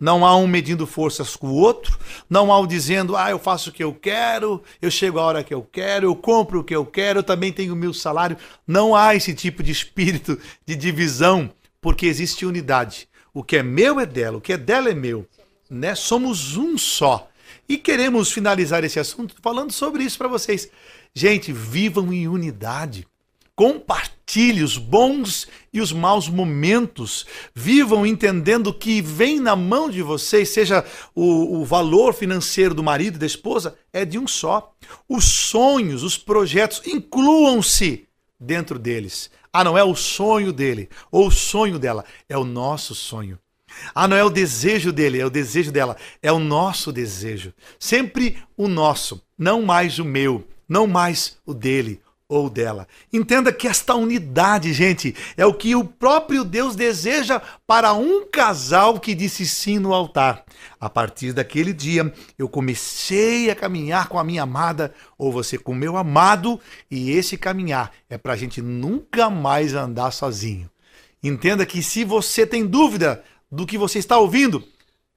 Não 0.00 0.24
há 0.24 0.36
um 0.36 0.46
medindo 0.46 0.86
forças 0.86 1.34
com 1.34 1.48
o 1.48 1.54
outro, 1.54 1.98
não 2.30 2.52
há 2.52 2.60
um 2.60 2.66
dizendo, 2.66 3.16
ah, 3.16 3.30
eu 3.30 3.38
faço 3.38 3.70
o 3.70 3.72
que 3.72 3.82
eu 3.82 3.92
quero, 3.92 4.62
eu 4.80 4.90
chego 4.90 5.18
a 5.18 5.22
hora 5.22 5.42
que 5.42 5.52
eu 5.52 5.62
quero, 5.62 6.06
eu 6.06 6.14
compro 6.14 6.60
o 6.60 6.64
que 6.64 6.74
eu 6.74 6.86
quero, 6.86 7.18
eu 7.18 7.22
também 7.22 7.52
tenho 7.52 7.72
o 7.72 7.76
meu 7.76 7.92
salário. 7.92 8.36
Não 8.66 8.94
há 8.94 9.16
esse 9.16 9.34
tipo 9.34 9.60
de 9.62 9.72
espírito 9.72 10.38
de 10.64 10.76
divisão, 10.76 11.50
porque 11.80 12.06
existe 12.06 12.46
unidade. 12.46 13.08
O 13.34 13.42
que 13.42 13.56
é 13.56 13.62
meu 13.62 13.98
é 13.98 14.06
dela, 14.06 14.38
o 14.38 14.40
que 14.40 14.52
é 14.52 14.56
dela 14.56 14.88
é 14.88 14.94
meu. 14.94 15.26
Né? 15.68 15.94
Somos 15.94 16.56
um 16.56 16.78
só. 16.78 17.28
E 17.68 17.76
queremos 17.76 18.30
finalizar 18.30 18.84
esse 18.84 19.00
assunto 19.00 19.34
falando 19.42 19.72
sobre 19.72 20.04
isso 20.04 20.16
para 20.16 20.28
vocês. 20.28 20.70
Gente, 21.12 21.52
vivam 21.52 22.12
em 22.12 22.28
unidade. 22.28 23.06
Compartilhe 23.58 24.62
os 24.62 24.78
bons 24.78 25.48
e 25.72 25.80
os 25.80 25.90
maus 25.90 26.28
momentos. 26.28 27.26
Vivam 27.52 28.06
entendendo 28.06 28.72
que 28.72 29.02
vem 29.02 29.40
na 29.40 29.56
mão 29.56 29.90
de 29.90 30.00
vocês, 30.00 30.50
seja 30.50 30.84
o, 31.12 31.58
o 31.58 31.64
valor 31.64 32.14
financeiro 32.14 32.72
do 32.72 32.84
marido 32.84 33.16
e 33.16 33.18
da 33.18 33.26
esposa, 33.26 33.76
é 33.92 34.04
de 34.04 34.16
um 34.16 34.28
só. 34.28 34.72
Os 35.08 35.24
sonhos, 35.24 36.04
os 36.04 36.16
projetos, 36.16 36.82
incluam-se 36.86 38.06
dentro 38.38 38.78
deles. 38.78 39.28
Ah, 39.52 39.64
não 39.64 39.76
é 39.76 39.82
o 39.82 39.96
sonho 39.96 40.52
dele 40.52 40.88
ou 41.10 41.26
o 41.26 41.32
sonho 41.32 41.80
dela, 41.80 42.04
é 42.28 42.38
o 42.38 42.44
nosso 42.44 42.94
sonho. 42.94 43.40
Ah, 43.92 44.06
não 44.06 44.16
é 44.16 44.22
o 44.22 44.30
desejo 44.30 44.92
dele, 44.92 45.18
é 45.18 45.26
o 45.26 45.30
desejo 45.30 45.72
dela, 45.72 45.96
é 46.22 46.30
o 46.30 46.38
nosso 46.38 46.92
desejo. 46.92 47.52
Sempre 47.76 48.38
o 48.56 48.68
nosso, 48.68 49.20
não 49.36 49.62
mais 49.62 49.98
o 49.98 50.04
meu, 50.04 50.46
não 50.68 50.86
mais 50.86 51.38
o 51.44 51.52
dele 51.52 52.00
ou 52.28 52.50
dela. 52.50 52.86
Entenda 53.10 53.50
que 53.50 53.66
esta 53.66 53.94
unidade, 53.94 54.72
gente, 54.74 55.16
é 55.36 55.46
o 55.46 55.54
que 55.54 55.74
o 55.74 55.82
próprio 55.82 56.44
Deus 56.44 56.76
deseja 56.76 57.40
para 57.66 57.94
um 57.94 58.26
casal 58.26 59.00
que 59.00 59.14
disse 59.14 59.46
sim 59.46 59.78
no 59.78 59.94
altar. 59.94 60.44
A 60.78 60.90
partir 60.90 61.32
daquele 61.32 61.72
dia, 61.72 62.12
eu 62.38 62.48
comecei 62.48 63.50
a 63.50 63.56
caminhar 63.56 64.08
com 64.08 64.18
a 64.18 64.24
minha 64.24 64.42
amada, 64.42 64.94
ou 65.16 65.32
você 65.32 65.56
com 65.56 65.72
o 65.72 65.76
meu 65.76 65.96
amado, 65.96 66.60
e 66.90 67.10
esse 67.12 67.38
caminhar 67.38 67.92
é 68.10 68.18
para 68.18 68.34
a 68.34 68.36
gente 68.36 68.60
nunca 68.60 69.30
mais 69.30 69.72
andar 69.72 70.10
sozinho. 70.10 70.70
Entenda 71.22 71.64
que 71.64 71.82
se 71.82 72.04
você 72.04 72.46
tem 72.46 72.66
dúvida 72.66 73.24
do 73.50 73.66
que 73.66 73.78
você 73.78 73.98
está 73.98 74.18
ouvindo, 74.18 74.62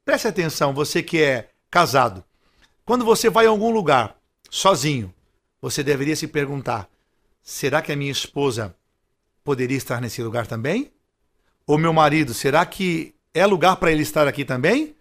preste 0.06 0.28
atenção, 0.28 0.74
você 0.74 1.04
que 1.04 1.22
é 1.22 1.50
casado. 1.70 2.24
Quando 2.86 3.04
você 3.04 3.30
vai 3.30 3.46
a 3.46 3.50
algum 3.50 3.70
lugar 3.70 4.16
sozinho, 4.50 5.14
você 5.62 5.84
deveria 5.84 6.16
se 6.16 6.26
perguntar: 6.28 6.90
será 7.42 7.82
que 7.82 7.92
a 7.92 7.96
minha 7.96 8.12
esposa 8.12 8.76
poderia 9.44 9.78
estar 9.78 10.02
nesse 10.02 10.22
lugar 10.22 10.48
também? 10.48 10.92
Ou 11.66 11.78
meu 11.78 11.94
marido, 11.94 12.34
será 12.34 12.66
que 12.66 13.14
é 13.34 13.46
lugar 13.46 13.76
para 13.78 13.92
ele 13.92 14.02
estar 14.02 14.28
aqui 14.28 14.44
também? 14.44 14.96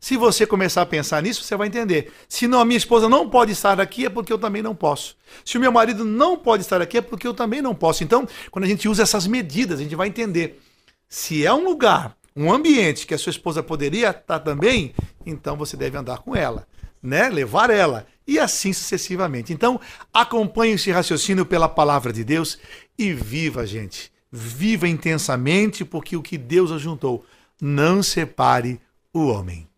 Se 0.00 0.16
você 0.16 0.46
começar 0.46 0.82
a 0.82 0.86
pensar 0.86 1.22
nisso, 1.22 1.42
você 1.42 1.56
vai 1.56 1.68
entender. 1.68 2.12
Se 2.28 2.46
não, 2.46 2.60
a 2.60 2.64
minha 2.64 2.76
esposa 2.76 3.08
não 3.08 3.28
pode 3.28 3.52
estar 3.52 3.80
aqui, 3.80 4.04
é 4.04 4.10
porque 4.10 4.32
eu 4.32 4.38
também 4.38 4.62
não 4.62 4.74
posso. 4.74 5.16
Se 5.44 5.56
o 5.56 5.60
meu 5.60 5.72
marido 5.72 6.04
não 6.04 6.36
pode 6.36 6.62
estar 6.62 6.82
aqui, 6.82 6.98
é 6.98 7.00
porque 7.00 7.26
eu 7.26 7.32
também 7.32 7.62
não 7.62 7.74
posso. 7.74 8.04
Então, 8.04 8.28
quando 8.50 8.66
a 8.66 8.68
gente 8.68 8.86
usa 8.86 9.02
essas 9.02 9.26
medidas, 9.26 9.80
a 9.80 9.82
gente 9.82 9.96
vai 9.96 10.08
entender. 10.08 10.60
Se 11.08 11.46
é 11.46 11.52
um 11.52 11.64
lugar 11.64 12.16
um 12.36 12.52
ambiente 12.52 13.06
que 13.06 13.14
a 13.14 13.18
sua 13.18 13.30
esposa 13.30 13.62
poderia 13.62 14.10
estar 14.10 14.40
também, 14.40 14.94
então 15.24 15.56
você 15.56 15.76
deve 15.76 15.96
andar 15.96 16.18
com 16.18 16.34
ela, 16.34 16.66
né? 17.04 17.28
Levar 17.28 17.70
ela 17.70 18.06
e 18.26 18.38
assim 18.38 18.72
sucessivamente. 18.72 19.52
Então, 19.52 19.80
acompanhe 20.12 20.72
esse 20.72 20.90
raciocínio 20.90 21.44
pela 21.44 21.68
palavra 21.68 22.12
de 22.12 22.24
Deus 22.24 22.58
e 22.98 23.12
viva, 23.12 23.66
gente. 23.66 24.10
Viva 24.32 24.88
intensamente, 24.88 25.84
porque 25.84 26.16
o 26.16 26.22
que 26.22 26.38
Deus 26.38 26.72
ajuntou 26.72 27.24
não 27.60 28.02
separe 28.02 28.80
o 29.12 29.26
homem. 29.26 29.68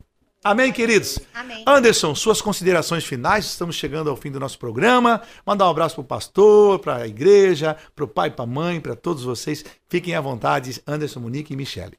Amém, 0.43 0.73
queridos? 0.73 1.19
Amém. 1.35 1.65
Anderson, 1.67 2.15
suas 2.15 2.41
considerações 2.41 3.05
finais. 3.05 3.47
Estamos 3.47 3.75
chegando 3.75 4.09
ao 4.09 4.17
fim 4.17 4.31
do 4.31 4.39
nosso 4.39 4.57
programa. 4.59 5.21
Mandar 5.45 5.67
um 5.67 5.71
abraço 5.71 5.97
para 5.97 6.03
o 6.03 6.05
pastor, 6.05 6.79
para 6.79 6.99
a 6.99 7.07
igreja, 7.09 7.77
para 7.97 8.05
o 8.05 8.09
pai, 8.09 8.31
para 8.31 8.45
a 8.45 8.47
mãe, 8.47 8.81
para 8.81 8.95
todos 8.95 9.25
vocês. 9.25 9.65
Fiquem 9.89 10.15
à 10.15 10.21
vontade, 10.21 10.81
Anderson, 10.87 11.19
Monique 11.19 11.53
e 11.53 11.57
Michele. 11.57 11.99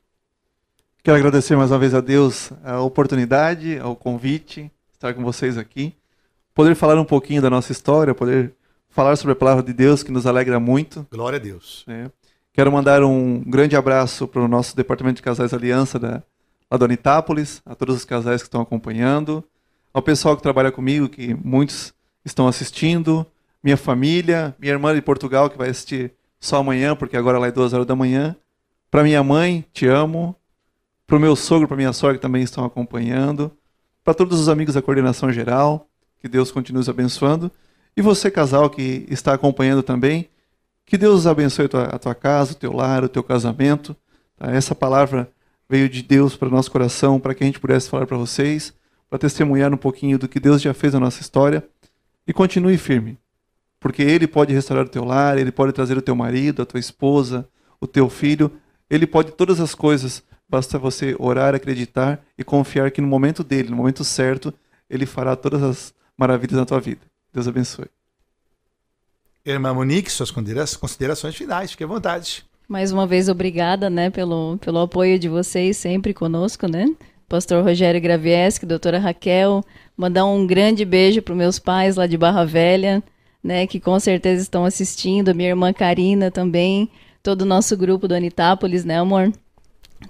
Quero 1.03 1.17
agradecer 1.17 1.57
mais 1.57 1.71
uma 1.71 1.77
vez 1.77 1.93
a 1.93 1.99
Deus 1.99 2.51
a 2.63 2.79
oportunidade, 2.79 3.79
o 3.81 3.95
convite, 3.95 4.71
estar 4.97 5.13
com 5.13 5.23
vocês 5.23 5.57
aqui. 5.57 5.95
Poder 6.53 6.75
falar 6.75 6.99
um 6.99 7.05
pouquinho 7.05 7.41
da 7.41 7.49
nossa 7.49 7.71
história, 7.71 8.15
poder 8.15 8.53
falar 8.89 9.15
sobre 9.15 9.33
a 9.33 9.35
palavra 9.35 9.63
de 9.63 9.71
Deus, 9.73 10.01
que 10.01 10.11
nos 10.11 10.25
alegra 10.25 10.59
muito. 10.59 11.05
Glória 11.11 11.37
a 11.37 11.41
Deus. 11.41 11.83
né? 11.87 12.11
Quero 12.51 12.71
mandar 12.71 13.03
um 13.03 13.43
grande 13.45 13.75
abraço 13.75 14.27
para 14.27 14.41
o 14.41 14.47
nosso 14.47 14.75
Departamento 14.75 15.17
de 15.17 15.21
Casais 15.21 15.53
Aliança 15.53 15.99
da, 15.99 16.23
lá 16.69 16.77
do 16.77 16.85
Anitápolis, 16.85 17.61
a 17.63 17.75
todos 17.75 17.95
os 17.95 18.05
casais 18.05 18.41
que 18.41 18.47
estão 18.47 18.59
acompanhando, 18.59 19.43
ao 19.93 20.01
pessoal 20.01 20.35
que 20.35 20.41
trabalha 20.41 20.71
comigo, 20.71 21.07
que 21.07 21.35
muitos 21.35 21.93
estão 22.25 22.47
assistindo, 22.47 23.25
minha 23.63 23.77
família, 23.77 24.55
minha 24.59 24.73
irmã 24.73 24.95
de 24.95 25.01
Portugal, 25.01 25.51
que 25.51 25.57
vai 25.57 25.69
assistir 25.69 26.13
só 26.39 26.57
amanhã, 26.57 26.95
porque 26.95 27.15
agora 27.15 27.37
lá 27.37 27.47
é 27.47 27.51
duas 27.51 27.73
horas 27.73 27.85
da 27.85 27.95
manhã, 27.95 28.35
para 28.89 29.03
minha 29.03 29.23
mãe, 29.23 29.63
te 29.71 29.85
amo, 29.85 30.35
para 31.05 31.17
o 31.17 31.19
meu 31.19 31.35
sogro, 31.35 31.67
para 31.67 31.77
minha 31.77 31.93
sogra 31.93 32.15
que 32.15 32.21
também 32.21 32.41
estão 32.41 32.65
acompanhando, 32.65 33.51
para 34.07 34.13
todos 34.13 34.39
os 34.39 34.47
amigos 34.47 34.75
da 34.75 34.81
coordenação 34.81 35.33
geral, 35.33 35.89
que 36.21 36.29
Deus 36.29 36.49
continue 36.49 36.79
os 36.79 36.87
abençoando, 36.87 37.51
e 37.93 38.01
você, 38.01 38.31
casal, 38.31 38.69
que 38.69 39.05
está 39.09 39.33
acompanhando 39.33 39.83
também, 39.83 40.29
que 40.85 40.97
Deus 40.97 41.27
abençoe 41.27 41.65
a 41.65 41.67
tua, 41.67 41.83
a 41.87 41.99
tua 41.99 42.15
casa, 42.15 42.53
o 42.53 42.55
teu 42.55 42.71
lar, 42.71 43.03
o 43.03 43.09
teu 43.09 43.21
casamento. 43.21 43.93
tá? 44.37 44.49
Essa 44.49 44.73
palavra 44.73 45.29
veio 45.67 45.89
de 45.89 46.01
Deus 46.01 46.37
para 46.37 46.47
o 46.47 46.51
nosso 46.51 46.71
coração, 46.71 47.19
para 47.19 47.35
que 47.35 47.43
a 47.43 47.47
gente 47.47 47.59
pudesse 47.59 47.89
falar 47.89 48.07
para 48.07 48.15
vocês, 48.15 48.73
para 49.09 49.19
testemunhar 49.19 49.73
um 49.73 49.77
pouquinho 49.77 50.17
do 50.17 50.29
que 50.29 50.39
Deus 50.39 50.61
já 50.61 50.73
fez 50.73 50.93
na 50.93 51.01
nossa 51.01 51.19
história. 51.19 51.61
E 52.25 52.31
continue 52.31 52.77
firme, 52.77 53.17
porque 53.77 54.03
Ele 54.03 54.25
pode 54.25 54.53
restaurar 54.53 54.85
o 54.85 54.89
teu 54.89 55.03
lar, 55.03 55.37
Ele 55.37 55.51
pode 55.51 55.73
trazer 55.73 55.97
o 55.97 56.01
teu 56.01 56.15
marido, 56.15 56.61
a 56.61 56.65
tua 56.65 56.79
esposa, 56.79 57.45
o 57.77 57.85
teu 57.85 58.07
filho, 58.09 58.53
Ele 58.89 59.05
pode 59.05 59.33
todas 59.33 59.59
as 59.59 59.75
coisas, 59.75 60.23
basta 60.49 60.77
você 60.77 61.15
orar, 61.19 61.53
acreditar 61.55 62.19
e 62.37 62.43
confiar 62.43 62.91
que 62.91 63.01
no 63.01 63.07
momento 63.07 63.43
dele, 63.43 63.69
no 63.69 63.75
momento 63.75 64.03
certo, 64.03 64.53
Ele 64.89 65.05
fará 65.05 65.35
todas 65.35 65.61
as 65.63 65.93
maravilhas 66.17 66.57
na 66.57 66.65
tua 66.65 66.79
vida. 66.79 67.01
Deus 67.33 67.47
abençoe. 67.47 67.87
Irmã 69.45 69.73
Monique, 69.73 70.11
suas 70.11 70.31
considera- 70.31 70.65
considerações 70.79 71.35
finais. 71.35 71.71
Fique 71.71 71.83
à 71.83 71.87
vontade. 71.87 72.45
Mais 72.67 72.91
uma 72.91 73.07
vez, 73.07 73.29
obrigada, 73.29 73.89
né, 73.89 74.09
pelo, 74.09 74.57
pelo 74.57 74.79
apoio 74.79 75.17
de 75.17 75.29
vocês 75.29 75.77
sempre 75.77 76.13
conosco, 76.13 76.67
né? 76.67 76.85
Pastor 77.29 77.63
Rogério 77.63 78.01
Gravieski, 78.01 78.65
doutora 78.65 78.99
Raquel, 78.99 79.63
mandar 79.95 80.25
um 80.25 80.45
grande 80.45 80.83
beijo 80.83 81.21
para 81.21 81.33
meus 81.35 81.59
pais 81.59 81.95
lá 81.95 82.07
de 82.07 82.17
Barra 82.17 82.45
Velha, 82.45 83.01
né, 83.43 83.65
que 83.67 83.79
com 83.79 83.97
certeza 83.99 84.41
estão 84.41 84.65
assistindo, 84.65 85.33
minha 85.33 85.49
irmã 85.49 85.71
Karina 85.71 86.29
também, 86.29 86.89
todo 87.23 87.43
o 87.43 87.45
nosso 87.45 87.75
grupo 87.77 88.05
do 88.07 88.15
Anitápolis, 88.15 88.83
né, 88.83 88.99
amor? 88.99 89.31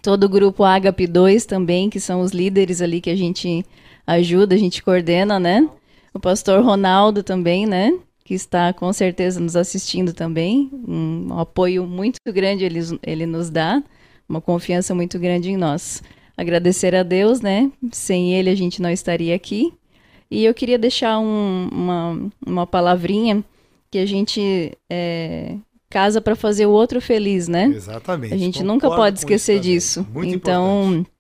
Todo 0.01 0.25
o 0.25 0.29
grupo 0.29 0.63
Agape 0.63 1.07
2 1.07 1.45
também, 1.45 1.89
que 1.89 1.99
são 1.99 2.21
os 2.21 2.31
líderes 2.31 2.81
ali 2.81 2.99
que 3.01 3.09
a 3.09 3.15
gente 3.15 3.65
ajuda, 4.05 4.55
a 4.55 4.57
gente 4.57 4.83
coordena, 4.83 5.39
né? 5.39 5.67
O 6.13 6.19
pastor 6.19 6.63
Ronaldo 6.63 7.23
também, 7.23 7.65
né? 7.65 7.97
Que 8.23 8.33
está 8.33 8.73
com 8.73 8.91
certeza 8.91 9.39
nos 9.39 9.55
assistindo 9.55 10.13
também. 10.13 10.69
Um 10.88 11.38
apoio 11.39 11.85
muito 11.85 12.17
grande 12.27 12.65
ele, 12.65 12.79
ele 13.03 13.25
nos 13.25 13.49
dá, 13.49 13.81
uma 14.27 14.41
confiança 14.41 14.93
muito 14.93 15.17
grande 15.17 15.49
em 15.51 15.57
nós. 15.57 16.03
Agradecer 16.35 16.93
a 16.93 17.03
Deus, 17.03 17.41
né? 17.41 17.71
Sem 17.91 18.33
ele 18.33 18.49
a 18.49 18.55
gente 18.55 18.81
não 18.81 18.89
estaria 18.89 19.33
aqui. 19.35 19.73
E 20.29 20.43
eu 20.43 20.53
queria 20.53 20.77
deixar 20.77 21.17
um- 21.19 21.69
uma, 21.71 22.29
uma 22.45 22.67
palavrinha 22.67 23.43
que 23.89 23.97
a 23.97 24.05
gente 24.05 24.73
é, 24.89 25.55
casa 25.89 26.19
para 26.21 26.35
fazer 26.35 26.65
o 26.65 26.71
outro 26.71 26.99
feliz, 27.01 27.47
né? 27.47 27.65
Exatamente. 27.73 28.33
A 28.33 28.38
gente 28.38 28.63
nunca 28.63 28.88
Concordo 28.88 29.03
pode 29.03 29.15
com 29.15 29.19
esquecer 29.21 29.59
disso. 29.59 30.05
Muito 30.13 30.35
então, 30.35 30.83
importante. 30.85 31.11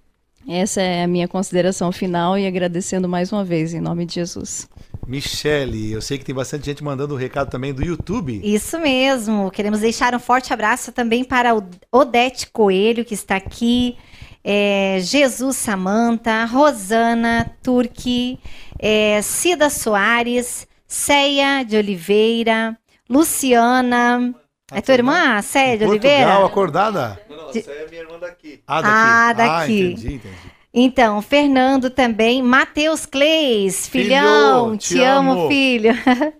essa 0.49 0.81
é 0.81 1.03
a 1.03 1.07
minha 1.07 1.27
consideração 1.27 1.91
final 1.91 2.37
e 2.37 2.45
agradecendo 2.45 3.07
mais 3.07 3.31
uma 3.31 3.43
vez, 3.43 3.73
em 3.73 3.79
nome 3.79 4.05
de 4.05 4.15
Jesus. 4.15 4.67
Michele, 5.07 5.93
eu 5.93 6.01
sei 6.01 6.17
que 6.17 6.25
tem 6.25 6.35
bastante 6.35 6.65
gente 6.65 6.83
mandando 6.83 7.13
o 7.13 7.17
recado 7.17 7.49
também 7.49 7.73
do 7.73 7.81
YouTube. 7.81 8.41
Isso 8.43 8.77
mesmo. 8.77 9.49
Queremos 9.51 9.79
deixar 9.79 10.13
um 10.13 10.19
forte 10.19 10.51
abraço 10.51 10.91
também 10.91 11.23
para 11.23 11.55
o 11.55 11.63
Odete 11.89 12.47
Coelho, 12.51 13.05
que 13.05 13.13
está 13.13 13.37
aqui. 13.37 13.95
é, 14.43 14.99
Jesus 15.01 15.55
Samanta, 15.57 16.43
Rosana 16.45 17.49
Turque, 17.63 18.37
é, 18.79 19.21
Cida 19.21 19.69
Soares, 19.69 20.67
Ceia 20.87 21.63
de 21.63 21.75
Oliveira, 21.77 22.77
Luciana. 23.09 24.33
É 24.71 24.81
tua 24.81 24.95
irmã, 24.95 25.41
Ceia 25.41 25.77
de 25.77 25.85
Portugal, 25.85 26.11
Oliveira? 26.11 26.45
acordada? 26.45 27.21
Não, 27.29 27.37
não, 27.37 27.49
essa 27.49 27.71
é 27.71 27.87
minha 27.89 28.01
irmã 28.01 28.19
daqui. 28.19 28.61
Ah, 28.67 28.81
daqui. 28.81 28.93
Ah, 28.93 29.33
daqui. 29.33 29.79
entendi, 29.79 30.13
entendi. 30.15 30.57
Então, 30.73 31.21
Fernando 31.21 31.89
também, 31.89 32.43
Matheus 32.43 33.05
Cleis, 33.05 33.87
filhão, 33.87 34.65
Filho, 34.65 34.77
te, 34.77 34.87
te 34.95 35.01
amo, 35.01 35.31
amo. 35.31 35.47
filho. 35.47 35.91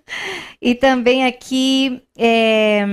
e 0.61 0.75
também 0.75 1.25
aqui, 1.25 2.03
é, 2.17 2.85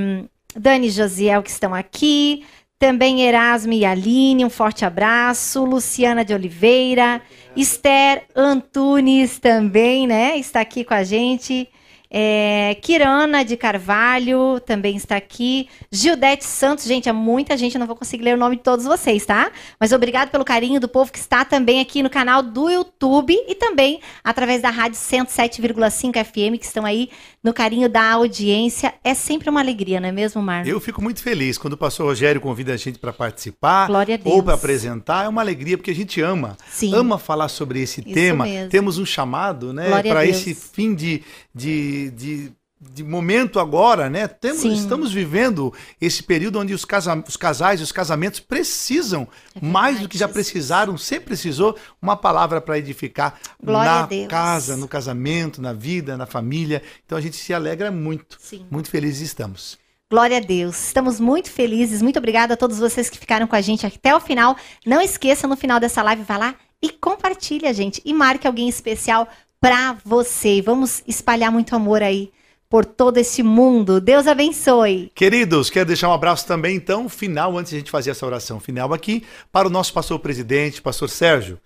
Dani 0.56 0.86
e 0.86 0.90
Josiel, 0.90 1.42
que 1.42 1.50
estão 1.50 1.74
aqui. 1.74 2.44
Também 2.78 3.22
Erasmo 3.22 3.72
e 3.72 3.84
Aline, 3.84 4.44
um 4.44 4.50
forte 4.50 4.84
abraço. 4.84 5.64
Luciana 5.64 6.24
de 6.24 6.32
Oliveira. 6.32 7.20
Esther 7.56 8.24
Antunes 8.34 9.38
também, 9.38 10.06
né? 10.06 10.36
Está 10.38 10.60
aqui 10.60 10.84
com 10.84 10.94
a 10.94 11.02
gente. 11.02 11.68
É, 12.16 12.76
Kirana 12.80 13.44
de 13.44 13.56
Carvalho 13.56 14.60
também 14.60 14.94
está 14.94 15.16
aqui. 15.16 15.68
Gildete 15.90 16.44
Santos, 16.44 16.84
gente, 16.84 17.08
é 17.08 17.12
muita 17.12 17.56
gente, 17.56 17.74
eu 17.74 17.80
não 17.80 17.88
vou 17.88 17.96
conseguir 17.96 18.22
ler 18.22 18.36
o 18.36 18.38
nome 18.38 18.54
de 18.54 18.62
todos 18.62 18.84
vocês, 18.84 19.26
tá? 19.26 19.50
Mas 19.80 19.90
obrigado 19.90 20.30
pelo 20.30 20.44
carinho 20.44 20.78
do 20.78 20.88
povo 20.88 21.10
que 21.10 21.18
está 21.18 21.44
também 21.44 21.80
aqui 21.80 22.04
no 22.04 22.08
canal 22.08 22.40
do 22.40 22.70
YouTube 22.70 23.36
e 23.48 23.56
também 23.56 23.98
através 24.22 24.62
da 24.62 24.70
rádio 24.70 24.96
107,5 24.96 26.24
FM, 26.24 26.56
que 26.56 26.66
estão 26.66 26.84
aí 26.84 27.10
no 27.44 27.52
carinho 27.52 27.90
da 27.90 28.12
audiência. 28.12 28.94
É 29.04 29.12
sempre 29.12 29.50
uma 29.50 29.60
alegria, 29.60 30.00
não 30.00 30.08
é 30.08 30.12
mesmo, 30.12 30.40
Marlon? 30.40 30.68
Eu 30.68 30.80
fico 30.80 31.02
muito 31.02 31.22
feliz 31.22 31.58
quando 31.58 31.74
o 31.74 31.76
pastor 31.76 32.06
Rogério 32.06 32.40
convida 32.40 32.72
a 32.72 32.76
gente 32.78 32.98
para 32.98 33.12
participar 33.12 33.86
Glória 33.86 34.14
a 34.14 34.18
Deus. 34.18 34.34
ou 34.34 34.42
para 34.42 34.54
apresentar. 34.54 35.26
É 35.26 35.28
uma 35.28 35.42
alegria 35.42 35.76
porque 35.76 35.90
a 35.90 35.94
gente 35.94 36.22
ama. 36.22 36.56
Sim. 36.70 36.94
Ama 36.94 37.18
falar 37.18 37.48
sobre 37.48 37.82
esse 37.82 38.00
Isso 38.00 38.14
tema. 38.14 38.44
mesmo. 38.44 38.70
Temos 38.70 38.96
um 38.96 39.04
chamado, 39.04 39.74
né, 39.74 40.02
para 40.02 40.24
esse 40.24 40.54
fim 40.54 40.94
de, 40.94 41.22
de, 41.54 42.10
de, 42.12 42.52
de 42.92 43.02
momento 43.02 43.58
agora, 43.58 44.10
né? 44.10 44.28
Temos, 44.28 44.62
Sim. 44.62 44.72
estamos 44.72 45.12
vivendo 45.12 45.72
esse 46.00 46.22
período 46.22 46.58
onde 46.58 46.74
os, 46.74 46.84
casa, 46.84 47.22
os 47.26 47.36
casais, 47.36 47.80
os 47.80 47.90
casamentos 47.90 48.40
precisam 48.40 49.26
É 49.54 49.64
mais 49.64 50.00
do 50.00 50.08
que 50.08 50.18
já 50.18 50.28
precisaram, 50.28 50.96
sempre 50.96 51.26
precisou 51.26 51.76
uma 52.00 52.16
palavra 52.16 52.60
para 52.60 52.78
edificar 52.78 53.38
Glória 53.62 54.22
na 54.22 54.28
casa, 54.28 54.76
no 54.76 54.86
casamento, 54.86 55.60
na 55.60 55.72
vida, 55.72 56.16
na 56.16 56.26
família. 56.26 56.82
Então 57.04 57.16
a 57.16 57.20
gente 57.20 57.36
se 57.36 57.52
alegra 57.54 57.90
muito. 57.90 58.36
Sim. 58.40 58.66
Muito 58.70 58.90
felizes 58.90 59.22
estamos. 59.22 59.78
Glória 60.10 60.36
a 60.36 60.40
Deus. 60.40 60.86
Estamos 60.86 61.18
muito 61.18 61.50
felizes. 61.50 62.02
Muito 62.02 62.18
obrigada 62.18 62.54
a 62.54 62.56
todos 62.56 62.78
vocês 62.78 63.10
que 63.10 63.18
ficaram 63.18 63.46
com 63.46 63.56
a 63.56 63.60
gente 63.60 63.86
até 63.86 64.14
o 64.14 64.20
final. 64.20 64.56
Não 64.86 65.00
esqueça, 65.00 65.48
no 65.48 65.56
final 65.56 65.80
dessa 65.80 66.02
live, 66.02 66.22
vai 66.22 66.38
lá 66.38 66.54
e 66.80 66.90
compartilha, 66.90 67.72
gente. 67.72 68.00
E 68.04 68.12
marque 68.12 68.46
alguém 68.46 68.68
especial 68.68 69.26
pra 69.60 69.96
você. 70.04 70.60
Vamos 70.60 71.02
espalhar 71.06 71.50
muito 71.50 71.74
amor 71.74 72.02
aí 72.02 72.30
por 72.68 72.84
todo 72.84 73.18
esse 73.18 73.42
mundo. 73.42 74.00
Deus 74.00 74.26
abençoe. 74.26 75.10
Queridos, 75.14 75.70
quero 75.70 75.86
deixar 75.86 76.08
um 76.08 76.12
abraço 76.12 76.46
também, 76.46 76.76
então, 76.76 77.08
final, 77.08 77.56
antes 77.56 77.70
de 77.70 77.76
a 77.76 77.78
gente 77.78 77.90
fazer 77.90 78.10
essa 78.10 78.26
oração 78.26 78.58
final 78.60 78.92
aqui, 78.92 79.24
para 79.52 79.68
o 79.68 79.70
nosso 79.70 79.92
pastor 79.92 80.18
presidente, 80.18 80.82
pastor 80.82 81.08
Sérgio. 81.08 81.58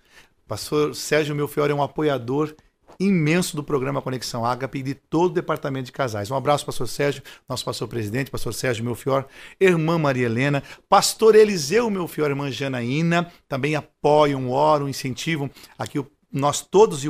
Pastor 0.47 0.95
Sérgio 0.95 1.35
Melfior 1.35 1.69
é 1.69 1.73
um 1.73 1.83
apoiador 1.83 2.55
imenso 2.99 3.55
do 3.55 3.63
programa 3.63 4.01
Conexão 4.01 4.45
Ágape 4.45 4.79
e 4.79 4.83
de 4.83 4.93
todo 4.93 5.31
o 5.31 5.33
departamento 5.33 5.85
de 5.85 5.91
casais. 5.91 6.29
Um 6.29 6.35
abraço, 6.35 6.65
pastor 6.65 6.87
Sérgio, 6.87 7.23
nosso 7.47 7.63
pastor 7.63 7.87
presidente, 7.87 8.29
pastor 8.29 8.53
Sérgio 8.53 8.83
Melfior, 8.83 9.25
irmã 9.59 9.97
Maria 9.97 10.25
Helena, 10.25 10.61
pastor 10.89 11.33
Eliseu 11.33 11.89
Melfior, 11.89 12.29
irmã 12.29 12.51
Janaína, 12.51 13.31
também 13.47 13.75
apoiam, 13.75 14.49
oram, 14.49 14.89
incentivam 14.89 15.49
aqui 15.77 15.97
o 15.97 16.07
nós 16.31 16.61
todos 16.61 17.03
e 17.03 17.09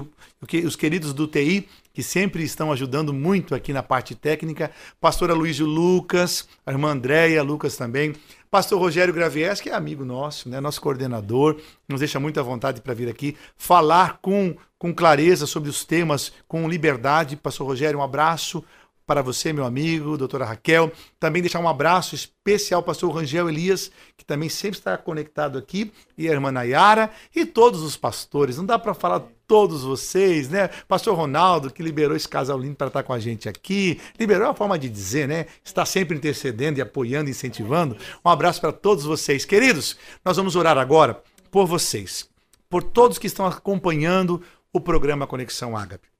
os 0.65 0.75
queridos 0.75 1.13
do 1.13 1.27
TI, 1.27 1.67
que 1.93 2.01
sempre 2.01 2.43
estão 2.43 2.71
ajudando 2.71 3.13
muito 3.13 3.53
aqui 3.53 3.73
na 3.73 3.83
parte 3.83 4.15
técnica, 4.15 4.71
pastora 5.01 5.33
Luísio 5.33 5.65
Lucas, 5.65 6.47
a 6.65 6.71
irmã 6.71 6.91
Andréia 6.91 7.43
Lucas 7.43 7.75
também, 7.75 8.15
pastor 8.49 8.79
Rogério 8.79 9.13
Gravies, 9.13 9.59
que 9.59 9.69
é 9.69 9.73
amigo 9.73 10.05
nosso, 10.05 10.47
né, 10.47 10.61
nosso 10.61 10.79
coordenador, 10.79 11.59
nos 11.87 11.99
deixa 11.99 12.19
muita 12.19 12.41
vontade 12.41 12.81
para 12.81 12.93
vir 12.93 13.09
aqui 13.09 13.35
falar 13.57 14.19
com, 14.21 14.55
com 14.77 14.93
clareza 14.93 15.45
sobre 15.45 15.69
os 15.69 15.83
temas, 15.83 16.31
com 16.47 16.69
liberdade. 16.69 17.35
Pastor 17.35 17.67
Rogério, 17.67 17.99
um 17.99 18.03
abraço 18.03 18.63
para 19.09 19.23
você, 19.23 19.51
meu 19.51 19.65
amigo, 19.65 20.15
doutora 20.15 20.45
Raquel. 20.45 20.91
Também 21.19 21.41
deixar 21.41 21.59
um 21.59 21.67
abraço 21.67 22.13
especial 22.13 22.83
para 22.83 22.91
o 22.91 22.93
pastor 22.93 23.11
Rangel 23.11 23.49
Elias, 23.49 23.89
que 24.15 24.23
também 24.23 24.49
sempre 24.49 24.77
está 24.77 24.95
conectado 24.99 25.57
aqui, 25.57 25.91
e 26.15 26.29
a 26.29 26.31
irmã 26.31 26.51
Nayara, 26.51 27.09
e 27.35 27.43
todos 27.43 27.81
os 27.81 27.97
pastores. 27.97 28.57
Não 28.57 28.67
dá 28.67 28.77
para 28.77 28.93
falar 28.93 29.23
todos 29.47 29.81
vocês, 29.81 30.47
né? 30.47 30.69
Pastor 30.87 31.17
Ronaldo, 31.17 31.73
que 31.73 31.81
liberou 31.81 32.15
esse 32.15 32.29
casal 32.29 32.59
lindo 32.59 32.75
para 32.75 32.85
estar 32.85 33.01
com 33.01 33.11
a 33.11 33.17
gente 33.17 33.49
aqui. 33.49 33.99
Liberou 34.19 34.47
a 34.47 34.53
forma 34.53 34.77
de 34.77 34.87
dizer, 34.87 35.27
né? 35.27 35.47
Está 35.63 35.87
sempre 35.87 36.15
intercedendo 36.15 36.77
e 36.77 36.81
apoiando, 36.83 37.31
incentivando. 37.31 37.97
Um 38.23 38.29
abraço 38.29 38.61
para 38.61 38.71
todos 38.71 39.05
vocês. 39.05 39.43
Queridos, 39.43 39.97
nós 40.23 40.37
vamos 40.37 40.55
orar 40.55 40.77
agora 40.77 41.19
por 41.49 41.65
vocês, 41.65 42.29
por 42.69 42.83
todos 42.83 43.17
que 43.17 43.25
estão 43.25 43.47
acompanhando 43.47 44.39
o 44.71 44.79
programa 44.79 45.25
Conexão 45.25 45.75
Ágape. 45.75 46.18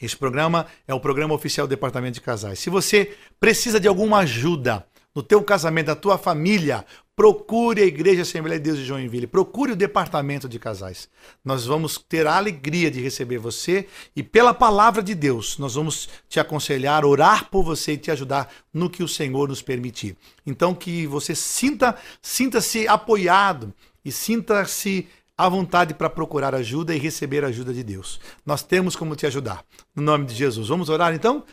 Esse 0.00 0.16
programa 0.16 0.66
é 0.86 0.94
o 0.94 1.00
programa 1.00 1.34
oficial 1.34 1.66
do 1.66 1.70
Departamento 1.70 2.14
de 2.14 2.20
Casais. 2.20 2.58
Se 2.58 2.70
você 2.70 3.16
precisa 3.38 3.78
de 3.80 3.88
alguma 3.88 4.18
ajuda 4.18 4.86
no 5.14 5.22
teu 5.22 5.42
casamento, 5.42 5.86
na 5.86 5.94
tua 5.94 6.18
família, 6.18 6.84
procure 7.16 7.80
a 7.80 7.86
Igreja 7.86 8.22
Assembleia 8.22 8.58
de 8.58 8.64
Deus 8.64 8.78
de 8.78 8.84
Joinville, 8.84 9.26
procure 9.26 9.72
o 9.72 9.76
Departamento 9.76 10.48
de 10.48 10.58
Casais. 10.58 11.08
Nós 11.44 11.64
vamos 11.64 11.96
ter 11.96 12.26
a 12.26 12.36
alegria 12.36 12.90
de 12.90 13.00
receber 13.00 13.38
você 13.38 13.86
e 14.16 14.22
pela 14.22 14.52
palavra 14.52 15.02
de 15.02 15.14
Deus, 15.14 15.56
nós 15.58 15.76
vamos 15.76 16.08
te 16.28 16.40
aconselhar, 16.40 17.04
orar 17.04 17.48
por 17.50 17.62
você 17.62 17.92
e 17.92 17.98
te 17.98 18.10
ajudar 18.10 18.52
no 18.72 18.90
que 18.90 19.04
o 19.04 19.08
Senhor 19.08 19.48
nos 19.48 19.62
permitir. 19.62 20.16
Então 20.44 20.74
que 20.74 21.06
você 21.06 21.34
sinta, 21.34 21.96
sinta-se 22.20 22.88
apoiado 22.88 23.72
e 24.04 24.10
sinta-se 24.10 25.06
à 25.36 25.48
vontade 25.48 25.94
para 25.94 26.08
procurar 26.08 26.54
ajuda 26.54 26.94
e 26.94 26.98
receber 26.98 27.44
a 27.44 27.48
ajuda 27.48 27.72
de 27.72 27.82
Deus. 27.82 28.20
Nós 28.46 28.62
temos 28.62 28.94
como 28.94 29.16
te 29.16 29.26
ajudar. 29.26 29.64
No 29.94 30.02
nome 30.02 30.26
de 30.26 30.34
Jesus. 30.34 30.68
Vamos 30.68 30.88
orar 30.88 31.14
então? 31.14 31.44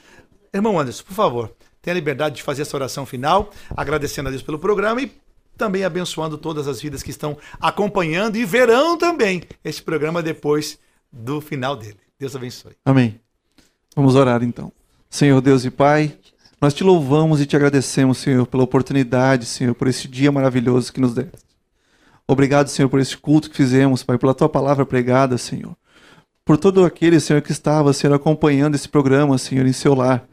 Irmão 0.53 0.79
Anderson, 0.79 1.03
por 1.03 1.13
favor, 1.13 1.53
tenha 1.81 1.93
a 1.93 1.95
liberdade 1.95 2.35
de 2.35 2.43
fazer 2.43 2.63
essa 2.63 2.75
oração 2.75 3.05
final, 3.05 3.51
agradecendo 3.75 4.27
a 4.27 4.31
Deus 4.31 4.43
pelo 4.43 4.59
programa 4.59 5.01
e 5.01 5.11
também 5.57 5.83
abençoando 5.83 6.37
todas 6.37 6.67
as 6.67 6.81
vidas 6.81 7.03
que 7.03 7.09
estão 7.09 7.37
acompanhando 7.59 8.35
e 8.35 8.45
verão 8.45 8.97
também 8.97 9.43
esse 9.63 9.81
programa 9.81 10.21
depois 10.21 10.77
do 11.11 11.39
final 11.39 11.75
dele. 11.75 11.97
Deus 12.19 12.35
abençoe. 12.35 12.73
Amém. 12.85 13.19
Vamos 13.95 14.15
orar 14.15 14.43
então. 14.43 14.71
Senhor 15.09 15.41
Deus 15.41 15.65
e 15.65 15.71
Pai, 15.71 16.17
nós 16.61 16.73
te 16.73 16.83
louvamos 16.83 17.41
e 17.41 17.45
te 17.45 17.55
agradecemos, 17.55 18.19
Senhor, 18.19 18.45
pela 18.45 18.63
oportunidade, 18.63 19.45
Senhor, 19.45 19.73
por 19.75 19.87
esse 19.87 20.07
dia 20.07 20.31
maravilhoso 20.31 20.93
que 20.93 21.01
nos 21.01 21.13
deste. 21.13 21.50
Obrigado, 22.31 22.69
Senhor, 22.69 22.87
por 22.87 23.01
esse 23.01 23.17
culto 23.17 23.49
que 23.49 23.57
fizemos, 23.57 24.03
Pai, 24.03 24.17
pela 24.17 24.33
tua 24.33 24.47
palavra 24.47 24.85
pregada, 24.85 25.37
Senhor. 25.37 25.75
Por 26.45 26.57
todo 26.57 26.85
aquele, 26.85 27.19
Senhor, 27.19 27.41
que 27.41 27.51
estava, 27.51 27.91
Senhor, 27.91 28.15
acompanhando 28.15 28.73
esse 28.73 28.87
programa, 28.87 29.37
Senhor, 29.37 29.67
em 29.67 29.73
seu 29.73 29.93
lar, 29.93 30.23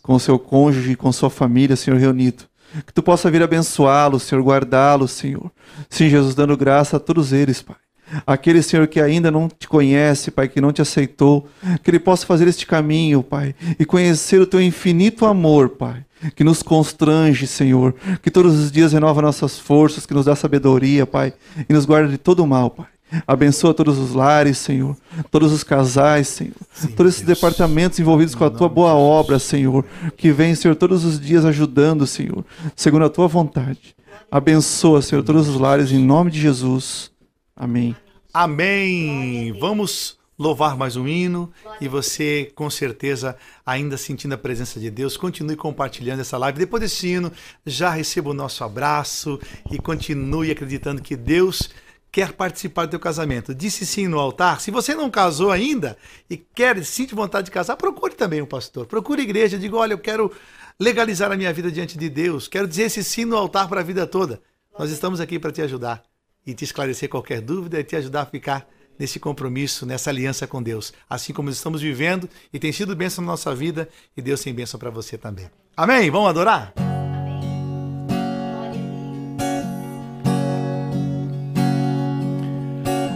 com 0.00 0.14
o 0.14 0.20
seu 0.20 0.38
cônjuge, 0.38 0.94
com 0.94 1.10
sua 1.10 1.28
família, 1.28 1.74
Senhor, 1.74 1.98
reunido. 1.98 2.44
Que 2.86 2.92
tu 2.92 3.02
possa 3.02 3.28
vir 3.28 3.42
abençoá-lo, 3.42 4.20
Senhor, 4.20 4.40
guardá-lo, 4.40 5.08
Senhor. 5.08 5.50
Sim, 5.90 6.08
Jesus, 6.08 6.36
dando 6.36 6.56
graça 6.56 6.96
a 6.96 7.00
todos 7.00 7.32
eles, 7.32 7.60
Pai. 7.60 7.87
Aquele, 8.26 8.62
Senhor, 8.62 8.86
que 8.86 9.00
ainda 9.00 9.30
não 9.30 9.48
te 9.48 9.68
conhece, 9.68 10.30
Pai, 10.30 10.48
que 10.48 10.60
não 10.60 10.72
te 10.72 10.82
aceitou, 10.82 11.48
que 11.82 11.90
ele 11.90 11.98
possa 11.98 12.26
fazer 12.26 12.48
este 12.48 12.66
caminho, 12.66 13.22
Pai, 13.22 13.54
e 13.78 13.84
conhecer 13.84 14.40
o 14.40 14.46
teu 14.46 14.60
infinito 14.60 15.26
amor, 15.26 15.70
Pai 15.70 16.04
que 16.34 16.42
nos 16.42 16.62
constrange, 16.62 17.46
Senhor, 17.46 17.94
que 18.22 18.30
todos 18.30 18.58
os 18.58 18.72
dias 18.72 18.92
renova 18.92 19.22
nossas 19.22 19.58
forças, 19.58 20.04
que 20.04 20.14
nos 20.14 20.24
dá 20.24 20.34
sabedoria, 20.34 21.06
Pai, 21.06 21.32
e 21.68 21.72
nos 21.72 21.84
guarda 21.84 22.08
de 22.08 22.18
todo 22.18 22.40
o 22.40 22.46
mal, 22.46 22.70
Pai. 22.70 22.86
Abençoa 23.26 23.72
todos 23.72 23.98
os 23.98 24.12
lares, 24.12 24.58
Senhor, 24.58 24.94
todos 25.30 25.50
os 25.52 25.64
casais, 25.64 26.28
Senhor, 26.28 26.54
Sim, 26.72 26.88
todos 26.88 27.14
esses 27.14 27.24
Deus. 27.24 27.38
departamentos 27.38 27.98
envolvidos 27.98 28.34
com 28.34 28.44
a 28.44 28.50
tua 28.50 28.68
boa 28.68 28.92
obra, 28.94 29.38
Senhor, 29.38 29.84
que 30.16 30.30
vem, 30.30 30.54
Senhor, 30.54 30.74
todos 30.74 31.04
os 31.04 31.18
dias 31.18 31.44
ajudando, 31.44 32.06
Senhor, 32.06 32.44
segundo 32.76 33.06
a 33.06 33.08
tua 33.08 33.26
vontade. 33.26 33.96
Abençoa, 34.30 35.00
Senhor, 35.00 35.22
todos 35.24 35.48
os 35.48 35.58
lares 35.58 35.90
em 35.90 35.98
nome 35.98 36.30
de 36.30 36.38
Jesus. 36.38 37.10
Amém. 37.58 37.96
Amém. 38.32 39.52
Vamos 39.58 40.16
louvar 40.38 40.76
mais 40.76 40.94
um 40.94 41.08
hino 41.08 41.52
e 41.80 41.88
você, 41.88 42.52
com 42.54 42.70
certeza, 42.70 43.36
ainda 43.66 43.96
sentindo 43.96 44.34
a 44.34 44.38
presença 44.38 44.78
de 44.78 44.88
Deus, 44.88 45.16
continue 45.16 45.56
compartilhando 45.56 46.20
essa 46.20 46.38
live. 46.38 46.56
Depois 46.56 46.80
desse 46.80 47.08
hino, 47.08 47.32
já 47.66 47.90
receba 47.90 48.30
o 48.30 48.34
nosso 48.34 48.62
abraço 48.62 49.40
e 49.72 49.76
continue 49.76 50.52
acreditando 50.52 51.02
que 51.02 51.16
Deus 51.16 51.68
quer 52.12 52.32
participar 52.32 52.86
do 52.86 52.90
teu 52.90 53.00
casamento. 53.00 53.52
Disse 53.52 53.84
sim 53.84 54.06
no 54.06 54.20
altar. 54.20 54.60
Se 54.60 54.70
você 54.70 54.94
não 54.94 55.10
casou 55.10 55.50
ainda 55.50 55.98
e 56.30 56.36
quer, 56.36 56.84
sente 56.84 57.12
vontade 57.12 57.46
de 57.46 57.50
casar, 57.50 57.74
procure 57.74 58.14
também 58.14 58.40
um 58.40 58.46
pastor. 58.46 58.86
Procure 58.86 59.20
a 59.20 59.24
igreja, 59.24 59.58
diga, 59.58 59.74
olha, 59.74 59.94
eu 59.94 59.98
quero 59.98 60.30
legalizar 60.78 61.32
a 61.32 61.36
minha 61.36 61.52
vida 61.52 61.72
diante 61.72 61.98
de 61.98 62.08
Deus. 62.08 62.46
Quero 62.46 62.68
dizer 62.68 62.84
esse 62.84 63.02
sim 63.02 63.24
no 63.24 63.36
altar 63.36 63.68
para 63.68 63.80
a 63.80 63.84
vida 63.84 64.06
toda. 64.06 64.40
Nós 64.78 64.92
estamos 64.92 65.18
aqui 65.18 65.40
para 65.40 65.50
te 65.50 65.60
ajudar 65.60 66.04
e 66.46 66.54
te 66.54 66.64
esclarecer 66.64 67.08
qualquer 67.08 67.40
dúvida 67.40 67.78
e 67.78 67.84
te 67.84 67.96
ajudar 67.96 68.22
a 68.22 68.26
ficar 68.26 68.68
nesse 68.98 69.20
compromisso, 69.20 69.86
nessa 69.86 70.10
aliança 70.10 70.46
com 70.46 70.62
Deus, 70.62 70.92
assim 71.08 71.32
como 71.32 71.50
estamos 71.50 71.80
vivendo 71.80 72.28
e 72.52 72.58
tem 72.58 72.72
sido 72.72 72.96
bênção 72.96 73.24
na 73.24 73.32
nossa 73.32 73.54
vida 73.54 73.88
e 74.16 74.20
Deus 74.20 74.42
tem 74.42 74.52
bênção 74.52 74.78
para 74.78 74.90
você 74.90 75.16
também. 75.16 75.48
Amém? 75.76 76.10
Vamos 76.10 76.30
adorar? 76.30 76.72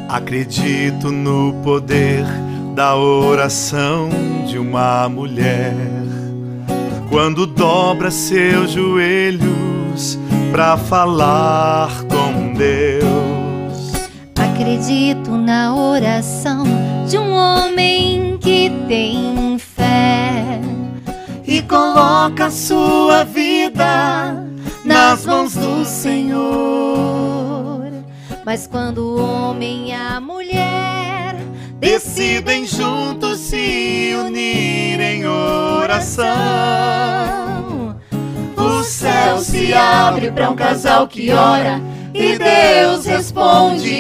Acredito 0.09 1.11
no 1.11 1.63
poder 1.65 2.25
da 2.75 2.95
oração 2.95 4.11
de 4.47 4.59
uma 4.59 5.09
mulher 5.09 5.75
quando 7.09 7.47
dobra 7.47 8.11
seus 8.11 8.73
joelhos 8.73 10.19
para 10.51 10.77
falar 10.77 11.91
com 12.05 12.53
Deus 12.53 13.02
Acredito 14.73 15.33
na 15.33 15.75
oração 15.75 16.65
de 17.07 17.19
um 17.19 17.35
homem 17.35 18.39
que 18.39 18.71
tem 18.89 19.59
fé 19.59 20.63
e 21.47 21.61
coloca 21.61 22.51
sua 22.51 23.23
vida 23.23 24.47
nas 24.83 25.27
mãos 25.27 25.55
do 25.55 25.85
Senhor. 25.85 26.23
Mas 28.47 28.67
quando 28.67 29.01
o 29.01 29.21
homem 29.21 29.91
e 29.91 29.93
a 29.93 30.19
mulher 30.19 31.37
decidem 31.79 32.65
juntos 32.65 33.41
se 33.41 34.15
unir 34.25 34.99
em 35.01 35.27
oração, 35.27 36.25
o 38.63 38.85
céu 38.85 39.39
se 39.39 39.75
abre 39.75 40.31
para 40.31 40.51
um 40.51 40.55
casal 40.55 41.09
que 41.09 41.33
ora 41.33 41.81
e 42.15 42.39
Deus 42.39 43.05
responde: 43.07 43.91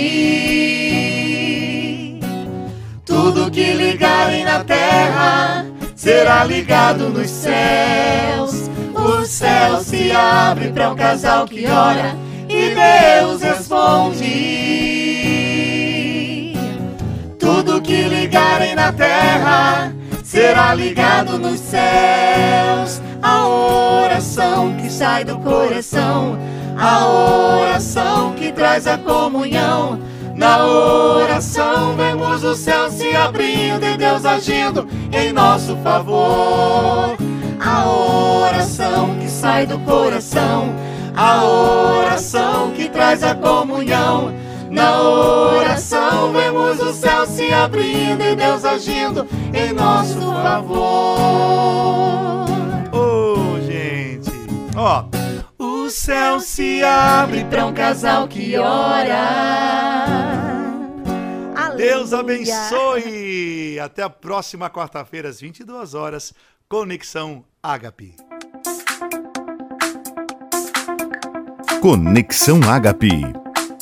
Tudo 3.04 3.50
que 3.50 3.72
ligarem 3.72 4.44
na 4.44 4.62
terra 4.62 5.66
será 5.96 6.44
ligado 6.44 7.08
nos 7.08 7.28
céus. 7.30 8.70
O 8.94 9.24
céu 9.24 9.80
se 9.80 10.12
abre 10.12 10.68
para 10.70 10.90
um 10.90 10.96
casal 10.96 11.46
que 11.46 11.66
ora 11.66 12.14
e 12.48 12.74
Deus 12.74 13.42
responde: 13.42 14.22
Tudo 17.38 17.80
que 17.80 18.02
ligarem 18.04 18.74
na 18.74 18.92
terra 18.92 19.92
será 20.22 20.74
ligado 20.74 21.38
nos 21.38 21.58
céus. 21.58 23.00
A 23.32 23.46
oração 23.46 24.76
que 24.76 24.90
sai 24.90 25.24
do 25.24 25.38
coração 25.38 26.38
a 26.76 27.06
oração 27.06 28.34
que 28.34 28.50
traz 28.52 28.86
a 28.86 28.98
comunhão. 28.98 29.98
Na 30.34 30.64
oração 30.64 31.94
vemos 31.94 32.42
o 32.42 32.54
céu 32.54 32.90
se 32.90 33.14
abrindo 33.14 33.84
e 33.84 33.96
Deus 33.96 34.24
agindo 34.24 34.88
em 35.12 35.32
nosso 35.32 35.76
favor. 35.76 37.16
A 37.60 37.88
oração 37.88 39.16
que 39.20 39.28
sai 39.28 39.66
do 39.66 39.78
coração, 39.80 40.74
a 41.14 41.44
oração 41.44 42.72
que 42.72 42.88
traz 42.88 43.22
a 43.22 43.34
comunhão. 43.34 44.32
Na 44.70 45.00
oração 45.02 46.32
vemos 46.32 46.80
o 46.80 46.92
céu 46.94 47.26
se 47.26 47.52
abrindo 47.52 48.22
e 48.22 48.34
Deus 48.34 48.64
agindo 48.64 49.26
em 49.52 49.72
nosso 49.72 50.18
favor. 50.42 51.42
Oh, 54.76 54.80
ó. 54.80 55.04
Oh 55.58 55.72
céu 55.92 56.40
se 56.40 56.82
abre 56.82 57.44
para 57.44 57.66
um 57.66 57.74
casal 57.74 58.26
que 58.26 58.56
ora. 58.56 59.52
Deus 61.76 62.12
abençoe. 62.12 63.78
Até 63.78 64.02
a 64.02 64.10
próxima 64.10 64.68
quarta-feira, 64.70 65.28
às 65.28 65.40
22 65.40 65.94
horas. 65.94 66.32
Conexão 66.68 67.44
Agape. 67.62 68.16
Conexão 71.80 72.60
Agape. 72.68 73.22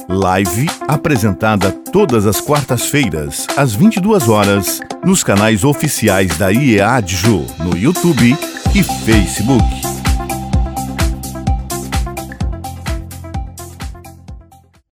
Live 0.09 0.67
apresentada 0.89 1.71
todas 1.71 2.27
as 2.27 2.41
quartas-feiras, 2.41 3.47
às 3.57 3.73
22 3.73 4.29
horas, 4.29 4.81
nos 5.05 5.23
canais 5.23 5.63
oficiais 5.63 6.37
da 6.37 6.51
IEADJU, 6.51 7.47
no 7.61 7.77
YouTube 7.77 8.37
e 8.75 8.83
Facebook. 8.83 9.90